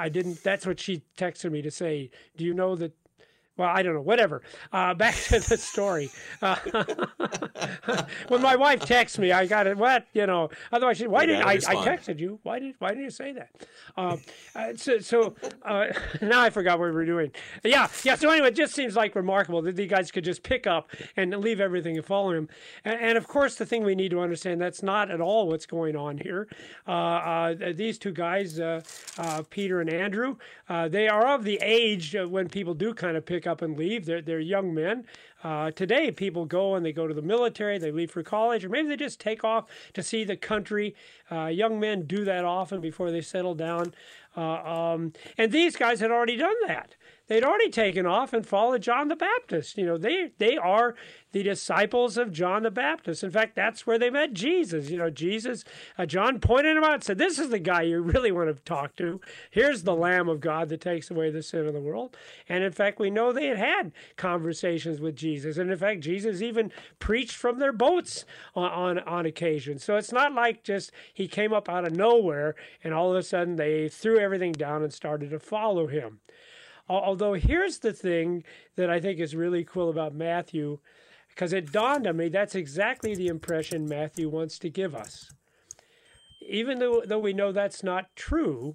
I 0.00 0.08
didn't. 0.08 0.42
That's 0.42 0.64
what 0.66 0.80
she 0.80 1.02
texted 1.18 1.52
me 1.52 1.60
to 1.60 1.70
say. 1.70 2.10
Do 2.34 2.42
you 2.46 2.54
know 2.54 2.74
that 2.74 2.92
well, 3.60 3.68
I 3.68 3.82
don't 3.82 3.92
know, 3.92 4.00
whatever. 4.00 4.40
Uh, 4.72 4.94
back 4.94 5.14
to 5.14 5.38
the 5.38 5.58
story. 5.58 6.10
Uh, 6.40 6.56
when 8.28 8.40
my 8.40 8.56
wife 8.56 8.80
texts 8.80 9.18
me, 9.18 9.32
I 9.32 9.44
got 9.44 9.66
it. 9.66 9.76
What 9.76 10.06
you 10.14 10.26
know? 10.26 10.48
Otherwise, 10.72 10.96
she, 10.96 11.06
why 11.06 11.26
did 11.26 11.42
I, 11.42 11.52
I 11.52 11.58
texted 11.58 12.18
you? 12.18 12.40
Why 12.42 12.58
did 12.58 12.74
why 12.78 12.94
did 12.94 13.02
you 13.02 13.10
say 13.10 13.32
that? 13.32 13.50
Uh, 13.98 14.16
uh 14.54 14.74
so 14.76 14.98
so 14.98 15.34
uh, 15.62 15.88
now 16.22 16.40
I 16.40 16.48
forgot 16.48 16.78
what 16.78 16.86
we 16.86 16.92
were 16.92 17.04
doing. 17.04 17.32
Yeah, 17.62 17.88
yeah. 18.02 18.14
So 18.14 18.30
anyway, 18.30 18.48
it 18.48 18.56
just 18.56 18.74
seems 18.74 18.96
like 18.96 19.14
remarkable 19.14 19.60
that 19.62 19.76
these 19.76 19.90
guys 19.90 20.10
could 20.10 20.24
just 20.24 20.42
pick 20.42 20.66
up 20.66 20.88
and 21.18 21.36
leave 21.36 21.60
everything 21.60 21.98
and 21.98 22.06
follow 22.06 22.32
him. 22.32 22.48
And, 22.86 22.98
and 22.98 23.18
of 23.18 23.28
course, 23.28 23.56
the 23.56 23.66
thing 23.66 23.84
we 23.84 23.94
need 23.94 24.10
to 24.12 24.20
understand 24.20 24.58
that's 24.58 24.82
not 24.82 25.10
at 25.10 25.20
all 25.20 25.48
what's 25.48 25.66
going 25.66 25.96
on 25.96 26.16
here. 26.16 26.48
Uh, 26.86 27.54
these 27.74 27.98
two 27.98 28.12
guys, 28.12 28.58
Peter 29.50 29.82
and 29.82 29.90
Andrew, 29.90 30.36
they 30.88 31.08
are 31.08 31.34
of 31.34 31.44
the 31.44 31.58
age 31.60 32.16
when 32.16 32.48
people 32.48 32.72
do 32.72 32.94
kind 32.94 33.18
of 33.18 33.26
pick 33.26 33.46
up 33.46 33.49
and 33.62 33.76
leave. 33.76 34.06
They're, 34.06 34.22
they're 34.22 34.40
young 34.40 34.72
men. 34.72 35.04
Uh, 35.42 35.70
today, 35.70 36.10
people 36.10 36.44
go 36.44 36.74
and 36.74 36.84
they 36.84 36.92
go 36.92 37.06
to 37.06 37.14
the 37.14 37.22
military, 37.22 37.78
they 37.78 37.90
leave 37.90 38.10
for 38.10 38.22
college, 38.22 38.64
or 38.64 38.68
maybe 38.68 38.88
they 38.88 38.96
just 38.96 39.20
take 39.20 39.42
off 39.44 39.66
to 39.94 40.02
see 40.02 40.24
the 40.24 40.36
country. 40.36 40.94
Uh, 41.30 41.46
young 41.46 41.80
men 41.80 42.06
do 42.06 42.24
that 42.24 42.44
often 42.44 42.80
before 42.80 43.10
they 43.10 43.20
settle 43.20 43.54
down. 43.54 43.92
Uh, 44.36 44.62
um, 44.62 45.12
and 45.36 45.50
these 45.50 45.76
guys 45.76 46.00
had 46.00 46.10
already 46.10 46.36
done 46.36 46.54
that 46.66 46.94
they'd 47.30 47.44
already 47.44 47.70
taken 47.70 48.06
off 48.06 48.32
and 48.32 48.44
followed 48.44 48.82
John 48.82 49.06
the 49.06 49.16
Baptist. 49.16 49.78
You 49.78 49.86
know, 49.86 49.96
they 49.96 50.32
they 50.38 50.56
are 50.56 50.96
the 51.32 51.42
disciples 51.44 52.18
of 52.18 52.32
John 52.32 52.64
the 52.64 52.70
Baptist. 52.70 53.22
In 53.22 53.30
fact, 53.30 53.54
that's 53.54 53.86
where 53.86 53.98
they 53.98 54.10
met 54.10 54.32
Jesus. 54.32 54.90
You 54.90 54.98
know, 54.98 55.10
Jesus, 55.10 55.64
uh, 55.96 56.04
John 56.04 56.40
pointed 56.40 56.76
him 56.76 56.82
out 56.82 56.94
and 56.94 57.04
said, 57.04 57.18
This 57.18 57.38
is 57.38 57.50
the 57.50 57.60
guy 57.60 57.82
you 57.82 58.00
really 58.00 58.32
want 58.32 58.54
to 58.54 58.62
talk 58.64 58.96
to. 58.96 59.20
Here's 59.50 59.84
the 59.84 59.94
Lamb 59.94 60.28
of 60.28 60.40
God 60.40 60.68
that 60.70 60.80
takes 60.80 61.10
away 61.10 61.30
the 61.30 61.42
sin 61.42 61.66
of 61.66 61.72
the 61.72 61.80
world. 61.80 62.16
And 62.48 62.64
in 62.64 62.72
fact, 62.72 62.98
we 62.98 63.10
know 63.10 63.32
they 63.32 63.46
had 63.46 63.58
had 63.58 63.92
conversations 64.16 65.00
with 65.00 65.14
Jesus. 65.14 65.56
And 65.56 65.70
in 65.70 65.78
fact, 65.78 66.00
Jesus 66.00 66.42
even 66.42 66.72
preached 66.98 67.36
from 67.36 67.60
their 67.60 67.72
boats 67.72 68.24
on, 68.56 68.70
on, 68.70 68.98
on 69.00 69.26
occasion. 69.26 69.78
So 69.78 69.96
it's 69.96 70.12
not 70.12 70.34
like 70.34 70.64
just 70.64 70.90
he 71.14 71.28
came 71.28 71.52
up 71.52 71.68
out 71.68 71.86
of 71.86 71.94
nowhere 71.94 72.56
and 72.82 72.92
all 72.92 73.10
of 73.10 73.16
a 73.16 73.22
sudden 73.22 73.54
they 73.54 73.88
threw 73.88 74.18
everything 74.18 74.52
down 74.52 74.82
and 74.82 74.92
started 74.92 75.30
to 75.30 75.38
follow 75.38 75.86
him. 75.86 76.20
Although 76.90 77.34
here's 77.34 77.78
the 77.78 77.92
thing 77.92 78.42
that 78.74 78.90
I 78.90 78.98
think 78.98 79.20
is 79.20 79.36
really 79.36 79.62
cool 79.64 79.90
about 79.90 80.12
Matthew, 80.12 80.80
because 81.28 81.52
it 81.52 81.70
dawned 81.70 82.04
on 82.06 82.16
me 82.16 82.28
that's 82.28 82.56
exactly 82.56 83.14
the 83.14 83.28
impression 83.28 83.88
Matthew 83.88 84.28
wants 84.28 84.58
to 84.58 84.70
give 84.70 84.92
us. 84.94 85.32
Even 86.48 86.80
though, 86.80 87.02
though 87.06 87.20
we 87.20 87.32
know 87.32 87.52
that's 87.52 87.84
not 87.84 88.14
true, 88.16 88.74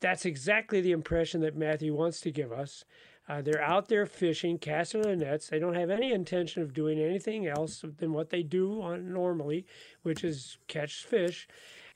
that's 0.00 0.24
exactly 0.24 0.80
the 0.80 0.92
impression 0.92 1.42
that 1.42 1.56
Matthew 1.56 1.94
wants 1.94 2.20
to 2.22 2.30
give 2.30 2.50
us. 2.50 2.86
Uh, 3.28 3.42
they're 3.42 3.60
out 3.60 3.88
there 3.88 4.06
fishing, 4.06 4.56
casting 4.56 5.02
their 5.02 5.16
nets. 5.16 5.48
They 5.48 5.58
don't 5.58 5.74
have 5.74 5.90
any 5.90 6.10
intention 6.10 6.62
of 6.62 6.72
doing 6.72 6.98
anything 6.98 7.46
else 7.46 7.84
than 7.98 8.14
what 8.14 8.30
they 8.30 8.42
do 8.42 8.80
on, 8.80 9.12
normally, 9.12 9.66
which 10.02 10.24
is 10.24 10.56
catch 10.68 11.04
fish. 11.04 11.48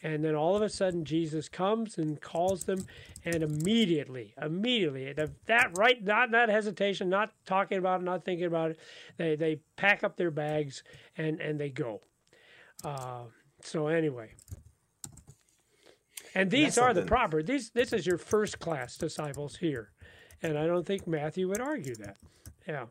And 0.03 0.25
then 0.25 0.37
all 0.37 0.55
of 0.55 0.63
a 0.63 0.69
sudden, 0.69 1.05
Jesus 1.05 1.49
comes 1.49 1.99
and 1.99 2.21
calls 2.21 2.65
them, 2.65 2.87
and 3.25 3.43
immediately, 3.43 4.33
immediately, 4.41 5.13
that 5.47 5.77
right, 5.77 6.03
not 6.05 6.31
not 6.31 6.49
hesitation, 6.49 7.09
not 7.09 7.33
talking 7.47 7.79
about 7.79 8.01
it, 8.01 8.05
not 8.05 8.25
thinking 8.25 8.47
about 8.47 8.71
it, 8.73 8.79
they 9.17 9.35
they 9.35 9.61
pack 9.77 10.05
up 10.05 10.17
their 10.17 10.31
bags 10.31 10.85
and 11.17 11.41
and 11.41 11.59
they 11.59 11.71
go. 11.71 12.01
Uh, 12.85 13.23
so 13.61 13.89
anyway, 13.89 14.31
and 16.35 16.49
these 16.49 16.77
That's 16.77 16.79
are 16.79 16.89
something. 16.91 17.05
the 17.05 17.09
proper. 17.09 17.43
These 17.43 17.71
this 17.71 17.93
is 17.93 18.07
your 18.07 18.19
first 18.19 18.61
class 18.61 18.97
disciples 18.97 19.57
here, 19.57 19.91
and 20.43 20.57
I 20.57 20.67
don't 20.67 20.87
think 20.87 21.09
Matthew 21.09 21.49
would 21.49 21.61
argue 21.61 21.97
that. 21.97 22.17
Yeah. 22.69 22.87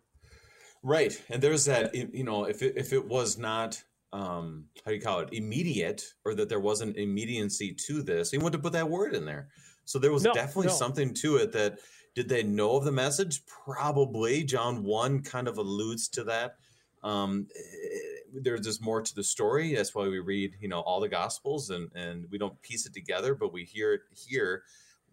Right, 0.83 1.21
and 1.29 1.41
there's 1.41 1.65
that. 1.65 1.95
You 1.95 2.23
know, 2.25 2.43
if 2.43 2.61
it, 2.61 2.73
if 2.75 2.91
it 2.91 3.05
was 3.05 3.37
not 3.37 3.81
um 4.13 4.65
how 4.85 4.91
do 4.91 4.95
you 4.95 5.01
call 5.01 5.19
it 5.19 5.29
immediate 5.33 6.03
or 6.23 6.33
that 6.33 6.49
there 6.49 6.59
wasn't 6.59 6.95
immediacy 6.97 7.73
to 7.73 8.01
this. 8.01 8.31
He 8.31 8.37
wanted 8.37 8.57
to 8.57 8.63
put 8.63 8.73
that 8.73 8.89
word 8.89 9.13
in 9.13 9.25
there. 9.25 9.49
So 9.85 9.99
there 9.99 10.13
was 10.13 10.23
no, 10.23 10.33
definitely 10.33 10.67
no. 10.67 10.73
something 10.73 11.13
to 11.15 11.37
it 11.37 11.51
that 11.53 11.79
did 12.15 12.29
they 12.29 12.43
know 12.43 12.77
of 12.77 12.83
the 12.83 12.91
message? 12.91 13.45
Probably. 13.45 14.43
John 14.43 14.83
1 14.83 15.21
kind 15.23 15.47
of 15.47 15.57
alludes 15.57 16.07
to 16.09 16.23
that. 16.25 16.55
Um 17.03 17.47
eh, 17.55 18.39
there's 18.41 18.61
just 18.61 18.81
more 18.81 19.01
to 19.01 19.15
the 19.15 19.23
story. 19.23 19.75
That's 19.75 19.93
why 19.93 20.07
we 20.07 20.19
read 20.19 20.55
you 20.61 20.69
know 20.69 20.79
all 20.81 21.01
the 21.01 21.09
gospels 21.09 21.69
and 21.69 21.89
and 21.93 22.27
we 22.31 22.37
don't 22.37 22.61
piece 22.61 22.85
it 22.85 22.93
together 22.93 23.35
but 23.35 23.51
we 23.51 23.65
hear 23.65 23.93
it 23.93 24.01
here 24.15 24.63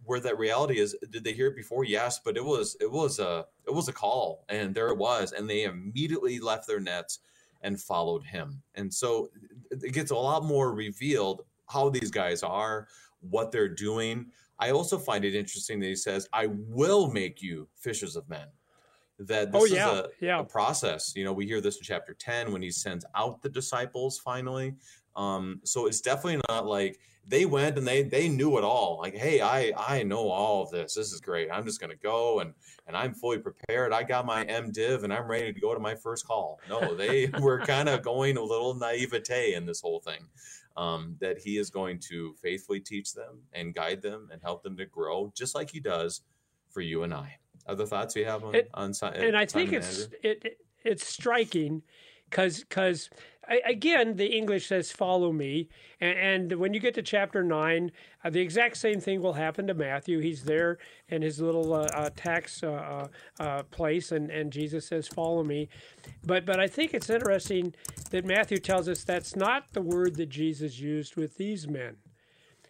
where 0.04 0.20
that 0.20 0.38
reality 0.38 0.78
is 0.78 0.94
did 1.10 1.24
they 1.24 1.32
hear 1.32 1.48
it 1.48 1.56
before? 1.56 1.84
Yes 1.84 2.20
but 2.24 2.36
it 2.36 2.44
was 2.44 2.76
it 2.80 2.90
was 2.90 3.18
a 3.18 3.46
it 3.66 3.74
was 3.74 3.88
a 3.88 3.92
call 3.92 4.44
and 4.48 4.72
there 4.72 4.88
it 4.88 4.98
was 4.98 5.32
and 5.32 5.50
they 5.50 5.64
immediately 5.64 6.38
left 6.38 6.68
their 6.68 6.80
nets 6.80 7.18
and 7.64 7.80
followed 7.80 8.22
him. 8.22 8.62
And 8.76 8.92
so 8.92 9.30
it 9.70 9.92
gets 9.92 10.12
a 10.12 10.16
lot 10.16 10.44
more 10.44 10.72
revealed 10.72 11.42
how 11.66 11.88
these 11.88 12.10
guys 12.10 12.44
are, 12.44 12.86
what 13.20 13.50
they're 13.50 13.68
doing. 13.68 14.26
I 14.60 14.70
also 14.70 14.98
find 14.98 15.24
it 15.24 15.34
interesting 15.34 15.80
that 15.80 15.86
he 15.86 15.96
says, 15.96 16.28
I 16.32 16.46
will 16.46 17.10
make 17.10 17.42
you 17.42 17.66
fishers 17.74 18.14
of 18.14 18.28
men. 18.28 18.46
That 19.18 19.50
this 19.50 19.62
oh, 19.62 19.64
yeah. 19.64 19.92
is 19.92 19.98
a, 19.98 20.08
yeah. 20.20 20.40
a 20.40 20.44
process. 20.44 21.14
You 21.16 21.24
know, 21.24 21.32
we 21.32 21.46
hear 21.46 21.60
this 21.60 21.76
in 21.76 21.82
chapter 21.82 22.14
10 22.14 22.52
when 22.52 22.62
he 22.62 22.70
sends 22.70 23.04
out 23.14 23.42
the 23.42 23.48
disciples 23.48 24.18
finally. 24.18 24.74
Um, 25.16 25.60
so 25.64 25.86
it's 25.86 26.00
definitely 26.00 26.40
not 26.48 26.66
like 26.66 26.98
they 27.26 27.46
went 27.46 27.78
and 27.78 27.86
they 27.86 28.02
they 28.02 28.28
knew 28.28 28.58
it 28.58 28.64
all. 28.64 28.98
Like, 28.98 29.14
hey, 29.14 29.40
I 29.40 29.72
I 29.76 30.02
know 30.02 30.28
all 30.28 30.62
of 30.62 30.70
this. 30.70 30.94
This 30.94 31.12
is 31.12 31.20
great. 31.20 31.48
I'm 31.50 31.64
just 31.64 31.80
gonna 31.80 31.96
go 31.96 32.40
and 32.40 32.54
and 32.86 32.96
I'm 32.96 33.14
fully 33.14 33.38
prepared. 33.38 33.92
I 33.92 34.02
got 34.02 34.26
my 34.26 34.44
MDiv 34.44 35.04
and 35.04 35.12
I'm 35.12 35.26
ready 35.26 35.52
to 35.52 35.60
go 35.60 35.74
to 35.74 35.80
my 35.80 35.94
first 35.94 36.26
call. 36.26 36.60
No, 36.68 36.94
they 36.94 37.26
were 37.40 37.60
kind 37.60 37.88
of 37.88 38.02
going 38.02 38.36
a 38.36 38.42
little 38.42 38.74
naivete 38.74 39.54
in 39.54 39.66
this 39.66 39.80
whole 39.80 40.00
thing. 40.00 40.26
Um, 40.76 41.16
that 41.20 41.38
he 41.38 41.56
is 41.56 41.70
going 41.70 42.00
to 42.10 42.34
faithfully 42.42 42.80
teach 42.80 43.14
them 43.14 43.42
and 43.52 43.72
guide 43.72 44.02
them 44.02 44.28
and 44.32 44.42
help 44.42 44.64
them 44.64 44.76
to 44.78 44.86
grow, 44.86 45.32
just 45.32 45.54
like 45.54 45.70
he 45.70 45.78
does 45.78 46.22
for 46.68 46.80
you 46.80 47.04
and 47.04 47.14
I. 47.14 47.38
Other 47.68 47.86
thoughts 47.86 48.16
you 48.16 48.24
have 48.24 48.42
on 48.42 48.56
it, 48.56 48.70
on 48.74 48.92
And 49.02 49.36
I 49.36 49.46
think 49.46 49.72
it's 49.72 50.08
it, 50.24 50.44
it, 50.44 50.58
it's 50.84 51.06
striking 51.06 51.82
because 52.28 52.60
because 52.60 53.08
again 53.66 54.16
the 54.16 54.26
english 54.26 54.66
says 54.66 54.90
follow 54.90 55.32
me. 55.32 55.68
And, 56.00 56.50
and 56.50 56.60
when 56.60 56.74
you 56.74 56.80
get 56.80 56.94
to 56.94 57.02
chapter 57.02 57.42
9 57.42 57.92
uh, 58.24 58.30
the 58.30 58.40
exact 58.40 58.76
same 58.76 59.00
thing 59.00 59.20
will 59.20 59.34
happen 59.34 59.66
to 59.66 59.74
matthew. 59.74 60.20
He's 60.20 60.44
there 60.44 60.78
in 61.08 61.22
his 61.22 61.40
little 61.40 61.74
uh, 61.74 61.86
uh, 61.94 62.10
tax 62.14 62.62
uh, 62.62 62.68
uh, 62.68 63.42
uh, 63.42 63.62
place 63.64 64.12
and, 64.12 64.30
and 64.30 64.52
jesus 64.52 64.86
says 64.86 65.08
follow 65.08 65.44
me. 65.44 65.68
But 66.24 66.46
but 66.46 66.60
i 66.60 66.66
think 66.66 66.94
it's 66.94 67.10
interesting 67.10 67.74
that 68.10 68.24
matthew 68.24 68.58
tells 68.58 68.88
us 68.88 69.04
that's 69.04 69.36
not 69.36 69.72
the 69.72 69.82
word 69.82 70.16
that 70.16 70.28
jesus 70.28 70.78
used 70.78 71.16
with 71.16 71.36
these 71.36 71.68
men. 71.68 71.96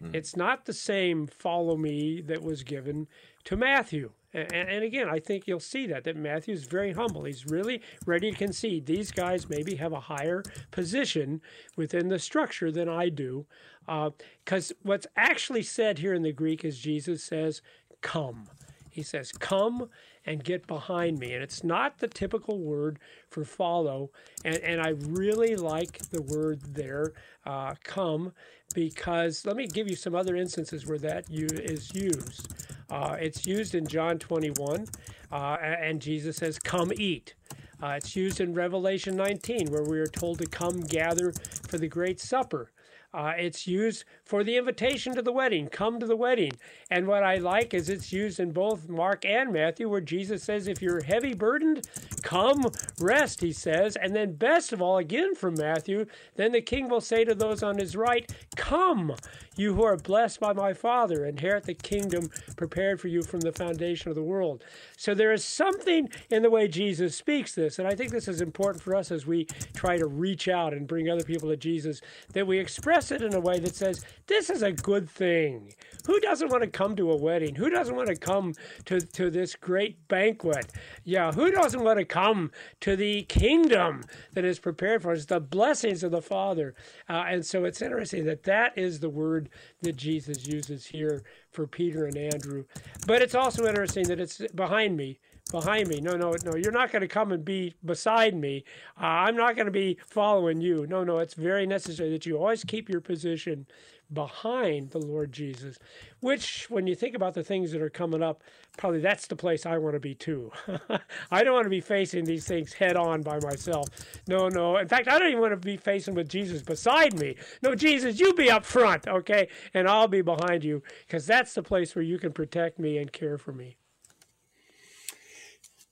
Hmm. 0.01 0.11
it's 0.13 0.37
not 0.37 0.65
the 0.65 0.73
same 0.73 1.27
follow 1.27 1.77
me 1.77 2.21
that 2.23 2.43
was 2.43 2.63
given 2.65 3.07
to 3.45 3.57
matthew 3.57 4.11
and, 4.35 4.69
and, 4.69 4.85
again, 4.85 5.09
I 5.09 5.21
think 5.21 5.47
you'll 5.47 5.61
see 5.61 5.87
that 5.87 6.05
that 6.05 6.17
Matthew's 6.17 6.65
very 6.65 6.93
humble. 6.93 7.25
He's 7.25 7.47
really 7.47 7.81
ready 8.05 8.33
to 8.33 8.37
concede. 8.37 8.87
These 8.87 9.13
guys 9.13 9.49
maybe 9.49 9.77
have 9.77 9.93
a 9.93 10.01
higher 10.01 10.43
position 10.73 11.41
within 11.77 12.09
the 12.09 12.19
structure 12.19 12.73
than 12.73 12.89
I 12.89 13.09
do, 13.09 13.47
because 13.87 14.73
uh, 14.73 14.75
what's 14.83 15.07
actually 15.17 15.63
said 15.63 15.99
here 15.99 16.15
in 16.15 16.23
the 16.23 16.33
Greek 16.33 16.65
is 16.65 16.79
Jesus 16.79 17.23
says, 17.23 17.63
"Come." 18.01 18.49
He 18.91 19.03
says, 19.03 19.33
"Come 19.33 19.89
and 20.27 20.43
get 20.43 20.67
behind 20.67 21.19
me," 21.19 21.33
and 21.33 21.43
it's 21.43 21.63
not 21.63 21.99
the 21.99 22.09
typical 22.09 22.59
word 22.59 22.99
for 23.31 23.45
follow. 23.45 24.11
And 24.45 24.57
and 24.59 24.81
I 24.81 24.91
really 24.91 25.55
like 25.55 25.99
the 26.11 26.23
word 26.23 26.61
there, 26.75 27.13
uh, 27.47 27.75
"come," 27.85 28.33
because 28.75 29.47
let 29.47 29.57
me 29.57 29.69
give 29.69 29.89
you 29.89 29.97
some 29.97 30.15
other 30.15 30.35
instances 30.35 30.87
where 30.87 30.99
that 30.99 31.27
is 31.31 31.95
used. 31.95 32.53
Uh, 32.91 33.17
it's 33.19 33.47
used 33.47 33.75
in 33.75 33.87
John 33.87 34.19
21, 34.19 34.87
uh, 35.33 35.57
and 35.61 36.01
Jesus 36.01 36.37
says, 36.37 36.59
Come 36.59 36.93
eat. 36.97 37.35
Uh, 37.83 37.95
it's 37.97 38.17
used 38.17 38.41
in 38.41 38.55
Revelation 38.55 39.17
19, 39.17 39.71
where 39.71 39.85
we 39.85 39.99
are 39.99 40.07
told 40.07 40.39
to 40.39 40.47
come 40.47 40.81
gather 40.81 41.33
for 41.69 41.79
the 41.79 41.89
great 41.89 42.21
supper. 42.21 42.71
Uh, 43.15 43.33
it's 43.39 43.65
used 43.69 44.05
for 44.25 44.43
the 44.43 44.57
invitation 44.57 45.15
to 45.15 45.23
the 45.23 45.31
wedding. 45.31 45.69
Come 45.69 46.01
to 46.01 46.07
the 46.07 46.17
wedding. 46.17 46.51
And 46.91 47.07
what 47.07 47.23
I 47.23 47.37
like 47.37 47.73
is 47.73 47.89
it's 47.89 48.13
used 48.13 48.41
in 48.41 48.51
both 48.51 48.89
Mark 48.89 49.25
and 49.25 49.53
Matthew, 49.53 49.89
where 49.89 50.01
Jesus 50.01 50.43
says, 50.43 50.67
If 50.67 50.83
you're 50.83 51.05
heavy 51.05 51.33
burdened, 51.33 51.87
come 52.23 52.65
rest, 53.01 53.41
he 53.41 53.53
says. 53.53 53.97
And 53.97 54.17
then, 54.17 54.35
best 54.35 54.73
of 54.73 54.83
all, 54.83 54.99
again 54.99 55.37
from 55.37 55.55
Matthew, 55.55 56.07
then 56.35 56.51
the 56.51 56.61
king 56.61 56.89
will 56.89 57.01
say 57.01 57.25
to 57.25 57.37
those 57.37 57.63
on 57.63 57.79
his 57.79 57.95
right, 57.95 58.29
Come, 58.57 59.15
you 59.57 59.75
who 59.75 59.83
are 59.85 59.97
blessed 59.97 60.41
by 60.41 60.53
my 60.53 60.73
Father, 60.73 61.25
inherit 61.27 61.65
the 61.65 61.75
kingdom 61.75 62.31
prepared 62.57 63.01
for 63.01 63.09
you 63.09 63.23
from 63.23 63.41
the 63.41 63.53
foundation 63.53 64.09
of 64.09 64.15
the 64.15 64.23
world. 64.23 64.65
So 64.97 65.15
there 65.15 65.33
is 65.33 65.45
something 65.45 66.09
in 66.31 66.43
the 66.43 66.51
way 66.51 66.69
Jesus 66.69 67.17
speaks 67.17 67.55
this. 67.55 67.79
And 67.79 67.89
I 67.89 67.95
think 67.95 68.11
this 68.11 68.29
is 68.29 68.41
important 68.41 68.83
for 68.83 68.95
us 68.95 69.11
as 69.11 69.27
we 69.27 69.47
try 69.75 69.97
to 69.97 70.07
reach 70.07 70.49
out 70.49 70.73
and 70.73 70.87
bring 70.87 71.09
other 71.09 71.25
people 71.25 71.49
to 71.49 71.57
Jesus, 71.57 72.01
that 72.33 72.47
we 72.47 72.59
express 72.59 73.11
it 73.11 73.23
in 73.23 73.35
a 73.35 73.41
way 73.41 73.59
that 73.61 73.75
says, 73.75 74.05
this 74.27 74.51
is 74.51 74.63
a 74.63 74.73
good 74.73 75.09
thing. 75.09 75.73
Who 76.07 76.21
doesn't 76.21 76.51
want 76.51 76.63
to 76.63 76.69
come 76.69 76.97
to 76.97 77.13
a 77.13 77.17
wedding? 77.17 77.55
Who 77.55 77.71
doesn't 77.71 77.97
want 77.97 78.09
to 78.09 78.17
come 78.17 78.55
to, 78.87 79.01
to 79.01 79.31
this 79.31 79.55
great 79.55 80.07
banquet? 80.09 80.73
Yeah, 81.05 81.33
who 81.33 81.51
doesn't 81.51 81.83
want 81.83 81.99
to 81.99 82.05
come 82.05 82.51
to 82.81 82.97
the 82.97 83.23
kingdom 83.23 84.05
that 84.33 84.45
is 84.45 84.59
prepared 84.59 85.03
for 85.03 85.13
us, 85.13 85.25
the 85.25 85.41
blessings 85.41 86.03
of 86.03 86.11
the 86.11 86.23
Father? 86.23 86.75
Uh, 87.09 87.25
and 87.29 87.45
so 87.45 87.65
it's 87.65 87.83
interesting 87.83 88.25
that 88.27 88.45
that 88.45 88.77
is 88.77 89.01
the 89.01 89.11
word 89.11 89.44
that 89.83 89.97
Jesus 89.97 90.47
uses 90.47 90.87
here 90.87 91.23
for 91.51 91.67
Peter 91.67 92.07
and 92.07 92.17
Andrew. 92.17 92.65
But 93.07 93.23
it's 93.23 93.35
also 93.35 93.67
interesting 93.67 94.07
that 94.09 94.21
it's 94.21 94.39
behind 94.55 94.97
me 94.97 95.19
behind 95.51 95.89
me. 95.89 96.01
No, 96.01 96.17
no, 96.17 96.35
no. 96.45 96.57
You're 96.57 96.73
not 96.73 96.91
going 96.91 97.03
to 97.03 97.09
come 97.09 97.33
and 97.33 97.45
be 97.45 97.75
beside 97.85 98.35
me. 98.35 98.65
Uh, 99.01 99.05
I'm 99.07 99.37
not 99.37 99.57
going 99.57 99.67
to 99.67 99.73
be 99.73 99.99
following 100.07 100.61
you. 100.61 100.87
No, 100.87 101.05
no. 101.05 101.19
It's 101.19 101.35
very 101.35 101.67
necessary 101.67 102.11
that 102.11 102.27
you 102.27 102.39
always 102.39 102.65
keep 102.65 102.89
your 102.89 103.01
position 103.01 103.67
behind 104.13 104.91
the 104.91 104.99
Lord 104.99 105.33
Jesus, 105.33 105.79
which, 106.21 106.69
when 106.71 106.87
you 106.87 106.95
think 106.95 107.15
about 107.15 107.35
the 107.35 107.43
things 107.43 107.73
that 107.73 107.83
are 107.83 107.91
coming 107.91 108.23
up, 108.23 108.43
probably 108.77 109.01
that's 109.01 109.27
the 109.27 109.37
place 109.37 109.67
I 109.67 109.79
want 109.79 109.95
to 109.95 110.01
be 110.01 110.15
too. 110.15 110.53
I 111.31 111.45
don't 111.45 111.55
want 111.55 111.65
to 111.65 111.71
be 111.71 111.81
facing 111.81 112.25
these 112.25 112.47
things 112.47 112.73
head 112.73 112.97
on 112.97 113.23
by 113.23 113.39
myself. 113.41 113.89
No, 114.29 114.49
no. 114.49 114.77
In 114.77 114.89
fact, 114.89 115.09
I 115.09 115.19
don't 115.19 115.29
even 115.29 115.41
want 115.41 115.53
to 115.53 115.57
be 115.57 115.77
facing 115.77 116.15
with 116.15 116.29
Jesus 116.29 116.63
beside 116.63 117.19
me. 117.19 117.37
No, 117.63 117.75
Jesus, 117.75 118.21
you 118.21 118.35
be 118.35 118.51
up 118.51 118.65
front, 118.65 119.07
okay? 119.07 119.49
And 119.73 119.89
I'll 119.89 120.09
be 120.09 120.23
behind 120.23 120.65
you 120.65 120.83
because 121.07 121.27
that's 121.27 121.55
the 121.55 121.63
place 121.63 121.95
where 121.95 122.05
you 122.05 122.19
can 122.19 122.33
protect 122.33 122.79
me 122.79 122.99
and 122.99 123.13
care 123.13 123.39
for 123.39 123.53
me. 123.53 123.77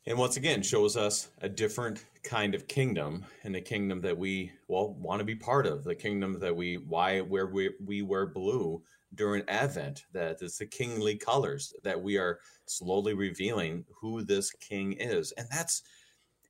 And 0.06 0.18
once 0.18 0.36
again, 0.36 0.62
shows 0.62 0.96
us 0.96 1.28
a 1.40 1.48
different 1.48 2.04
kind 2.24 2.54
of 2.54 2.66
kingdom 2.68 3.24
and 3.44 3.54
a 3.56 3.60
kingdom 3.60 4.00
that 4.00 4.16
we 4.16 4.52
well 4.68 4.94
want 4.94 5.20
to 5.20 5.24
be 5.24 5.34
part 5.34 5.66
of 5.66 5.84
the 5.84 5.94
kingdom 5.94 6.38
that 6.38 6.54
we 6.54 6.76
why 6.76 7.20
where 7.20 7.46
we, 7.46 7.70
we 7.84 8.02
wear 8.02 8.26
blue 8.26 8.82
during 9.14 9.42
advent 9.48 10.04
that 10.12 10.40
it's 10.40 10.58
the 10.58 10.66
kingly 10.66 11.16
colors 11.16 11.74
that 11.82 12.00
we 12.00 12.16
are 12.16 12.38
slowly 12.66 13.14
revealing 13.14 13.84
who 14.00 14.22
this 14.22 14.50
king 14.52 14.92
is. 14.92 15.32
And 15.32 15.46
that's 15.50 15.82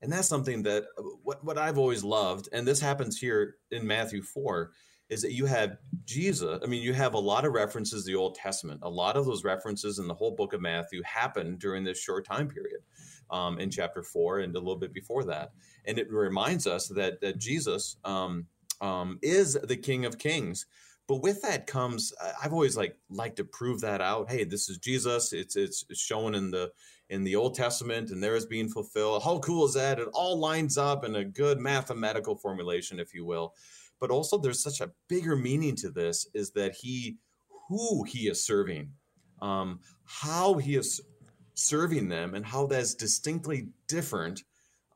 and 0.03 0.12
that's 0.12 0.28
something 0.28 0.62
that 0.64 0.84
uh, 0.98 1.03
what, 1.22 1.42
what 1.44 1.57
i've 1.57 1.78
always 1.78 2.05
loved 2.05 2.48
and 2.53 2.66
this 2.66 2.80
happens 2.80 3.18
here 3.18 3.57
in 3.70 3.86
matthew 3.86 4.20
4 4.20 4.72
is 5.09 5.22
that 5.22 5.32
you 5.32 5.46
have 5.46 5.78
jesus 6.05 6.61
i 6.62 6.66
mean 6.66 6.82
you 6.82 6.92
have 6.92 7.14
a 7.14 7.18
lot 7.18 7.44
of 7.44 7.53
references 7.53 8.05
to 8.05 8.11
the 8.11 8.18
old 8.18 8.34
testament. 8.34 8.80
A 8.82 8.90
lot 8.90 9.16
of 9.16 9.24
those 9.24 9.44
references 9.44 9.98
in 9.98 10.09
the 10.09 10.14
whole 10.14 10.32
book 10.32 10.53
of 10.53 10.61
matthew 10.61 11.03
happen 11.05 11.57
during 11.57 11.84
this 11.84 12.00
short 12.00 12.26
time 12.26 12.48
period 12.48 12.80
um, 13.31 13.59
in 13.59 13.70
chapter 13.70 14.03
four 14.03 14.41
and 14.41 14.55
a 14.55 14.59
little 14.59 14.77
bit 14.77 14.93
before 14.93 15.25
that. 15.25 15.53
And 15.85 15.99
it 15.99 16.11
reminds 16.11 16.66
us 16.66 16.89
that, 16.89 17.20
that 17.20 17.39
Jesus 17.39 17.97
um, 18.05 18.47
um, 18.81 19.18
is 19.23 19.55
the 19.55 19.77
King 19.77 20.05
of 20.05 20.18
Kings. 20.18 20.66
But 21.09 21.23
with 21.23 21.43
that 21.43 21.66
comes, 21.66 22.12
I've 22.43 22.53
always 22.53 22.77
like 22.77 22.97
liked 23.11 23.37
to 23.37 23.45
prove 23.45 23.81
that 23.81 24.01
out. 24.01 24.31
Hey, 24.31 24.45
this 24.45 24.68
is 24.68 24.79
Jesus. 24.79 25.33
It's 25.33 25.57
it's 25.57 25.85
shown 25.93 26.35
in 26.35 26.51
the 26.51 26.70
in 27.11 27.25
the 27.25 27.37
Old 27.37 27.55
Testament, 27.55 28.11
and 28.11 28.23
there 28.23 28.37
is 28.37 28.47
being 28.47 28.68
fulfilled. 28.68 29.23
How 29.23 29.39
cool 29.41 29.66
is 29.66 29.75
that? 29.75 29.99
It 29.99 30.09
all 30.14 30.39
lines 30.39 30.79
up 30.79 31.05
in 31.05 31.16
a 31.16 31.25
good 31.25 31.59
mathematical 31.59 32.37
formulation, 32.37 33.01
if 33.01 33.12
you 33.12 33.27
will. 33.27 33.53
But 34.01 34.11
also, 34.11 34.39
there's 34.39 34.62
such 34.62 34.81
a 34.81 34.93
bigger 35.09 35.37
meaning 35.37 35.77
to 35.77 35.91
this: 35.91 36.29
is 36.35 36.53
that 36.53 36.75
he, 36.75 37.18
who 37.68 38.05
he 38.05 38.29
is 38.29 38.43
serving, 38.43 38.93
um, 39.43 39.81
how 40.05 40.55
he 40.55 40.77
is 40.77 41.01
serving 41.55 42.09
them 42.09 42.34
and 42.34 42.44
how 42.44 42.66
that's 42.66 42.94
distinctly 42.94 43.68
different 43.88 44.42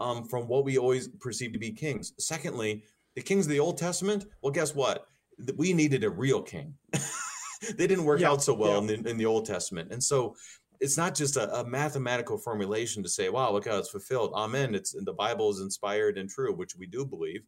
um, 0.01 0.25
from 0.25 0.49
what 0.49 0.65
we 0.65 0.79
always 0.79 1.09
perceive 1.09 1.53
to 1.53 1.59
be 1.59 1.71
kings. 1.71 2.13
Secondly, 2.19 2.85
the 3.15 3.23
kings 3.23 3.47
of 3.47 3.53
the 3.53 3.61
Old 3.61 3.79
Testament, 3.79 4.27
well, 4.43 4.53
guess 4.53 4.75
what? 4.75 5.07
We 5.57 5.73
needed 5.73 6.05
a 6.05 6.11
real 6.11 6.43
king. 6.43 6.75
they 7.77 7.87
didn't 7.87 8.05
work 8.05 8.21
yeah, 8.21 8.31
out 8.31 8.43
so 8.43 8.55
well 8.55 8.73
yeah. 8.73 8.95
in, 8.95 9.03
the, 9.03 9.11
in, 9.11 9.17
the, 9.17 9.27
Old 9.27 9.47
Testament. 9.47 9.93
And 9.93 10.03
so 10.03 10.35
it's 10.81 10.97
not 10.97 11.15
just 11.15 11.37
a, 11.37 11.61
a, 11.61 11.65
mathematical 11.65 12.39
formulation 12.39 13.03
to 13.03 13.09
say, 13.09 13.29
wow, 13.29 13.53
look 13.53 13.67
how 13.67 13.79
it's 13.79 13.91
fulfilled. 13.91 14.33
Amen. 14.35 14.75
It's 14.75 14.93
the 14.93 15.13
Bible 15.13 15.51
is 15.51 15.61
inspired 15.61 16.19
and 16.19 16.29
true, 16.29 16.55
which 16.55 16.77
we 16.77 16.87
do 16.87 17.05
believe. 17.05 17.43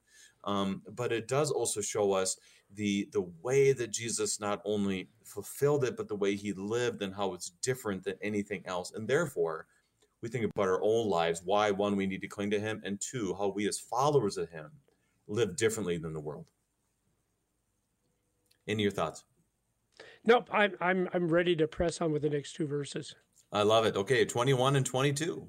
Um, 0.45 0.83
but 0.95 1.13
it 1.13 1.29
does 1.29 1.51
also 1.51 1.81
show 1.81 2.13
us 2.13 2.39
the 2.75 3.09
the 3.13 3.27
way 3.43 3.73
that 3.73 3.91
Jesus 3.91 4.41
not 4.41 4.61
only 4.65 5.09
fulfilled 5.25 5.85
it, 5.85 5.97
but 5.97 6.09
the 6.09 6.17
way 6.17 6.37
he 6.37 6.53
lived 6.53 7.03
and 7.03 7.15
how 7.15 7.35
it's 7.35 7.51
different 7.63 8.05
than 8.05 8.17
anything 8.23 8.63
else. 8.67 8.93
And 8.93 9.09
therefore, 9.09 9.67
we 10.23 10.29
think 10.29 10.45
about 10.45 10.69
our 10.69 10.83
own 10.83 11.09
lives, 11.09 11.43
why 11.45 11.71
one 11.71 11.97
we 11.97 12.07
need 12.07 12.21
to 12.23 12.29
cling 12.29 12.51
to 12.51 12.61
him, 12.61 12.81
and 12.85 13.01
two, 13.01 13.35
how 13.39 13.49
we 13.49 13.69
as 13.69 13.79
followers 13.79 14.37
of 14.37 14.51
him 14.51 14.71
live 15.27 15.57
differently 15.57 15.99
than 15.99 16.13
the 16.13 16.21
world. 16.21 16.47
Any 18.67 18.83
of 18.83 18.85
your 18.85 18.93
thoughts? 18.93 19.25
Nope, 20.25 20.49
I'm 20.53 20.75
I'm 20.81 21.09
I'm 21.15 21.29
ready 21.29 21.57
to 21.57 21.67
press 21.67 22.01
on 22.01 22.13
with 22.13 22.23
the 22.23 22.31
next 22.31 22.55
two 22.55 22.67
verses. 22.67 23.15
I 23.53 23.63
love 23.63 23.87
it. 23.87 23.97
Okay, 23.97 24.25
21 24.25 24.77
and 24.77 24.85
22. 24.85 25.49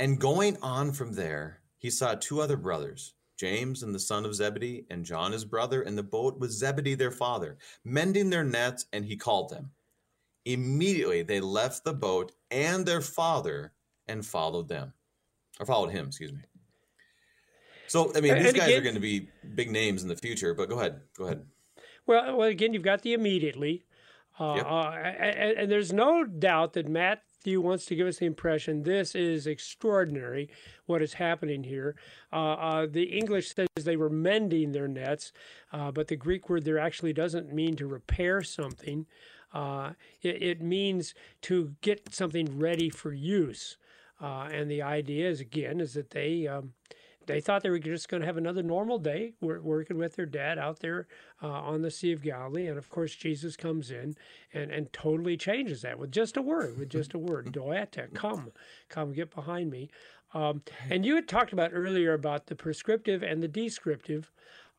And 0.00 0.18
going 0.18 0.56
on 0.60 0.92
from 0.92 1.12
there, 1.12 1.60
he 1.78 1.90
saw 1.90 2.14
two 2.14 2.40
other 2.40 2.56
brothers 2.56 3.14
James 3.38 3.82
and 3.82 3.94
the 3.94 3.98
son 3.98 4.24
of 4.24 4.34
Zebedee, 4.34 4.86
and 4.90 5.04
John 5.04 5.32
his 5.32 5.44
brother, 5.44 5.82
in 5.82 5.96
the 5.96 6.02
boat 6.02 6.38
with 6.38 6.50
Zebedee 6.50 6.94
their 6.94 7.10
father, 7.10 7.58
mending 7.84 8.30
their 8.30 8.44
nets, 8.44 8.86
and 8.92 9.04
he 9.04 9.16
called 9.16 9.50
them. 9.50 9.70
Immediately 10.44 11.22
they 11.22 11.40
left 11.40 11.84
the 11.84 11.94
boat 11.94 12.32
and 12.50 12.84
their 12.84 13.00
father 13.00 13.72
and 14.08 14.24
followed 14.24 14.68
them, 14.68 14.92
or 15.58 15.66
followed 15.66 15.90
him, 15.90 16.06
excuse 16.06 16.32
me. 16.32 16.40
So, 17.86 18.12
I 18.16 18.20
mean, 18.20 18.34
these 18.34 18.52
guys 18.52 18.68
again, 18.68 18.78
are 18.78 18.82
going 18.82 18.94
to 18.94 19.00
be 19.00 19.28
big 19.54 19.70
names 19.70 20.02
in 20.02 20.08
the 20.08 20.16
future, 20.16 20.54
but 20.54 20.68
go 20.68 20.78
ahead. 20.78 21.00
Go 21.16 21.24
ahead. 21.24 21.44
Well, 22.06 22.36
well 22.36 22.48
again, 22.48 22.74
you've 22.74 22.82
got 22.82 23.02
the 23.02 23.12
immediately. 23.12 23.84
Uh, 24.38 24.54
yep. 24.56 24.66
uh, 24.66 24.90
and, 24.90 25.58
and, 25.58 25.70
there's 25.70 25.92
no 25.92 26.24
doubt 26.24 26.72
that 26.72 26.88
Matt 26.88 27.22
Matthew 27.44 27.60
wants 27.60 27.84
to 27.86 27.94
give 27.94 28.06
us 28.06 28.16
the 28.16 28.24
impression 28.24 28.84
this 28.84 29.14
is 29.14 29.46
extraordinary 29.46 30.48
what 30.86 31.02
is 31.02 31.12
happening 31.12 31.62
here. 31.62 31.94
Uh, 32.32 32.54
uh, 32.54 32.86
the 32.90 33.02
English 33.02 33.54
says 33.54 33.68
they 33.84 33.98
were 33.98 34.08
mending 34.08 34.72
their 34.72 34.88
nets, 34.88 35.30
uh, 35.70 35.90
but 35.90 36.08
the 36.08 36.16
Greek 36.16 36.48
word 36.48 36.64
there 36.64 36.78
actually 36.78 37.12
doesn't 37.12 37.52
mean 37.52 37.76
to 37.76 37.86
repair 37.86 38.40
something. 38.40 39.04
Uh, 39.52 39.90
it, 40.22 40.42
it, 40.42 40.62
means 40.62 41.12
to 41.42 41.74
get 41.82 42.14
something 42.14 42.58
ready 42.58 42.88
for 42.88 43.12
use. 43.12 43.76
Uh, 44.22 44.48
and 44.50 44.70
the 44.70 44.80
idea 44.80 45.28
is 45.28 45.38
again 45.38 45.80
is 45.80 45.92
that 45.92 46.12
they 46.12 46.46
um, 46.46 46.72
they 47.26 47.40
thought 47.40 47.62
they 47.62 47.70
were 47.70 47.78
just 47.78 48.08
going 48.08 48.20
to 48.20 48.26
have 48.26 48.36
another 48.36 48.62
normal 48.62 48.98
day 48.98 49.32
working 49.40 49.98
with 49.98 50.16
their 50.16 50.26
dad 50.26 50.58
out 50.58 50.80
there 50.80 51.06
uh, 51.42 51.48
on 51.48 51.82
the 51.82 51.90
Sea 51.90 52.12
of 52.12 52.22
Galilee. 52.22 52.66
And 52.66 52.78
of 52.78 52.88
course, 52.90 53.14
Jesus 53.14 53.56
comes 53.56 53.90
in 53.90 54.16
and, 54.52 54.70
and 54.70 54.92
totally 54.92 55.36
changes 55.36 55.82
that 55.82 55.98
with 55.98 56.10
just 56.10 56.36
a 56.36 56.42
word, 56.42 56.78
with 56.78 56.90
just 56.90 57.14
a 57.14 57.18
word, 57.18 57.52
deute, 57.52 58.14
come, 58.14 58.52
come, 58.88 59.12
get 59.12 59.34
behind 59.34 59.70
me. 59.70 59.90
Um, 60.32 60.62
and 60.90 61.06
you 61.06 61.14
had 61.14 61.28
talked 61.28 61.52
about 61.52 61.70
earlier 61.72 62.12
about 62.12 62.46
the 62.46 62.56
prescriptive 62.56 63.22
and 63.22 63.42
the 63.42 63.48
descriptive. 63.48 64.30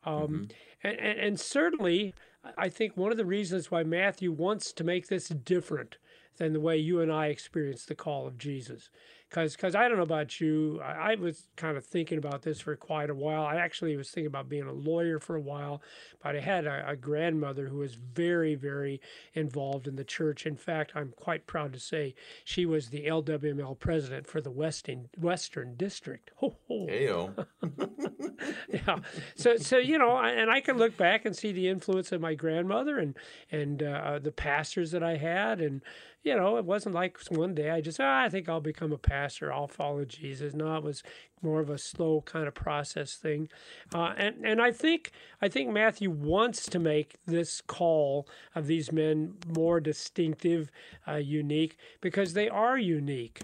Um, 0.04 0.14
mm-hmm. 0.14 0.44
and, 0.84 0.98
and, 0.98 1.18
and 1.18 1.40
certainly, 1.40 2.14
I 2.56 2.68
think 2.68 2.96
one 2.96 3.10
of 3.10 3.16
the 3.16 3.24
reasons 3.24 3.70
why 3.70 3.82
Matthew 3.82 4.30
wants 4.30 4.72
to 4.74 4.84
make 4.84 5.08
this 5.08 5.28
different 5.28 5.96
than 6.36 6.52
the 6.52 6.60
way 6.60 6.76
you 6.76 7.00
and 7.00 7.10
I 7.10 7.26
experience 7.26 7.84
the 7.84 7.94
call 7.94 8.26
of 8.26 8.38
Jesus 8.38 8.90
because 9.36 9.54
because 9.54 9.74
I 9.74 9.86
don't 9.86 9.98
know 9.98 10.02
about 10.02 10.40
you, 10.40 10.80
I, 10.82 11.12
I, 11.12 11.14
was 11.16 11.46
kind 11.56 11.76
of 11.76 11.84
thinking 11.84 12.16
about 12.16 12.40
this 12.40 12.58
for 12.58 12.74
quite 12.74 13.10
a 13.10 13.14
while. 13.14 13.42
I 13.42 13.56
actually 13.56 13.94
was 13.94 14.10
thinking 14.10 14.28
about 14.28 14.48
being 14.48 14.66
a 14.66 14.72
lawyer 14.72 15.20
for 15.20 15.36
a 15.36 15.40
while, 15.40 15.82
but 16.22 16.34
I 16.34 16.40
had 16.40 16.64
a, 16.64 16.88
a 16.88 16.96
grandmother 16.96 17.68
who 17.68 17.76
was 17.76 17.96
very 17.96 18.54
very 18.54 18.98
involved 19.34 19.86
in 19.86 19.96
the 19.96 20.04
church. 20.04 20.46
In 20.46 20.56
fact, 20.56 20.92
I'm 20.94 21.12
quite 21.16 21.46
proud 21.46 21.74
to 21.74 21.78
say 21.78 22.14
she 22.44 22.64
was 22.64 22.88
the 22.88 23.04
LWML 23.04 23.78
president 23.78 24.26
for 24.26 24.40
the 24.40 24.50
Western 24.50 25.10
Western 25.18 25.76
District. 25.76 26.30
Ho, 26.36 26.56
ho. 26.66 26.86
yeah. 28.72 29.00
So 29.34 29.58
so 29.58 29.76
you 29.76 29.98
know, 29.98 30.16
and 30.16 30.50
I 30.50 30.62
can 30.62 30.78
look 30.78 30.96
back 30.96 31.26
and 31.26 31.36
see 31.36 31.52
the 31.52 31.68
influence 31.68 32.10
of 32.10 32.22
my 32.22 32.32
grandmother 32.32 32.98
and 32.98 33.14
and 33.52 33.82
uh, 33.82 34.18
the 34.18 34.32
pastors 34.32 34.92
that 34.92 35.02
I 35.02 35.18
had 35.18 35.60
and 35.60 35.82
you 36.26 36.34
know, 36.34 36.56
it 36.56 36.64
wasn't 36.64 36.96
like 36.96 37.18
one 37.28 37.54
day 37.54 37.70
I 37.70 37.80
just, 37.80 38.00
oh, 38.00 38.04
I 38.04 38.28
think 38.28 38.48
I'll 38.48 38.60
become 38.60 38.92
a 38.92 38.98
pastor. 38.98 39.52
I'll 39.52 39.68
follow 39.68 40.04
Jesus. 40.04 40.54
No, 40.54 40.76
it 40.76 40.82
was 40.82 41.04
more 41.40 41.60
of 41.60 41.70
a 41.70 41.78
slow 41.78 42.22
kind 42.22 42.48
of 42.48 42.54
process 42.54 43.14
thing. 43.14 43.48
Uh, 43.94 44.12
and, 44.16 44.44
and 44.44 44.60
I 44.60 44.72
think, 44.72 45.12
I 45.40 45.46
think 45.46 45.70
Matthew 45.70 46.10
wants 46.10 46.66
to 46.70 46.80
make 46.80 47.14
this 47.26 47.60
call 47.60 48.26
of 48.56 48.66
these 48.66 48.90
men 48.90 49.34
more 49.46 49.78
distinctive, 49.78 50.72
uh, 51.06 51.14
unique, 51.14 51.78
because 52.00 52.32
they 52.32 52.48
are 52.48 52.76
unique. 52.76 53.42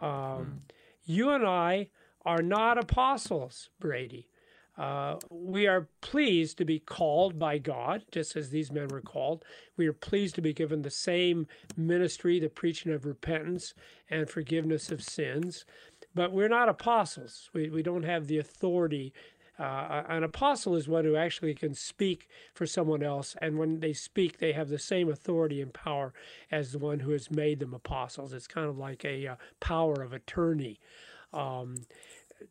Um, 0.00 0.08
mm. 0.08 0.58
You 1.04 1.30
and 1.30 1.44
I 1.44 1.88
are 2.24 2.42
not 2.42 2.78
apostles, 2.78 3.68
Brady. 3.80 4.28
Uh, 4.82 5.16
we 5.30 5.68
are 5.68 5.86
pleased 6.00 6.58
to 6.58 6.64
be 6.64 6.80
called 6.80 7.38
by 7.38 7.56
God, 7.56 8.02
just 8.10 8.34
as 8.34 8.50
these 8.50 8.72
men 8.72 8.88
were 8.88 9.00
called. 9.00 9.44
We 9.76 9.86
are 9.86 9.92
pleased 9.92 10.34
to 10.34 10.42
be 10.42 10.52
given 10.52 10.82
the 10.82 10.90
same 10.90 11.46
ministry, 11.76 12.40
the 12.40 12.48
preaching 12.48 12.92
of 12.92 13.06
repentance 13.06 13.74
and 14.10 14.28
forgiveness 14.28 14.90
of 14.90 15.00
sins. 15.00 15.64
But 16.16 16.32
we're 16.32 16.48
not 16.48 16.68
apostles. 16.68 17.48
We, 17.54 17.70
we 17.70 17.84
don't 17.84 18.02
have 18.02 18.26
the 18.26 18.38
authority. 18.38 19.14
Uh, 19.56 20.02
an 20.08 20.24
apostle 20.24 20.74
is 20.74 20.88
one 20.88 21.04
who 21.04 21.14
actually 21.14 21.54
can 21.54 21.74
speak 21.74 22.26
for 22.52 22.66
someone 22.66 23.04
else, 23.04 23.36
and 23.40 23.58
when 23.58 23.78
they 23.78 23.92
speak, 23.92 24.38
they 24.38 24.52
have 24.52 24.68
the 24.68 24.80
same 24.80 25.08
authority 25.08 25.62
and 25.62 25.72
power 25.72 26.12
as 26.50 26.72
the 26.72 26.80
one 26.80 26.98
who 26.98 27.12
has 27.12 27.30
made 27.30 27.60
them 27.60 27.72
apostles. 27.72 28.32
It's 28.32 28.48
kind 28.48 28.66
of 28.66 28.78
like 28.78 29.04
a 29.04 29.28
uh, 29.28 29.36
power 29.60 30.02
of 30.02 30.12
attorney. 30.12 30.80
Um, 31.32 31.76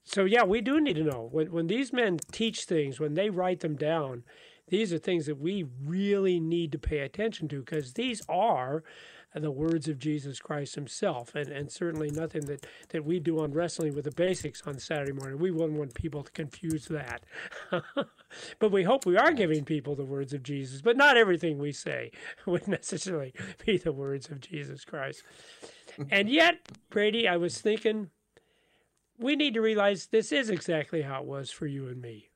so 0.04 0.26
yeah, 0.26 0.44
we 0.44 0.62
do 0.62 0.80
need 0.80 0.96
to 0.96 1.04
know 1.04 1.30
when 1.32 1.52
when 1.52 1.68
these 1.68 1.94
men 1.94 2.18
teach 2.32 2.66
things, 2.66 3.00
when 3.00 3.14
they 3.14 3.30
write 3.30 3.62
them 3.62 3.76
down, 3.76 4.24
these 4.68 4.94
are 4.94 4.98
things 4.98 5.26
that 5.26 5.40
we 5.40 5.66
really 5.84 6.40
need 6.40 6.72
to 6.72 6.80
pay 6.80 7.00
attention 7.00 7.48
to 7.50 7.60
because 7.60 7.94
these 7.94 8.22
are 8.30 8.84
the 9.40 9.52
words 9.52 9.88
of 9.88 9.98
Jesus 9.98 10.40
Christ 10.40 10.76
himself, 10.76 11.36
and, 11.36 11.48
and 11.48 11.72
certainly 11.72 12.10
nothing 12.10 12.46
that, 12.46 12.66
that 12.90 13.06
we 13.06 13.20
do 13.20 13.40
on 13.40 13.54
Wrestling 13.54 13.96
with 13.96 14.04
the 14.04 14.12
Basics 14.12 14.62
on 14.66 14.78
Saturday 14.78 15.14
morning. 15.14 15.40
We 15.40 15.52
wouldn't 15.52 15.80
want 15.80 15.94
people 15.94 16.24
to 16.24 16.32
confuse 16.32 16.88
that. 16.88 17.24
but 18.60 18.72
we 18.72 18.84
hope 18.84 19.06
we 19.06 19.18
are 19.18 19.32
giving 19.32 19.64
people 19.64 19.96
the 19.96 20.04
words 20.04 20.34
of 20.34 20.44
Jesus, 20.44 20.82
but 20.82 20.98
not 20.98 21.16
everything 21.16 21.58
we 21.58 21.72
say 21.72 22.12
would 22.46 22.68
necessarily 22.68 23.34
be 23.66 23.78
the 23.78 23.94
words 23.94 24.30
of 24.30 24.42
Jesus 24.42 24.84
Christ. 24.84 25.24
and 26.10 26.30
yet, 26.30 26.56
Brady, 26.90 27.28
I 27.28 27.38
was 27.38 27.60
thinking 27.62 28.10
we 29.22 29.36
need 29.36 29.54
to 29.54 29.62
realize 29.62 30.08
this 30.08 30.32
is 30.32 30.50
exactly 30.50 31.02
how 31.02 31.22
it 31.22 31.28
was 31.28 31.52
for 31.52 31.68
you 31.68 31.88
and 31.88 32.02
me 32.02 32.32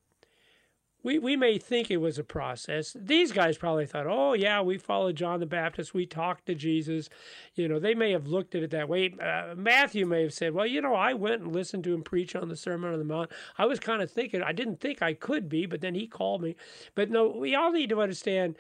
we, 1.06 1.20
we 1.20 1.36
may 1.36 1.60
think 1.60 1.92
it 1.92 1.98
was 1.98 2.18
a 2.18 2.24
process. 2.24 2.98
These 3.00 3.32
guys 3.32 3.60
probably 3.60 3.86
thought, 3.86 4.08
oh, 4.08 4.34
yeah, 4.34 4.62
we 4.62 4.80
followed 4.80 5.16
John 5.16 5.40
the 5.40 5.46
Baptist. 5.46 5.94
We 5.94 6.08
talked 6.08 6.48
to 6.48 6.56
Jesus. 6.56 7.10
You 7.54 7.68
know, 7.68 7.78
they 7.78 7.94
may 7.94 8.12
have 8.12 8.26
looked 8.26 8.56
at 8.56 8.64
it 8.64 8.72
that 8.72 8.90
way. 8.90 9.14
Uh, 9.22 9.54
Matthew 9.56 10.08
may 10.08 10.24
have 10.24 10.34
said, 10.34 10.56
well, 10.56 10.66
you 10.66 10.82
know, 10.82 10.96
I 10.96 11.14
went 11.14 11.44
and 11.44 11.54
listened 11.54 11.84
to 11.84 11.94
him 11.94 12.02
preach 12.02 12.36
on 12.36 12.50
the 12.50 12.56
Sermon 12.56 12.92
on 12.92 12.98
the 12.98 13.06
Mount. 13.06 13.32
I 13.56 13.68
was 13.68 13.80
kind 13.80 14.02
of 14.02 14.10
thinking, 14.10 14.42
I 14.42 14.52
didn't 14.52 14.82
think 14.82 15.04
I 15.04 15.14
could 15.14 15.48
be, 15.48 15.68
but 15.68 15.80
then 15.80 15.94
he 15.94 16.08
called 16.08 16.42
me. 16.42 16.56
But 16.96 17.12
no, 17.12 17.28
we 17.28 17.54
all 17.54 17.72
need 17.72 17.90
to 17.90 18.02
understand 18.02 18.58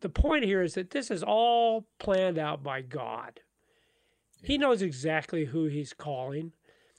the 0.00 0.08
point 0.08 0.44
here 0.44 0.62
is 0.62 0.74
that 0.74 0.92
this 0.92 1.10
is 1.10 1.22
all 1.22 1.86
planned 1.98 2.38
out 2.38 2.62
by 2.62 2.80
God. 2.80 3.40
He 4.42 4.56
knows 4.56 4.80
exactly 4.80 5.44
who 5.44 5.66
he's 5.66 5.92
calling. 5.92 6.52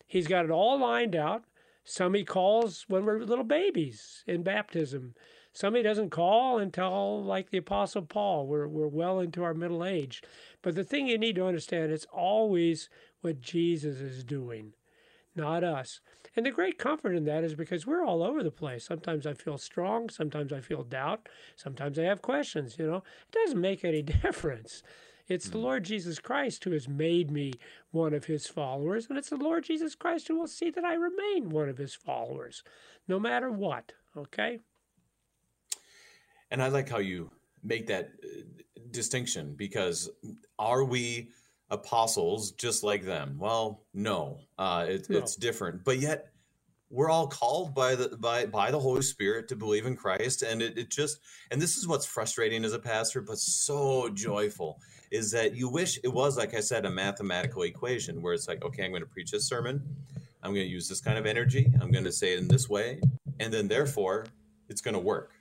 He's 0.08 0.28
got 0.28 0.45
it 0.45 0.51
all 0.51 0.80
lined 0.80 1.16
out. 1.16 1.43
Some 1.84 2.14
he 2.14 2.24
calls 2.24 2.86
when 2.88 3.05
we're 3.05 3.20
little 3.20 3.45
babies 3.45 4.24
in 4.26 4.43
baptism. 4.43 5.14
Some 5.53 5.76
he 5.76 5.82
doesn't 5.82 6.12
call 6.12 6.60
until, 6.60 7.24
like 7.24 7.49
the 7.49 7.58
Apostle 7.58 8.03
Paul, 8.03 8.45
we're, 8.45 8.68
we're 8.68 8.88
well 8.88 9.20
into 9.20 9.43
our 9.43 9.53
middle 9.53 9.84
age. 9.84 10.22
But 10.62 10.76
the 10.76 10.84
thing 10.84 11.08
you 11.08 11.18
need 11.18 11.36
to 11.38 11.47
understand, 11.47 11.91
it's 11.91 12.05
always 12.12 12.89
what 13.22 13.41
Jesus 13.41 13.99
is 13.99 14.24
doing, 14.24 14.74
not 15.36 15.64
us. 15.64 15.99
And 16.36 16.45
the 16.45 16.51
great 16.51 16.78
comfort 16.78 17.16
in 17.16 17.26
that 17.26 17.43
is 17.43 17.55
because 17.55 17.88
we're 17.88 18.05
all 18.05 18.22
over 18.22 18.43
the 18.43 18.51
place. 18.51 18.86
Sometimes 18.86 19.26
I 19.26 19.34
feel 19.34 19.58
strong, 19.58 20.10
sometimes 20.10 20.53
I 20.53 20.62
feel 20.62 20.84
doubt, 20.84 21.28
sometimes 21.55 21.97
I 21.97 22.03
have 22.03 22.22
questions, 22.22 22.76
you 22.78 22.86
know. 22.86 22.97
It 22.97 23.32
doesn't 23.32 23.60
make 23.60 23.84
any 23.84 24.01
difference. 24.24 24.84
It's 25.28 25.49
the 25.49 25.57
Lord 25.57 25.84
Jesus 25.84 26.19
Christ 26.19 26.63
who 26.63 26.71
has 26.71 26.88
made 26.88 27.32
me 27.32 27.53
one 27.91 28.13
of 28.13 28.25
his 28.25 28.47
followers, 28.47 29.07
and 29.09 29.17
it's 29.17 29.30
the 29.30 29.36
Lord 29.36 29.65
Jesus 29.65 29.93
Christ 29.93 30.28
who 30.28 30.38
will 30.38 30.47
see 30.47 30.69
that 30.69 30.86
I 30.86 30.93
remain 30.93 31.49
one 31.49 31.67
of 31.67 31.78
his 31.78 31.93
followers, 31.93 32.63
no 33.07 33.19
matter 33.19 33.51
what. 33.51 33.91
Okay? 34.15 34.59
And 36.49 36.63
I 36.63 36.69
like 36.69 36.89
how 36.89 36.99
you 36.99 37.30
make 37.63 37.88
that 37.88 38.11
uh, 38.23 38.41
distinction 38.91 39.53
because 39.55 40.09
are 40.57 40.86
we 40.86 41.30
apostles 41.69 42.51
just 42.51 42.84
like 42.84 43.03
them? 43.03 43.36
Well, 43.38 43.84
no, 43.93 44.39
uh, 44.57 44.86
it, 44.88 45.09
no. 45.09 45.17
it's 45.17 45.36
different. 45.36 45.84
But 45.84 45.99
yet, 45.99 46.32
we're 46.90 47.10
all 47.10 47.28
called 47.28 47.76
by 47.76 47.96
the 47.96 48.18
by 48.18 48.46
by 48.46 48.72
the 48.72 48.80
Holy 48.80 49.02
Spirit 49.02 49.48
to 49.50 49.56
believe 49.56 49.86
in 49.86 49.96
Christ, 49.96 50.42
and 50.42 50.62
it, 50.62 50.78
it 50.78 50.90
just 50.90 51.20
and 51.52 51.62
this 51.62 51.78
is 51.78 51.88
what's 51.88 52.06
frustrating 52.06 52.64
as 52.64 52.74
a 52.74 52.80
pastor, 52.80 53.22
but 53.22 53.38
so 53.38 54.10
joyful 54.10 54.80
is 55.12 55.32
that 55.32 55.56
you 55.56 55.70
wish 55.70 56.00
it 56.04 56.14
was 56.14 56.38
like 56.38 56.54
I 56.54 56.60
said 56.60 56.86
a 56.86 56.90
mathematical 56.90 57.64
equation 57.64 58.22
where 58.22 58.34
it's 58.34 58.48
like 58.48 58.64
okay, 58.64 58.86
I'm 58.86 58.92
going 58.92 59.02
to 59.04 59.10
preach 59.10 59.32
this 59.32 59.48
sermon, 59.48 59.84
I'm 60.42 60.54
going 60.54 60.66
to 60.66 60.72
use 60.72 60.88
this 60.88 61.02
kind 61.02 61.18
of 61.18 61.26
energy, 61.26 61.72
I'm 61.82 61.92
going 61.92 62.06
to 62.06 62.12
say 62.12 62.34
it 62.34 62.40
in 62.40 62.48
this 62.48 62.70
way, 62.70 63.02
and 63.40 63.54
then 63.54 63.68
therefore 63.68 64.26
it's 64.70 64.82
going 64.82 64.96
to 64.96 65.00
work. 65.00 65.34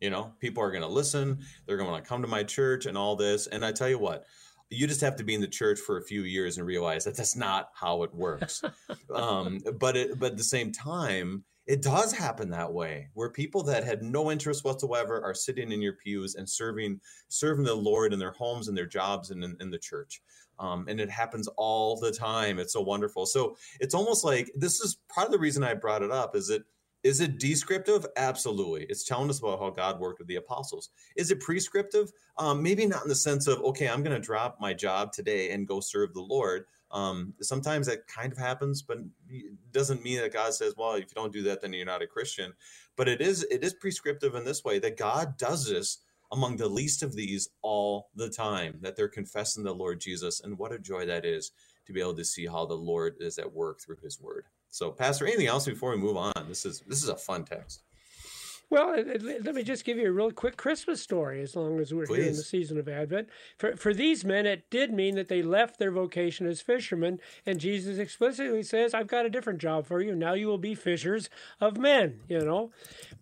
You 0.00 0.10
know, 0.10 0.32
people 0.40 0.64
are 0.64 0.70
going 0.70 0.82
to 0.82 0.88
listen, 0.88 1.38
they're 1.66 1.76
going 1.76 2.00
to 2.00 2.08
come 2.08 2.22
to 2.22 2.28
my 2.28 2.42
church 2.42 2.86
and 2.86 2.98
all 2.98 3.14
this, 3.16 3.46
and 3.46 3.64
I 3.64 3.70
tell 3.70 3.88
you 3.88 3.98
what, 3.98 4.26
you 4.70 4.86
just 4.86 5.00
have 5.00 5.16
to 5.16 5.24
be 5.24 5.34
in 5.34 5.40
the 5.40 5.48
church 5.48 5.78
for 5.78 5.98
a 5.98 6.02
few 6.02 6.22
years 6.22 6.58
and 6.58 6.66
realize 6.66 7.04
that 7.04 7.16
that's 7.16 7.36
not 7.36 7.70
how 7.74 8.02
it 8.02 8.14
works. 8.14 8.62
um, 9.14 9.60
but 9.78 9.96
it, 9.96 10.18
but 10.18 10.32
at 10.32 10.38
the 10.38 10.44
same 10.44 10.72
time, 10.72 11.44
it 11.66 11.82
does 11.82 12.12
happen 12.12 12.50
that 12.50 12.72
way, 12.72 13.08
where 13.14 13.30
people 13.30 13.62
that 13.64 13.84
had 13.84 14.02
no 14.02 14.32
interest 14.32 14.64
whatsoever 14.64 15.22
are 15.24 15.34
sitting 15.34 15.70
in 15.70 15.80
your 15.80 15.92
pews 15.92 16.34
and 16.34 16.48
serving 16.48 17.00
serving 17.28 17.64
the 17.64 17.74
Lord 17.74 18.12
in 18.12 18.18
their 18.18 18.32
homes 18.32 18.68
and 18.68 18.76
their 18.76 18.86
jobs 18.86 19.30
and 19.30 19.44
in, 19.44 19.56
in 19.60 19.70
the 19.70 19.78
church. 19.78 20.22
Um, 20.58 20.86
and 20.88 21.00
it 21.00 21.10
happens 21.10 21.48
all 21.56 21.98
the 21.98 22.12
time. 22.12 22.58
It's 22.58 22.72
so 22.72 22.82
wonderful. 22.82 23.26
So 23.26 23.56
it's 23.80 23.94
almost 23.94 24.24
like 24.24 24.50
this 24.54 24.80
is 24.80 24.98
part 25.08 25.26
of 25.26 25.32
the 25.32 25.38
reason 25.38 25.62
I 25.62 25.74
brought 25.74 26.02
it 26.02 26.10
up. 26.10 26.36
Is 26.36 26.50
it 26.50 26.64
is 27.02 27.20
it 27.20 27.38
descriptive? 27.38 28.06
Absolutely. 28.16 28.86
It's 28.88 29.04
telling 29.04 29.28
us 29.28 29.40
about 29.40 29.58
how 29.58 29.70
God 29.70 29.98
worked 29.98 30.20
with 30.20 30.28
the 30.28 30.36
apostles. 30.36 30.90
Is 31.16 31.30
it 31.30 31.40
prescriptive? 31.40 32.12
Um, 32.38 32.62
maybe 32.62 32.86
not 32.86 33.02
in 33.02 33.08
the 33.08 33.14
sense 33.14 33.46
of, 33.46 33.60
okay, 33.60 33.88
I'm 33.88 34.02
going 34.02 34.14
to 34.14 34.24
drop 34.24 34.58
my 34.60 34.72
job 34.72 35.12
today 35.12 35.50
and 35.50 35.66
go 35.66 35.80
serve 35.80 36.14
the 36.14 36.20
Lord. 36.20 36.64
Um, 36.92 37.34
sometimes 37.40 37.86
that 37.86 38.06
kind 38.06 38.30
of 38.30 38.38
happens, 38.38 38.82
but 38.82 38.98
it 39.28 39.54
doesn't 39.72 40.04
mean 40.04 40.18
that 40.18 40.32
God 40.32 40.54
says, 40.54 40.74
well, 40.76 40.94
if 40.94 41.04
you 41.04 41.14
don't 41.14 41.32
do 41.32 41.42
that, 41.44 41.60
then 41.60 41.72
you're 41.72 41.86
not 41.86 42.02
a 42.02 42.06
Christian. 42.06 42.52
But 42.96 43.08
it 43.08 43.20
is 43.20 43.44
it 43.44 43.64
is 43.64 43.74
prescriptive 43.74 44.34
in 44.34 44.44
this 44.44 44.62
way 44.62 44.78
that 44.80 44.98
God 44.98 45.38
does 45.38 45.68
this 45.68 45.98
among 46.30 46.56
the 46.56 46.68
least 46.68 47.02
of 47.02 47.14
these 47.14 47.48
all 47.62 48.10
the 48.14 48.28
time, 48.28 48.78
that 48.82 48.96
they're 48.96 49.08
confessing 49.08 49.64
the 49.64 49.74
Lord 49.74 50.00
Jesus. 50.00 50.40
And 50.40 50.58
what 50.58 50.72
a 50.72 50.78
joy 50.78 51.06
that 51.06 51.24
is 51.24 51.52
to 51.86 51.92
be 51.92 52.00
able 52.00 52.14
to 52.14 52.24
see 52.24 52.46
how 52.46 52.66
the 52.66 52.74
Lord 52.74 53.16
is 53.20 53.38
at 53.38 53.52
work 53.52 53.80
through 53.80 53.96
his 54.02 54.20
word. 54.20 54.46
So, 54.72 54.90
Pastor, 54.90 55.26
anything 55.26 55.48
else 55.48 55.66
before 55.66 55.90
we 55.90 55.98
move 55.98 56.16
on? 56.16 56.32
This 56.48 56.64
is 56.64 56.80
this 56.86 57.02
is 57.02 57.10
a 57.10 57.14
fun 57.14 57.44
text. 57.44 57.82
Well, 58.72 58.96
let 58.96 59.54
me 59.54 59.62
just 59.62 59.84
give 59.84 59.98
you 59.98 60.08
a 60.08 60.12
real 60.12 60.30
quick 60.30 60.56
Christmas 60.56 61.02
story 61.02 61.42
as 61.42 61.54
long 61.54 61.78
as 61.78 61.92
we're 61.92 62.06
Please. 62.06 62.16
here 62.16 62.28
in 62.28 62.36
the 62.36 62.42
season 62.42 62.78
of 62.78 62.88
Advent. 62.88 63.28
For, 63.58 63.76
for 63.76 63.92
these 63.92 64.24
men, 64.24 64.46
it 64.46 64.70
did 64.70 64.90
mean 64.94 65.14
that 65.16 65.28
they 65.28 65.42
left 65.42 65.78
their 65.78 65.90
vocation 65.90 66.46
as 66.46 66.62
fishermen, 66.62 67.20
and 67.44 67.60
Jesus 67.60 67.98
explicitly 67.98 68.62
says, 68.62 68.94
I've 68.94 69.08
got 69.08 69.26
a 69.26 69.30
different 69.30 69.58
job 69.58 69.86
for 69.86 70.00
you. 70.00 70.14
Now 70.14 70.32
you 70.32 70.46
will 70.46 70.56
be 70.56 70.74
fishers 70.74 71.28
of 71.60 71.76
men, 71.76 72.20
you 72.30 72.38
know. 72.38 72.70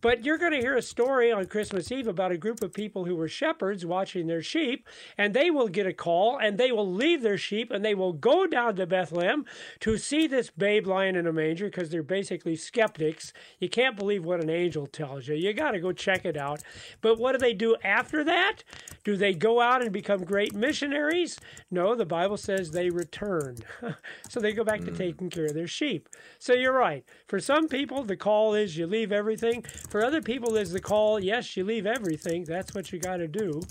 But 0.01 0.25
you're 0.25 0.39
going 0.39 0.53
to 0.53 0.61
hear 0.61 0.77
a 0.77 0.83
story 0.83 1.33
on 1.33 1.47
Christmas 1.47 1.91
Eve 1.91 2.07
about 2.07 2.31
a 2.31 2.39
group 2.39 2.63
of 2.63 2.73
people 2.73 3.07
who 3.07 3.17
were 3.17 3.27
shepherds 3.27 3.85
watching 3.85 4.29
their 4.29 4.43
sheep, 4.43 4.87
and 5.19 5.35
they 5.35 5.51
will 5.51 5.67
get 5.67 5.85
a 5.85 5.93
call, 5.93 6.39
and 6.39 6.59
they 6.59 6.71
will 6.71 6.89
leave 6.89 7.23
their 7.23 7.37
sheep, 7.37 7.73
and 7.73 7.85
they 7.85 7.97
will 7.97 8.13
go 8.13 8.47
down 8.47 8.77
to 8.77 8.87
Bethlehem 8.87 9.45
to 9.81 9.99
see 9.99 10.29
this 10.29 10.49
babe 10.49 10.87
lying 10.87 11.17
in 11.17 11.27
a 11.27 11.33
manger 11.33 11.65
because 11.65 11.91
they're 11.91 12.05
basically 12.05 12.55
skeptics. 12.55 13.33
You 13.59 13.69
can't 13.69 13.97
believe 13.97 14.25
what 14.25 14.41
an 14.41 14.49
angel 14.49 14.87
tells 14.87 15.27
you 15.27 15.40
you 15.41 15.53
got 15.53 15.73
to 15.73 15.81
go 15.81 15.93
check 15.93 16.25
it 16.25 16.37
out. 16.37 16.63
But 17.01 17.19
what 17.19 17.33
do 17.33 17.39
they 17.39 17.55
do 17.55 17.77
after 17.83 18.23
that? 18.25 18.63
Do 19.03 19.17
they 19.17 19.33
go 19.33 19.61
out 19.61 19.83
and 19.83 19.93
become 19.93 20.25
great 20.25 20.55
missionaries? 20.55 21.39
No, 21.71 21.95
the 21.95 22.07
Bible 22.07 22.37
says 22.37 22.71
they 22.71 22.91
return. 22.91 23.57
so 24.29 24.41
they 24.41 24.53
go 24.53 24.65
back 24.65 24.81
mm. 24.81 24.87
to 24.87 24.93
taking 24.93 25.31
care 25.31 25.47
of 25.47 25.55
their 25.55 25.67
sheep. 25.67 26.09
So 26.39 26.53
you're 26.53 26.73
right. 26.73 27.05
For 27.27 27.41
some 27.41 27.67
people, 27.67 28.03
the 28.03 28.17
call 28.17 28.55
is 28.55 28.77
you 28.77 28.87
leave 28.87 29.11
everything. 29.11 29.63
For 29.89 30.05
other 30.05 30.21
people, 30.21 30.51
is 30.57 30.73
the 30.73 30.81
call, 30.81 31.21
yes, 31.21 31.57
you 31.57 31.65
leave 31.65 31.87
everything. 31.87 32.45
That's 32.45 32.75
what 32.75 32.93
you 32.93 32.99
got 32.99 33.19
to 33.19 33.29
do. 33.29 33.63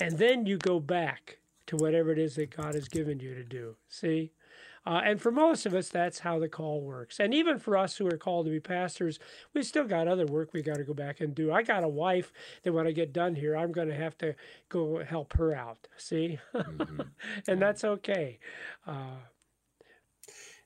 And 0.00 0.16
then 0.18 0.46
you 0.46 0.58
go 0.58 0.80
back 0.80 1.38
to 1.66 1.76
whatever 1.76 2.10
it 2.10 2.18
is 2.18 2.36
that 2.36 2.54
God 2.56 2.74
has 2.74 2.88
given 2.88 3.20
you 3.20 3.34
to 3.34 3.44
do. 3.44 3.76
See? 3.88 4.32
Uh, 4.88 5.02
and 5.04 5.20
for 5.20 5.30
most 5.30 5.66
of 5.66 5.74
us, 5.74 5.90
that's 5.90 6.20
how 6.20 6.38
the 6.38 6.48
call 6.48 6.80
works. 6.80 7.20
And 7.20 7.34
even 7.34 7.58
for 7.58 7.76
us 7.76 7.98
who 7.98 8.06
are 8.06 8.16
called 8.16 8.46
to 8.46 8.50
be 8.50 8.58
pastors, 8.58 9.18
we 9.52 9.62
still 9.62 9.84
got 9.84 10.08
other 10.08 10.24
work 10.24 10.54
we 10.54 10.62
got 10.62 10.78
to 10.78 10.82
go 10.84 10.94
back 10.94 11.20
and 11.20 11.34
do. 11.34 11.52
I 11.52 11.62
got 11.62 11.84
a 11.84 11.88
wife 11.88 12.32
that 12.62 12.72
when 12.72 12.86
I 12.86 12.92
get 12.92 13.12
done 13.12 13.34
here, 13.34 13.54
I'm 13.54 13.70
going 13.70 13.88
to 13.88 13.94
have 13.94 14.16
to 14.18 14.34
go 14.70 15.04
help 15.04 15.34
her 15.34 15.54
out. 15.54 15.86
See, 15.98 16.38
mm-hmm. 16.54 17.02
and 17.48 17.60
that's 17.60 17.84
okay. 17.84 18.38
Uh, 18.86 19.18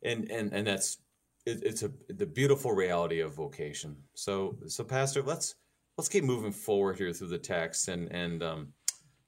and 0.05 0.31
and 0.31 0.53
and 0.53 0.68
that's 0.68 0.99
it, 1.45 1.64
it's 1.64 1.83
a 1.83 1.91
the 2.09 2.27
beautiful 2.27 2.70
reality 2.70 3.18
of 3.18 3.35
vocation. 3.35 3.97
So 4.14 4.57
so 4.68 4.85
pastor, 4.85 5.23
let's 5.23 5.57
let's 5.99 6.09
keep 6.09 6.23
moving 6.23 6.53
forward 6.53 6.97
here 6.97 7.12
through 7.12 7.29
the 7.29 7.39
text 7.39 7.89
and 7.89 8.09
and 8.12 8.41
um, 8.45 8.68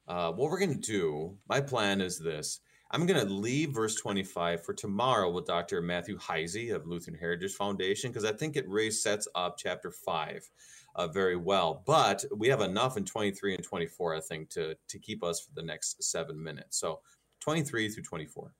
uh, 0.07 0.31
what 0.31 0.49
we're 0.49 0.59
going 0.59 0.79
to 0.79 0.91
do. 0.91 1.37
My 1.49 1.59
plan 1.59 1.99
is 1.99 2.17
this 2.17 2.61
I'm 2.91 3.05
going 3.05 3.19
to 3.19 3.33
leave 3.33 3.71
verse 3.71 3.95
25 3.95 4.63
for 4.63 4.73
tomorrow 4.73 5.31
with 5.31 5.45
Dr. 5.45 5.81
Matthew 5.81 6.17
Heise 6.17 6.71
of 6.71 6.85
Lutheran 6.85 7.17
Heritage 7.17 7.53
Foundation 7.53 8.11
because 8.11 8.25
I 8.25 8.31
think 8.31 8.55
it 8.55 8.69
really 8.69 8.91
sets 8.91 9.27
up 9.33 9.57
chapter 9.57 9.91
5 9.91 10.49
uh, 10.95 11.07
very 11.07 11.35
well. 11.35 11.83
But 11.85 12.23
we 12.35 12.47
have 12.49 12.61
enough 12.61 12.95
in 12.95 13.03
23 13.03 13.55
and 13.55 13.63
24, 13.63 14.15
I 14.15 14.19
think, 14.21 14.49
to, 14.51 14.75
to 14.87 14.99
keep 14.99 15.23
us 15.23 15.41
for 15.41 15.51
the 15.55 15.65
next 15.65 16.03
seven 16.03 16.41
minutes. 16.41 16.79
So 16.79 17.01
23 17.41 17.89
through 17.89 18.03
24. 18.03 18.53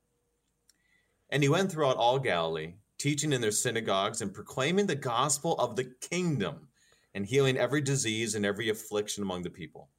And 1.29 1.43
he 1.43 1.49
went 1.49 1.71
throughout 1.71 1.97
all 1.97 2.19
Galilee, 2.19 2.73
teaching 2.97 3.31
in 3.31 3.41
their 3.41 3.51
synagogues 3.51 4.21
and 4.21 4.33
proclaiming 4.33 4.87
the 4.87 4.95
gospel 4.95 5.53
of 5.59 5.75
the 5.75 5.91
kingdom 6.01 6.67
and 7.13 7.25
healing 7.25 7.57
every 7.57 7.81
disease 7.81 8.35
and 8.35 8.45
every 8.45 8.69
affliction 8.69 9.23
among 9.23 9.43
the 9.43 9.49
people. 9.49 9.89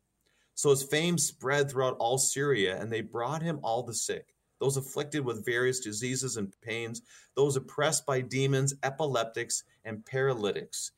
So 0.56 0.70
his 0.70 0.82
fame 0.82 1.18
spread 1.18 1.70
throughout 1.70 1.98
all 1.98 2.16
Syria, 2.16 2.80
and 2.80 2.90
they 2.90 3.02
brought 3.02 3.42
him 3.42 3.60
all 3.62 3.82
the 3.82 3.92
sick, 3.92 4.34
those 4.58 4.78
afflicted 4.78 5.22
with 5.22 5.44
various 5.44 5.80
diseases 5.80 6.38
and 6.38 6.50
pains, 6.62 7.02
those 7.34 7.56
oppressed 7.56 8.06
by 8.06 8.22
demons, 8.22 8.74
epileptics, 8.82 9.64
and 9.84 10.04
paralytics, 10.06 10.92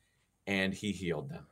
and 0.47 0.73
he 0.73 0.93
healed 0.93 1.29
them. 1.29 1.45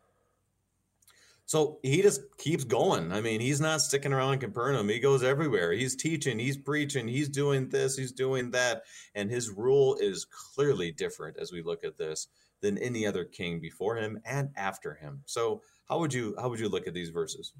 So 1.48 1.80
he 1.84 2.02
just 2.02 2.22
keeps 2.38 2.64
going. 2.64 3.12
I 3.12 3.20
mean, 3.20 3.42
he's 3.42 3.60
not 3.60 3.82
sticking 3.82 4.14
around 4.14 4.34
in 4.34 4.40
Capernaum. 4.40 4.88
He 4.88 5.00
goes 5.00 5.22
everywhere. 5.22 5.74
He's 5.74 5.96
teaching, 5.96 6.40
he's 6.40 6.58
preaching, 6.58 7.10
he's 7.10 7.30
doing 7.30 7.68
this, 7.68 7.98
he's 7.98 8.14
doing 8.14 8.52
that. 8.52 8.84
And 9.16 9.30
his 9.30 9.50
rule 9.50 9.96
is 9.96 10.26
clearly 10.26 10.92
different 10.92 11.38
as 11.38 11.52
we 11.52 11.62
look 11.62 11.84
at 11.84 11.98
this 11.98 12.28
than 12.62 12.78
any 12.78 13.06
other 13.06 13.26
king 13.26 13.60
before 13.60 13.98
him 13.98 14.20
and 14.26 14.50
after 14.56 14.94
him. 14.94 15.24
So 15.26 15.62
how 15.90 16.00
would 16.00 16.14
you 16.14 16.36
how 16.40 16.50
would 16.50 16.60
you 16.60 16.70
look 16.70 16.88
at 16.88 16.94
these 16.94 17.10
verses? 17.10 17.52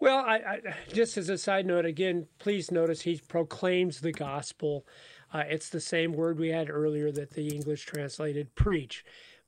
Well, 0.00 0.18
I, 0.18 0.36
I, 0.36 0.60
just 0.92 1.16
as 1.16 1.28
a 1.28 1.38
side 1.38 1.66
note, 1.66 1.84
again, 1.86 2.26
please 2.38 2.70
notice 2.70 3.02
he 3.02 3.20
proclaims 3.28 4.00
the 4.00 4.12
gospel. 4.12 4.86
Uh, 5.32 5.44
it's 5.48 5.68
the 5.68 5.80
same 5.80 6.12
word 6.12 6.38
we 6.38 6.50
had 6.50 6.68
earlier 6.68 7.10
that 7.12 7.30
the 7.30 7.48
English 7.48 7.86
translated 7.86 8.54
preach 8.54 9.04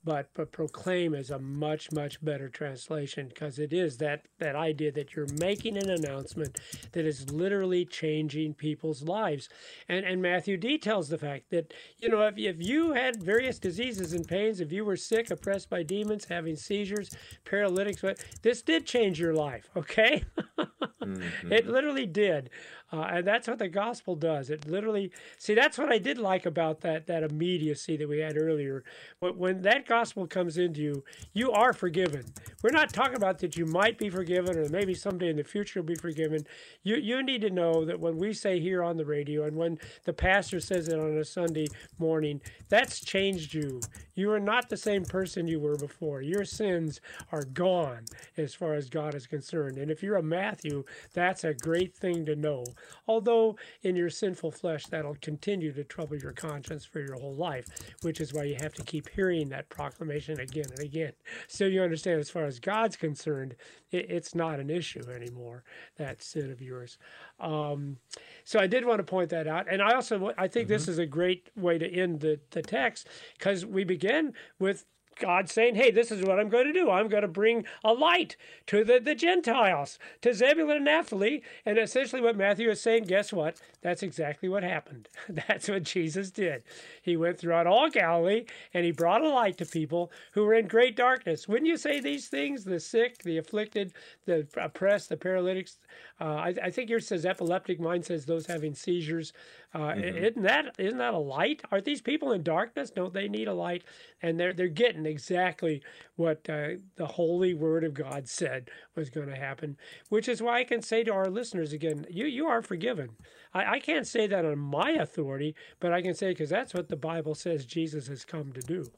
but 0.06 0.30
but 0.34 0.52
proclaim 0.52 1.14
is 1.14 1.30
a 1.30 1.38
much 1.38 1.92
much 1.92 2.24
better 2.24 2.48
translation 2.48 3.28
because 3.28 3.58
it 3.58 3.72
is 3.72 3.98
that 3.98 4.22
that 4.38 4.56
idea 4.56 4.92
that 4.92 5.14
you're 5.14 5.26
making 5.40 5.76
an 5.76 5.90
announcement 5.90 6.58
that 6.92 7.04
is 7.04 7.30
literally 7.30 7.84
changing 7.84 8.54
people's 8.54 9.02
lives. 9.02 9.48
And 9.88 10.06
and 10.06 10.22
matthew 10.22 10.56
details 10.56 11.08
the 11.08 11.18
fact 11.18 11.50
that 11.50 11.74
you 11.98 12.08
know 12.08 12.22
if, 12.22 12.38
if 12.38 12.56
you 12.58 12.92
had 12.92 13.22
various 13.22 13.58
diseases 13.58 14.12
and 14.12 14.26
pains 14.26 14.60
if 14.60 14.72
you 14.72 14.84
were 14.84 14.96
sick 14.96 15.30
oppressed 15.30 15.68
by 15.68 15.82
demons 15.82 16.24
having 16.26 16.54
seizures 16.56 17.10
paralytics 17.44 18.00
but 18.00 18.24
this 18.42 18.62
did 18.62 18.86
change 18.86 19.18
your 19.20 19.34
life 19.34 19.68
okay? 19.76 20.24
Mm-hmm. 21.06 21.52
it 21.52 21.68
literally 21.68 22.06
did 22.06 22.50
uh, 22.92 23.08
and 23.10 23.26
that's 23.26 23.48
what 23.48 23.58
the 23.58 23.68
gospel 23.68 24.14
does. 24.14 24.48
It 24.48 24.68
literally, 24.68 25.10
see, 25.38 25.54
that's 25.54 25.76
what 25.76 25.90
I 25.90 25.98
did 25.98 26.18
like 26.18 26.46
about 26.46 26.80
that 26.82 27.06
that 27.08 27.24
immediacy 27.24 27.96
that 27.96 28.08
we 28.08 28.20
had 28.20 28.36
earlier. 28.36 28.84
When, 29.18 29.36
when 29.36 29.62
that 29.62 29.86
gospel 29.86 30.26
comes 30.26 30.56
into 30.56 30.80
you, 30.80 31.04
you 31.32 31.50
are 31.50 31.72
forgiven. 31.72 32.24
We're 32.62 32.70
not 32.70 32.92
talking 32.92 33.16
about 33.16 33.38
that 33.40 33.56
you 33.56 33.66
might 33.66 33.98
be 33.98 34.08
forgiven 34.08 34.56
or 34.56 34.68
maybe 34.68 34.94
someday 34.94 35.30
in 35.30 35.36
the 35.36 35.44
future 35.44 35.80
you'll 35.80 35.86
be 35.86 35.96
forgiven. 35.96 36.46
You 36.84 36.96
you 36.96 37.22
need 37.24 37.40
to 37.42 37.50
know 37.50 37.84
that 37.84 37.98
when 37.98 38.18
we 38.18 38.32
say 38.32 38.60
here 38.60 38.84
on 38.84 38.96
the 38.96 39.04
radio 39.04 39.44
and 39.44 39.56
when 39.56 39.78
the 40.04 40.12
pastor 40.12 40.60
says 40.60 40.88
it 40.88 40.98
on 40.98 41.18
a 41.18 41.24
Sunday 41.24 41.66
morning, 41.98 42.40
that's 42.68 43.00
changed 43.00 43.52
you. 43.52 43.80
You 44.14 44.30
are 44.32 44.40
not 44.40 44.68
the 44.68 44.76
same 44.76 45.04
person 45.04 45.48
you 45.48 45.58
were 45.60 45.76
before. 45.76 46.22
Your 46.22 46.44
sins 46.44 47.00
are 47.32 47.44
gone 47.44 48.04
as 48.36 48.54
far 48.54 48.74
as 48.74 48.88
God 48.88 49.14
is 49.14 49.26
concerned. 49.26 49.76
And 49.76 49.90
if 49.90 50.02
you're 50.02 50.16
a 50.16 50.22
Matthew, 50.22 50.84
that's 51.12 51.44
a 51.44 51.52
great 51.52 51.94
thing 51.94 52.24
to 52.26 52.36
know 52.36 52.64
although 53.06 53.56
in 53.82 53.96
your 53.96 54.10
sinful 54.10 54.50
flesh 54.50 54.86
that'll 54.86 55.16
continue 55.20 55.72
to 55.72 55.84
trouble 55.84 56.16
your 56.16 56.32
conscience 56.32 56.84
for 56.84 57.00
your 57.00 57.14
whole 57.14 57.34
life, 57.34 57.66
which 58.02 58.20
is 58.20 58.32
why 58.32 58.44
you 58.44 58.56
have 58.60 58.74
to 58.74 58.82
keep 58.82 59.08
hearing 59.08 59.48
that 59.48 59.68
proclamation 59.68 60.40
again 60.40 60.66
and 60.70 60.80
again. 60.80 61.12
So 61.48 61.64
you 61.64 61.82
understand, 61.82 62.20
as 62.20 62.30
far 62.30 62.44
as 62.44 62.58
God's 62.58 62.96
concerned, 62.96 63.56
it, 63.90 64.10
it's 64.10 64.34
not 64.34 64.60
an 64.60 64.70
issue 64.70 65.02
anymore, 65.10 65.64
that 65.96 66.22
sin 66.22 66.50
of 66.50 66.60
yours. 66.60 66.98
Um, 67.40 67.98
so 68.44 68.58
I 68.58 68.66
did 68.66 68.84
want 68.84 68.98
to 68.98 69.04
point 69.04 69.30
that 69.30 69.46
out. 69.46 69.66
And 69.70 69.82
I 69.82 69.94
also, 69.94 70.32
I 70.38 70.48
think 70.48 70.66
mm-hmm. 70.66 70.74
this 70.74 70.88
is 70.88 70.98
a 70.98 71.06
great 71.06 71.50
way 71.56 71.78
to 71.78 71.88
end 71.88 72.20
the, 72.20 72.40
the 72.50 72.62
text 72.62 73.08
because 73.38 73.64
we 73.64 73.84
begin 73.84 74.32
with 74.58 74.84
God 75.18 75.48
saying, 75.48 75.74
hey, 75.74 75.90
this 75.90 76.10
is 76.10 76.22
what 76.22 76.38
I'm 76.38 76.48
going 76.48 76.66
to 76.66 76.72
do. 76.72 76.90
I'm 76.90 77.08
going 77.08 77.22
to 77.22 77.28
bring 77.28 77.64
a 77.84 77.92
light 77.92 78.36
to 78.66 78.84
the, 78.84 79.00
the 79.00 79.14
Gentiles, 79.14 79.98
to 80.22 80.34
Zebulun 80.34 80.76
and 80.76 80.84
Naphtali. 80.84 81.42
And 81.64 81.78
essentially, 81.78 82.22
what 82.22 82.36
Matthew 82.36 82.70
is 82.70 82.80
saying, 82.80 83.04
guess 83.04 83.32
what? 83.32 83.60
That's 83.82 84.02
exactly 84.02 84.48
what 84.48 84.62
happened. 84.62 85.08
That's 85.28 85.68
what 85.68 85.84
Jesus 85.84 86.30
did. 86.30 86.62
He 87.02 87.16
went 87.16 87.38
throughout 87.38 87.66
all 87.66 87.88
Galilee 87.88 88.46
and 88.74 88.84
he 88.84 88.92
brought 88.92 89.22
a 89.22 89.28
light 89.28 89.58
to 89.58 89.66
people 89.66 90.10
who 90.32 90.44
were 90.44 90.54
in 90.54 90.66
great 90.66 90.96
darkness. 90.96 91.48
Wouldn't 91.48 91.68
you 91.68 91.76
say 91.76 92.00
these 92.00 92.28
things? 92.28 92.64
The 92.64 92.80
sick, 92.80 93.22
the 93.22 93.38
afflicted, 93.38 93.92
the 94.24 94.46
oppressed, 94.56 95.08
the 95.08 95.16
paralytics. 95.16 95.78
Uh, 96.20 96.24
I, 96.24 96.54
I, 96.64 96.70
think 96.70 96.88
yours 96.88 97.06
says 97.06 97.26
epileptic. 97.26 97.78
Mine 97.78 98.02
says 98.02 98.24
those 98.24 98.46
having 98.46 98.74
seizures. 98.74 99.32
Uh, 99.76 99.92
mm-hmm. 99.92 100.24
Isn't 100.24 100.42
that 100.44 100.74
isn't 100.78 100.96
that 100.96 101.12
a 101.12 101.18
light? 101.18 101.60
Aren't 101.70 101.84
these 101.84 102.00
people 102.00 102.32
in 102.32 102.42
darkness? 102.42 102.88
Don't 102.88 103.12
they 103.12 103.28
need 103.28 103.46
a 103.46 103.52
light? 103.52 103.84
And 104.22 104.40
they're 104.40 104.54
they're 104.54 104.68
getting 104.68 105.04
exactly 105.04 105.82
what 106.14 106.48
uh, 106.48 106.76
the 106.96 107.06
holy 107.06 107.52
word 107.52 107.84
of 107.84 107.92
God 107.92 108.26
said 108.26 108.70
was 108.94 109.10
going 109.10 109.28
to 109.28 109.36
happen. 109.36 109.76
Which 110.08 110.28
is 110.28 110.40
why 110.40 110.60
I 110.60 110.64
can 110.64 110.80
say 110.80 111.04
to 111.04 111.12
our 111.12 111.28
listeners 111.28 111.74
again, 111.74 112.06
you 112.08 112.24
you 112.24 112.46
are 112.46 112.62
forgiven. 112.62 113.10
I, 113.52 113.72
I 113.74 113.78
can't 113.80 114.06
say 114.06 114.26
that 114.26 114.46
on 114.46 114.58
my 114.58 114.92
authority, 114.92 115.54
but 115.78 115.92
I 115.92 116.00
can 116.00 116.14
say 116.14 116.30
because 116.30 116.48
that's 116.48 116.72
what 116.72 116.88
the 116.88 116.96
Bible 116.96 117.34
says 117.34 117.66
Jesus 117.66 118.06
has 118.06 118.24
come 118.24 118.52
to 118.52 118.62
do. 118.62 118.90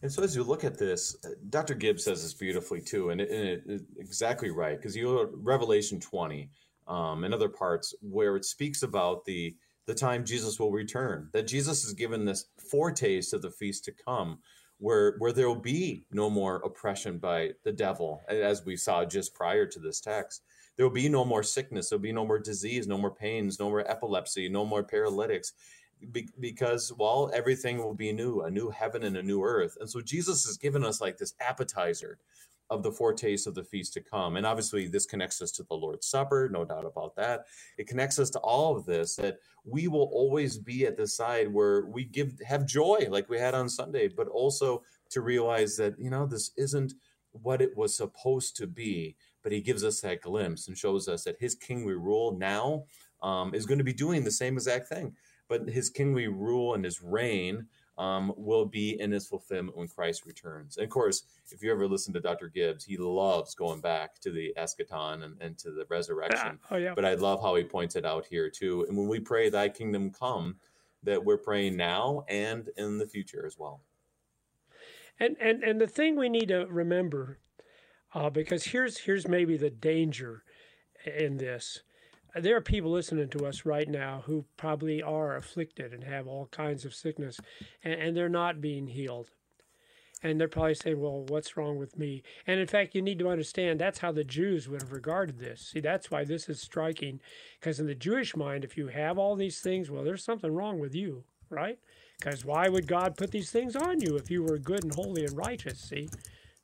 And 0.00 0.10
so, 0.10 0.22
as 0.22 0.34
you 0.34 0.42
look 0.42 0.64
at 0.64 0.78
this, 0.78 1.18
uh, 1.26 1.28
Dr. 1.50 1.74
Gibbs 1.74 2.04
says 2.04 2.22
this 2.22 2.32
beautifully 2.32 2.80
too, 2.80 3.10
and, 3.10 3.20
it, 3.20 3.30
and 3.30 3.46
it, 3.46 3.62
it, 3.66 3.82
exactly 3.98 4.48
right 4.48 4.78
because 4.78 4.96
you 4.96 5.28
Revelation 5.34 6.00
twenty 6.00 6.48
um, 6.90 7.24
and 7.24 7.32
other 7.32 7.48
parts 7.48 7.94
where 8.02 8.36
it 8.36 8.44
speaks 8.44 8.82
about 8.82 9.24
the 9.24 9.56
the 9.86 9.94
time 9.94 10.24
Jesus 10.24 10.60
will 10.60 10.70
return. 10.70 11.28
That 11.32 11.46
Jesus 11.46 11.84
is 11.84 11.94
given 11.94 12.24
this 12.24 12.46
foretaste 12.70 13.32
of 13.32 13.42
the 13.42 13.50
feast 13.50 13.84
to 13.86 13.92
come, 13.92 14.38
where 14.78 15.14
where 15.18 15.32
there 15.32 15.48
will 15.48 15.56
be 15.56 16.04
no 16.12 16.28
more 16.28 16.56
oppression 16.56 17.18
by 17.18 17.52
the 17.64 17.72
devil, 17.72 18.20
as 18.28 18.64
we 18.64 18.76
saw 18.76 19.04
just 19.04 19.34
prior 19.34 19.66
to 19.66 19.78
this 19.78 20.00
text. 20.00 20.42
There 20.76 20.86
will 20.86 20.94
be 20.94 21.08
no 21.08 21.24
more 21.24 21.42
sickness. 21.42 21.88
There 21.88 21.98
will 21.98 22.02
be 22.02 22.12
no 22.12 22.26
more 22.26 22.38
disease, 22.38 22.86
no 22.86 22.98
more 22.98 23.14
pains, 23.14 23.58
no 23.58 23.68
more 23.68 23.88
epilepsy, 23.90 24.48
no 24.48 24.64
more 24.64 24.82
paralytics, 24.82 25.52
be, 26.10 26.28
because 26.38 26.92
well, 26.98 27.30
everything 27.34 27.78
will 27.78 27.94
be 27.94 28.12
new, 28.12 28.40
a 28.42 28.50
new 28.50 28.70
heaven 28.70 29.04
and 29.04 29.16
a 29.16 29.22
new 29.22 29.42
earth. 29.42 29.76
And 29.80 29.88
so 29.88 30.00
Jesus 30.00 30.44
has 30.46 30.56
given 30.56 30.84
us 30.84 31.00
like 31.00 31.18
this 31.18 31.34
appetizer 31.40 32.18
of 32.70 32.82
the 32.82 32.92
foretaste 32.92 33.46
of 33.46 33.54
the 33.54 33.64
feast 33.64 33.92
to 33.94 34.00
come. 34.00 34.36
And 34.36 34.46
obviously, 34.46 34.86
this 34.86 35.04
connects 35.04 35.42
us 35.42 35.50
to 35.52 35.64
the 35.64 35.74
Lord's 35.74 36.06
Supper, 36.06 36.48
no 36.50 36.64
doubt 36.64 36.86
about 36.86 37.16
that. 37.16 37.46
It 37.76 37.88
connects 37.88 38.18
us 38.18 38.30
to 38.30 38.38
all 38.38 38.76
of 38.76 38.86
this 38.86 39.16
that 39.16 39.38
we 39.64 39.88
will 39.88 40.08
always 40.12 40.56
be 40.56 40.86
at 40.86 40.96
the 40.96 41.06
side 41.06 41.52
where 41.52 41.86
we 41.86 42.04
give 42.04 42.40
have 42.46 42.66
joy 42.66 43.06
like 43.10 43.28
we 43.28 43.38
had 43.38 43.54
on 43.54 43.68
Sunday, 43.68 44.08
but 44.08 44.28
also 44.28 44.82
to 45.10 45.20
realize 45.20 45.76
that, 45.76 45.98
you 45.98 46.10
know, 46.10 46.26
this 46.26 46.52
isn't 46.56 46.94
what 47.32 47.60
it 47.60 47.76
was 47.76 47.96
supposed 47.96 48.56
to 48.56 48.66
be. 48.66 49.16
But 49.42 49.52
he 49.52 49.60
gives 49.60 49.84
us 49.84 50.00
that 50.00 50.22
glimpse 50.22 50.68
and 50.68 50.78
shows 50.78 51.08
us 51.08 51.24
that 51.24 51.40
his 51.40 51.54
kingly 51.54 51.94
rule 51.94 52.36
now 52.38 52.84
um, 53.22 53.54
is 53.54 53.66
going 53.66 53.78
to 53.78 53.84
be 53.84 53.92
doing 53.92 54.22
the 54.22 54.30
same 54.30 54.54
exact 54.54 54.88
thing. 54.88 55.16
But 55.48 55.68
his 55.68 55.90
kingly 55.90 56.28
rule 56.28 56.74
and 56.74 56.84
his 56.84 57.02
reign 57.02 57.66
um, 57.98 58.32
will 58.36 58.64
be 58.64 58.98
in 59.00 59.12
its 59.12 59.26
fulfillment 59.26 59.76
when 59.76 59.88
Christ 59.88 60.24
returns. 60.24 60.76
And 60.76 60.84
of 60.84 60.90
course, 60.90 61.24
if 61.50 61.62
you 61.62 61.70
ever 61.70 61.86
listen 61.86 62.14
to 62.14 62.20
Dr. 62.20 62.48
Gibbs, 62.48 62.84
he 62.84 62.96
loves 62.96 63.54
going 63.54 63.80
back 63.80 64.18
to 64.20 64.30
the 64.30 64.54
eschaton 64.56 65.24
and, 65.24 65.40
and 65.40 65.58
to 65.58 65.70
the 65.70 65.84
resurrection. 65.88 66.58
Oh, 66.70 66.76
yeah. 66.76 66.94
But 66.94 67.04
I 67.04 67.14
love 67.14 67.42
how 67.42 67.54
he 67.56 67.64
points 67.64 67.96
it 67.96 68.06
out 68.06 68.24
here 68.26 68.48
too. 68.48 68.86
And 68.88 68.96
when 68.96 69.08
we 69.08 69.20
pray, 69.20 69.50
Thy 69.50 69.68
kingdom 69.68 70.10
come, 70.10 70.56
that 71.02 71.24
we're 71.24 71.38
praying 71.38 71.76
now 71.76 72.24
and 72.28 72.68
in 72.76 72.98
the 72.98 73.06
future 73.06 73.44
as 73.46 73.58
well. 73.58 73.82
And 75.18 75.36
and 75.38 75.62
and 75.62 75.80
the 75.80 75.86
thing 75.86 76.16
we 76.16 76.30
need 76.30 76.48
to 76.48 76.66
remember, 76.66 77.38
uh, 78.14 78.30
because 78.30 78.64
here's 78.64 78.98
here's 78.98 79.28
maybe 79.28 79.58
the 79.58 79.70
danger 79.70 80.44
in 81.04 81.36
this 81.36 81.82
there 82.34 82.56
are 82.56 82.60
people 82.60 82.90
listening 82.90 83.28
to 83.28 83.46
us 83.46 83.64
right 83.64 83.88
now 83.88 84.22
who 84.26 84.44
probably 84.56 85.02
are 85.02 85.36
afflicted 85.36 85.92
and 85.92 86.04
have 86.04 86.26
all 86.26 86.46
kinds 86.50 86.84
of 86.84 86.94
sickness 86.94 87.40
and, 87.82 87.94
and, 87.94 88.16
they're 88.16 88.28
not 88.28 88.60
being 88.60 88.86
healed. 88.86 89.30
And 90.22 90.38
they're 90.38 90.48
probably 90.48 90.74
saying, 90.74 91.00
well, 91.00 91.24
what's 91.28 91.56
wrong 91.56 91.78
with 91.78 91.98
me? 91.98 92.22
And 92.46 92.60
in 92.60 92.66
fact, 92.66 92.94
you 92.94 93.00
need 93.00 93.18
to 93.20 93.30
understand 93.30 93.80
that's 93.80 94.00
how 94.00 94.12
the 94.12 94.22
Jews 94.22 94.68
would 94.68 94.82
have 94.82 94.92
regarded 94.92 95.38
this. 95.38 95.70
See, 95.72 95.80
that's 95.80 96.10
why 96.10 96.24
this 96.24 96.46
is 96.48 96.60
striking, 96.60 97.20
because 97.58 97.80
in 97.80 97.86
the 97.86 97.94
Jewish 97.94 98.36
mind, 98.36 98.62
if 98.62 98.76
you 98.76 98.88
have 98.88 99.16
all 99.16 99.34
these 99.34 99.60
things, 99.60 99.90
well, 99.90 100.04
there's 100.04 100.22
something 100.22 100.54
wrong 100.54 100.78
with 100.78 100.94
you, 100.94 101.24
right? 101.48 101.78
Because 102.18 102.44
why 102.44 102.68
would 102.68 102.86
God 102.86 103.16
put 103.16 103.30
these 103.30 103.50
things 103.50 103.74
on 103.74 104.02
you 104.02 104.16
if 104.16 104.30
you 104.30 104.42
were 104.42 104.58
good 104.58 104.84
and 104.84 104.94
holy 104.94 105.24
and 105.24 105.34
righteous? 105.34 105.80
See, 105.80 106.10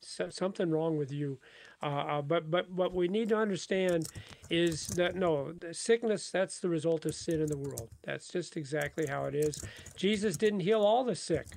so, 0.01 0.29
something 0.29 0.69
wrong 0.71 0.97
with 0.97 1.11
you. 1.11 1.39
Uh, 1.81 1.85
uh, 1.85 2.21
but 2.21 2.49
but 2.49 2.69
what 2.71 2.93
we 2.93 3.07
need 3.07 3.29
to 3.29 3.37
understand 3.37 4.07
is 4.49 4.87
that 4.87 5.15
no, 5.15 5.51
the 5.53 5.73
sickness 5.73 6.31
that's 6.31 6.59
the 6.59 6.69
result 6.69 7.05
of 7.05 7.13
sin 7.15 7.41
in 7.41 7.47
the 7.47 7.57
world. 7.57 7.89
That's 8.03 8.27
just 8.29 8.57
exactly 8.57 9.05
how 9.07 9.25
it 9.25 9.35
is. 9.35 9.63
Jesus 9.95 10.37
didn't 10.37 10.61
heal 10.61 10.81
all 10.81 11.03
the 11.03 11.15
sick. 11.15 11.47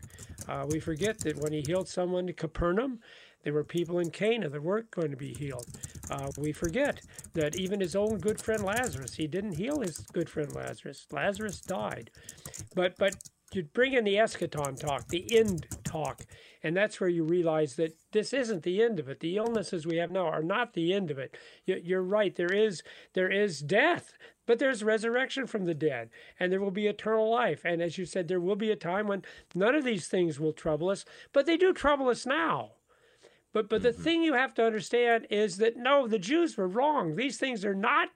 Uh, 0.49 0.67
we 0.69 0.81
forget 0.81 1.19
that 1.21 1.37
when 1.39 1.53
he 1.53 1.63
healed 1.67 1.89
someone 1.89 2.29
in 2.29 2.35
Capernaum, 2.35 3.01
there 3.43 3.53
were 3.53 3.65
people 3.65 3.99
in 3.99 4.11
Cana 4.11 4.49
that 4.49 4.63
weren't 4.63 4.91
going 4.91 5.11
to 5.11 5.17
be 5.17 5.33
healed. 5.33 5.67
Uh, 6.11 6.29
we 6.37 6.53
forget 6.53 7.01
that 7.35 7.57
even 7.57 7.81
his 7.81 7.97
own 7.97 8.19
good 8.19 8.41
friend 8.41 8.63
Lazarus, 8.63 9.15
he 9.15 9.27
didn't 9.27 9.53
heal 9.53 9.81
his 9.81 9.99
good 10.13 10.29
friend 10.29 10.55
Lazarus. 10.55 11.07
Lazarus 11.11 11.61
died. 11.61 12.11
But 12.75 12.97
but 12.99 13.15
you 13.53 13.65
bring 13.65 13.95
in 13.95 14.05
the 14.05 14.15
eschaton 14.15 14.79
talk, 14.79 15.09
the 15.09 15.37
end 15.37 15.67
talk, 15.85 16.23
and 16.63 16.77
that's 16.77 17.01
where 17.01 17.09
you 17.09 17.25
realize 17.25 17.77
that 17.77 17.97
this 18.13 18.33
isn't 18.33 18.63
the 18.63 18.83
end 18.83 18.99
of 19.01 19.09
it. 19.09 19.21
The 19.21 19.37
illnesses 19.37 19.87
we 19.87 19.97
have 19.97 20.11
now 20.11 20.27
are 20.27 20.43
not 20.43 20.75
the 20.75 20.93
end 20.93 21.11
of 21.11 21.19
it. 21.19 21.37
You're 21.65 22.03
right. 22.03 22.35
There 22.35 22.53
is 22.53 22.83
there 23.15 23.31
is 23.31 23.61
death, 23.61 24.13
but 24.47 24.59
there's 24.59 24.85
resurrection 24.85 25.47
from 25.47 25.65
the 25.65 25.75
dead, 25.75 26.11
and 26.39 26.53
there 26.53 26.61
will 26.61 26.71
be 26.71 26.87
eternal 26.87 27.31
life. 27.31 27.63
And 27.65 27.83
as 27.83 27.99
you 27.99 28.05
said, 28.05 28.29
there 28.29 28.41
will 28.41 28.57
be 28.57 28.71
a 28.71 28.77
time 28.77 29.07
when 29.07 29.25
none 29.55 29.75
of 29.75 29.85
these 29.85 30.07
things 30.07 30.39
will 30.39 30.53
trouble 30.53 30.89
us, 30.89 31.05
but 31.33 31.47
they 31.47 31.57
do 31.57 31.73
trouble 31.73 32.09
us 32.09 32.27
now. 32.27 32.73
But 33.53 33.69
but 33.69 33.83
the 33.83 33.93
thing 33.93 34.23
you 34.23 34.35
have 34.35 34.55
to 34.55 34.65
understand 34.65 35.27
is 35.31 35.57
that 35.57 35.77
no, 35.77 36.07
the 36.07 36.19
Jews 36.19 36.57
were 36.57 36.69
wrong. 36.69 37.17
These 37.17 37.39
things 37.39 37.65
are 37.65 37.75
not 37.75 38.09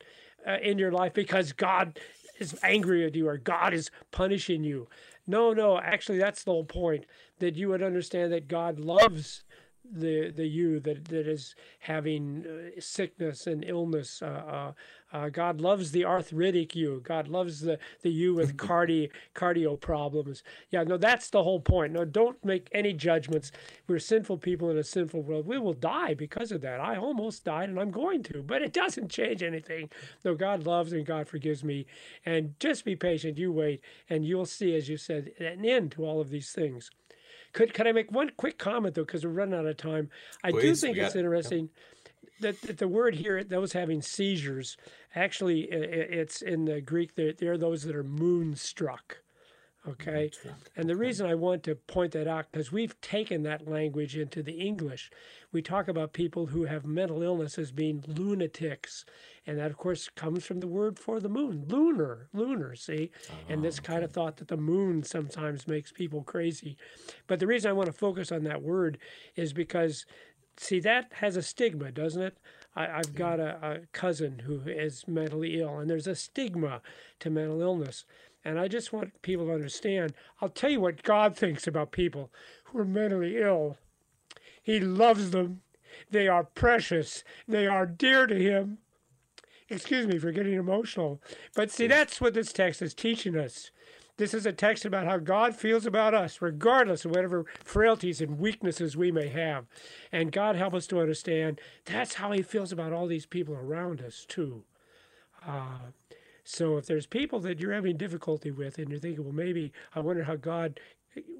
uh, 0.46 0.58
in 0.62 0.78
your 0.78 0.92
life 0.92 1.14
because 1.14 1.52
God 1.52 1.98
is 2.38 2.58
angry 2.62 3.04
at 3.04 3.14
you 3.14 3.28
or 3.28 3.36
God 3.36 3.74
is 3.74 3.90
punishing 4.10 4.64
you. 4.64 4.88
No, 5.26 5.52
no, 5.52 5.78
actually, 5.78 6.18
that's 6.18 6.44
the 6.44 6.50
whole 6.50 6.64
point. 6.64 7.06
That 7.38 7.56
you 7.56 7.68
would 7.68 7.82
understand 7.82 8.32
that 8.32 8.48
God 8.48 8.78
loves 8.78 9.44
the 9.90 10.30
the 10.30 10.46
you 10.46 10.80
that 10.80 11.04
that 11.06 11.26
is 11.26 11.54
having 11.80 12.44
uh, 12.46 12.80
sickness 12.80 13.46
and 13.46 13.64
illness. 13.64 14.22
Uh, 14.22 14.26
uh, 14.26 14.72
uh, 15.12 15.28
God 15.28 15.60
loves 15.60 15.92
the 15.92 16.04
arthritic 16.04 16.74
you. 16.74 17.00
God 17.04 17.28
loves 17.28 17.60
the 17.60 17.78
the 18.02 18.10
you 18.10 18.34
with 18.34 18.56
cardi 18.56 19.10
cardio 19.34 19.78
problems. 19.80 20.42
Yeah, 20.70 20.84
no, 20.84 20.96
that's 20.96 21.30
the 21.30 21.42
whole 21.42 21.60
point. 21.60 21.92
No, 21.92 22.04
don't 22.04 22.42
make 22.44 22.68
any 22.72 22.92
judgments. 22.92 23.52
We're 23.86 23.98
sinful 23.98 24.38
people 24.38 24.70
in 24.70 24.78
a 24.78 24.84
sinful 24.84 25.22
world. 25.22 25.46
We 25.46 25.58
will 25.58 25.74
die 25.74 26.14
because 26.14 26.50
of 26.50 26.60
that. 26.62 26.80
I 26.80 26.96
almost 26.96 27.44
died, 27.44 27.68
and 27.68 27.78
I'm 27.78 27.90
going 27.90 28.22
to, 28.24 28.42
but 28.42 28.62
it 28.62 28.72
doesn't 28.72 29.10
change 29.10 29.42
anything. 29.42 29.90
No, 30.24 30.34
God 30.34 30.66
loves 30.66 30.92
and 30.92 31.06
God 31.06 31.28
forgives 31.28 31.62
me, 31.62 31.86
and 32.26 32.58
just 32.58 32.84
be 32.84 32.96
patient. 32.96 33.38
You 33.38 33.52
wait, 33.52 33.82
and 34.08 34.24
you'll 34.24 34.46
see, 34.46 34.74
as 34.74 34.88
you 34.88 34.96
said, 34.96 35.32
an 35.38 35.64
end 35.64 35.92
to 35.92 36.04
all 36.04 36.20
of 36.20 36.30
these 36.30 36.50
things. 36.50 36.90
Could 37.54 37.72
could 37.72 37.86
I 37.86 37.92
make 37.92 38.12
one 38.12 38.30
quick 38.36 38.58
comment 38.58 38.94
though, 38.94 39.04
because 39.04 39.24
we're 39.24 39.30
running 39.32 39.54
out 39.58 39.64
of 39.66 39.76
time? 39.78 40.10
I 40.42 40.50
Please, 40.50 40.80
do 40.80 40.86
think 40.88 40.98
it's 40.98 41.16
interesting 41.16 41.70
that, 42.40 42.60
that 42.62 42.78
the 42.78 42.88
word 42.88 43.14
here, 43.14 43.42
those 43.42 43.72
having 43.72 44.02
seizures, 44.02 44.76
actually 45.14 45.72
i- 45.72 45.76
i- 45.76 45.78
it's 46.20 46.42
in 46.42 46.66
the 46.66 46.80
Greek. 46.82 47.14
They're, 47.14 47.32
they're 47.32 47.56
those 47.56 47.84
that 47.84 47.96
are 47.96 48.04
moonstruck. 48.04 49.22
Okay, 49.86 50.30
and 50.76 50.88
the 50.88 50.96
reason 50.96 51.26
I 51.26 51.34
want 51.34 51.62
to 51.64 51.74
point 51.74 52.12
that 52.12 52.26
out 52.26 52.46
because 52.50 52.72
we've 52.72 52.98
taken 53.02 53.42
that 53.42 53.68
language 53.68 54.16
into 54.16 54.42
the 54.42 54.54
English. 54.54 55.10
We 55.52 55.60
talk 55.60 55.88
about 55.88 56.14
people 56.14 56.46
who 56.46 56.64
have 56.64 56.86
mental 56.86 57.22
illness 57.22 57.58
as 57.58 57.70
being 57.70 58.02
lunatics, 58.06 59.04
and 59.46 59.58
that 59.58 59.70
of 59.70 59.76
course 59.76 60.08
comes 60.08 60.46
from 60.46 60.60
the 60.60 60.66
word 60.66 60.98
for 60.98 61.20
the 61.20 61.28
moon, 61.28 61.66
lunar, 61.68 62.28
lunar. 62.32 62.74
See, 62.76 63.10
ah, 63.30 63.34
and 63.50 63.62
this 63.62 63.78
kind 63.78 64.02
of 64.02 64.10
thought 64.10 64.38
that 64.38 64.48
the 64.48 64.56
moon 64.56 65.02
sometimes 65.02 65.68
makes 65.68 65.92
people 65.92 66.22
crazy. 66.22 66.78
But 67.26 67.38
the 67.38 67.46
reason 67.46 67.68
I 67.68 67.74
want 67.74 67.86
to 67.86 67.92
focus 67.92 68.32
on 68.32 68.44
that 68.44 68.62
word 68.62 68.96
is 69.36 69.52
because, 69.52 70.06
see, 70.56 70.80
that 70.80 71.12
has 71.16 71.36
a 71.36 71.42
stigma, 71.42 71.92
doesn't 71.92 72.22
it? 72.22 72.38
I, 72.74 72.86
I've 72.86 73.14
got 73.14 73.38
a, 73.38 73.58
a 73.62 73.78
cousin 73.92 74.40
who 74.40 74.62
is 74.66 75.06
mentally 75.06 75.60
ill, 75.60 75.76
and 75.78 75.90
there's 75.90 76.06
a 76.06 76.14
stigma 76.14 76.80
to 77.20 77.28
mental 77.28 77.60
illness. 77.60 78.06
And 78.44 78.58
I 78.58 78.68
just 78.68 78.92
want 78.92 79.22
people 79.22 79.46
to 79.46 79.54
understand. 79.54 80.12
I'll 80.40 80.48
tell 80.48 80.70
you 80.70 80.80
what 80.80 81.02
God 81.02 81.36
thinks 81.36 81.66
about 81.66 81.92
people 81.92 82.30
who 82.64 82.78
are 82.78 82.84
mentally 82.84 83.38
ill. 83.38 83.78
He 84.62 84.80
loves 84.80 85.30
them. 85.30 85.62
They 86.10 86.28
are 86.28 86.44
precious. 86.44 87.24
They 87.48 87.66
are 87.66 87.86
dear 87.86 88.26
to 88.26 88.34
Him. 88.34 88.78
Excuse 89.68 90.06
me 90.06 90.18
for 90.18 90.32
getting 90.32 90.54
emotional. 90.54 91.22
But 91.54 91.70
see, 91.70 91.86
that's 91.86 92.20
what 92.20 92.34
this 92.34 92.52
text 92.52 92.82
is 92.82 92.92
teaching 92.92 93.36
us. 93.36 93.70
This 94.16 94.34
is 94.34 94.46
a 94.46 94.52
text 94.52 94.84
about 94.84 95.06
how 95.06 95.16
God 95.18 95.56
feels 95.56 95.86
about 95.86 96.14
us, 96.14 96.40
regardless 96.40 97.04
of 97.04 97.10
whatever 97.10 97.46
frailties 97.64 98.20
and 98.20 98.38
weaknesses 98.38 98.96
we 98.96 99.10
may 99.10 99.28
have. 99.28 99.66
And 100.12 100.30
God 100.30 100.54
help 100.54 100.72
us 100.74 100.86
to 100.88 101.00
understand 101.00 101.60
that's 101.84 102.14
how 102.14 102.30
He 102.30 102.42
feels 102.42 102.70
about 102.70 102.92
all 102.92 103.06
these 103.06 103.26
people 103.26 103.54
around 103.54 104.00
us, 104.00 104.24
too. 104.28 104.62
Uh, 105.46 105.78
so 106.44 106.76
if 106.76 106.86
there's 106.86 107.06
people 107.06 107.40
that 107.40 107.58
you're 107.58 107.72
having 107.72 107.96
difficulty 107.96 108.50
with 108.50 108.78
and 108.78 108.90
you're 108.90 109.00
thinking, 109.00 109.24
well, 109.24 109.32
maybe 109.32 109.72
I 109.94 110.00
wonder 110.00 110.24
how 110.24 110.36
God, 110.36 110.78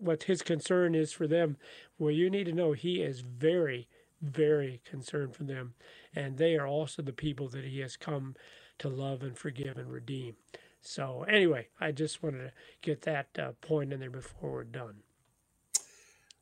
what 0.01 0.25
his 0.25 0.43
concern 0.43 0.95
is 0.95 1.13
for 1.13 1.27
them, 1.27 1.59
well, 1.99 2.11
you 2.11 2.31
need 2.31 2.45
to 2.45 2.53
know 2.53 2.73
he 2.73 3.03
is 3.03 3.21
very, 3.21 3.87
very 4.23 4.81
concerned 4.85 5.37
for 5.37 5.45
them. 5.45 5.75
And 6.17 6.39
they 6.39 6.57
are 6.57 6.67
also 6.67 7.03
the 7.03 7.13
people 7.13 7.49
that 7.49 7.65
he 7.65 7.81
has 7.81 7.97
come 7.97 8.35
to 8.79 8.89
love 8.89 9.23
and 9.23 9.37
forgive 9.37 9.77
and 9.77 9.93
redeem. 9.93 10.37
So 10.81 11.25
anyway, 11.29 11.69
I 11.81 11.93
just 11.93 12.23
wanted 12.23 12.39
to 12.39 12.53
get 12.83 13.03
that 13.03 13.29
uh, 13.39 13.53
point 13.61 13.93
in 13.93 14.01
there 14.01 14.11
before 14.11 14.53
we're 14.53 14.65
done. 14.65 14.97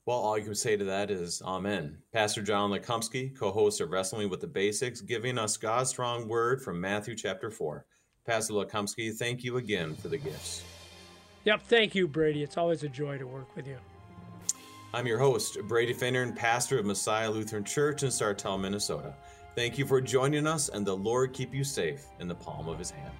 Well, 0.04 0.18
all 0.18 0.36
you 0.36 0.44
can 0.44 0.54
say 0.56 0.76
to 0.76 0.84
that 0.84 1.12
is 1.12 1.42
Amen. 1.42 1.98
Pastor 2.12 2.42
John 2.42 2.70
Lukomsky, 2.70 3.36
co 3.36 3.52
host 3.52 3.80
of 3.80 3.90
Wrestling 3.90 4.30
with 4.30 4.40
the 4.40 4.48
Basics, 4.48 5.00
giving 5.00 5.38
us 5.38 5.56
God's 5.56 5.90
strong 5.90 6.26
word 6.26 6.60
from 6.60 6.80
Matthew 6.80 7.14
chapter 7.14 7.50
4. 7.52 7.86
Pastor 8.24 8.54
Lukomsky, 8.54 9.12
thank 9.12 9.42
you 9.42 9.56
again 9.56 9.96
for 9.96 10.06
the 10.06 10.16
gifts. 10.16 10.62
Yep, 11.44 11.62
thank 11.62 11.94
you, 11.96 12.06
Brady. 12.06 12.44
It's 12.44 12.56
always 12.56 12.84
a 12.84 12.88
joy 12.88 13.18
to 13.18 13.26
work 13.26 13.56
with 13.56 13.66
you. 13.66 13.76
I'm 14.94 15.08
your 15.08 15.18
host, 15.18 15.58
Brady 15.66 15.92
Finner, 15.92 16.22
and 16.22 16.36
pastor 16.36 16.78
of 16.78 16.86
Messiah 16.86 17.28
Lutheran 17.28 17.64
Church 17.64 18.04
in 18.04 18.10
Sartell, 18.10 18.60
Minnesota. 18.60 19.14
Thank 19.56 19.76
you 19.76 19.84
for 19.86 20.00
joining 20.00 20.46
us, 20.46 20.68
and 20.68 20.86
the 20.86 20.96
Lord 20.96 21.32
keep 21.32 21.52
you 21.52 21.64
safe 21.64 22.04
in 22.20 22.28
the 22.28 22.34
palm 22.34 22.68
of 22.68 22.78
his 22.78 22.92
hand. 22.92 23.12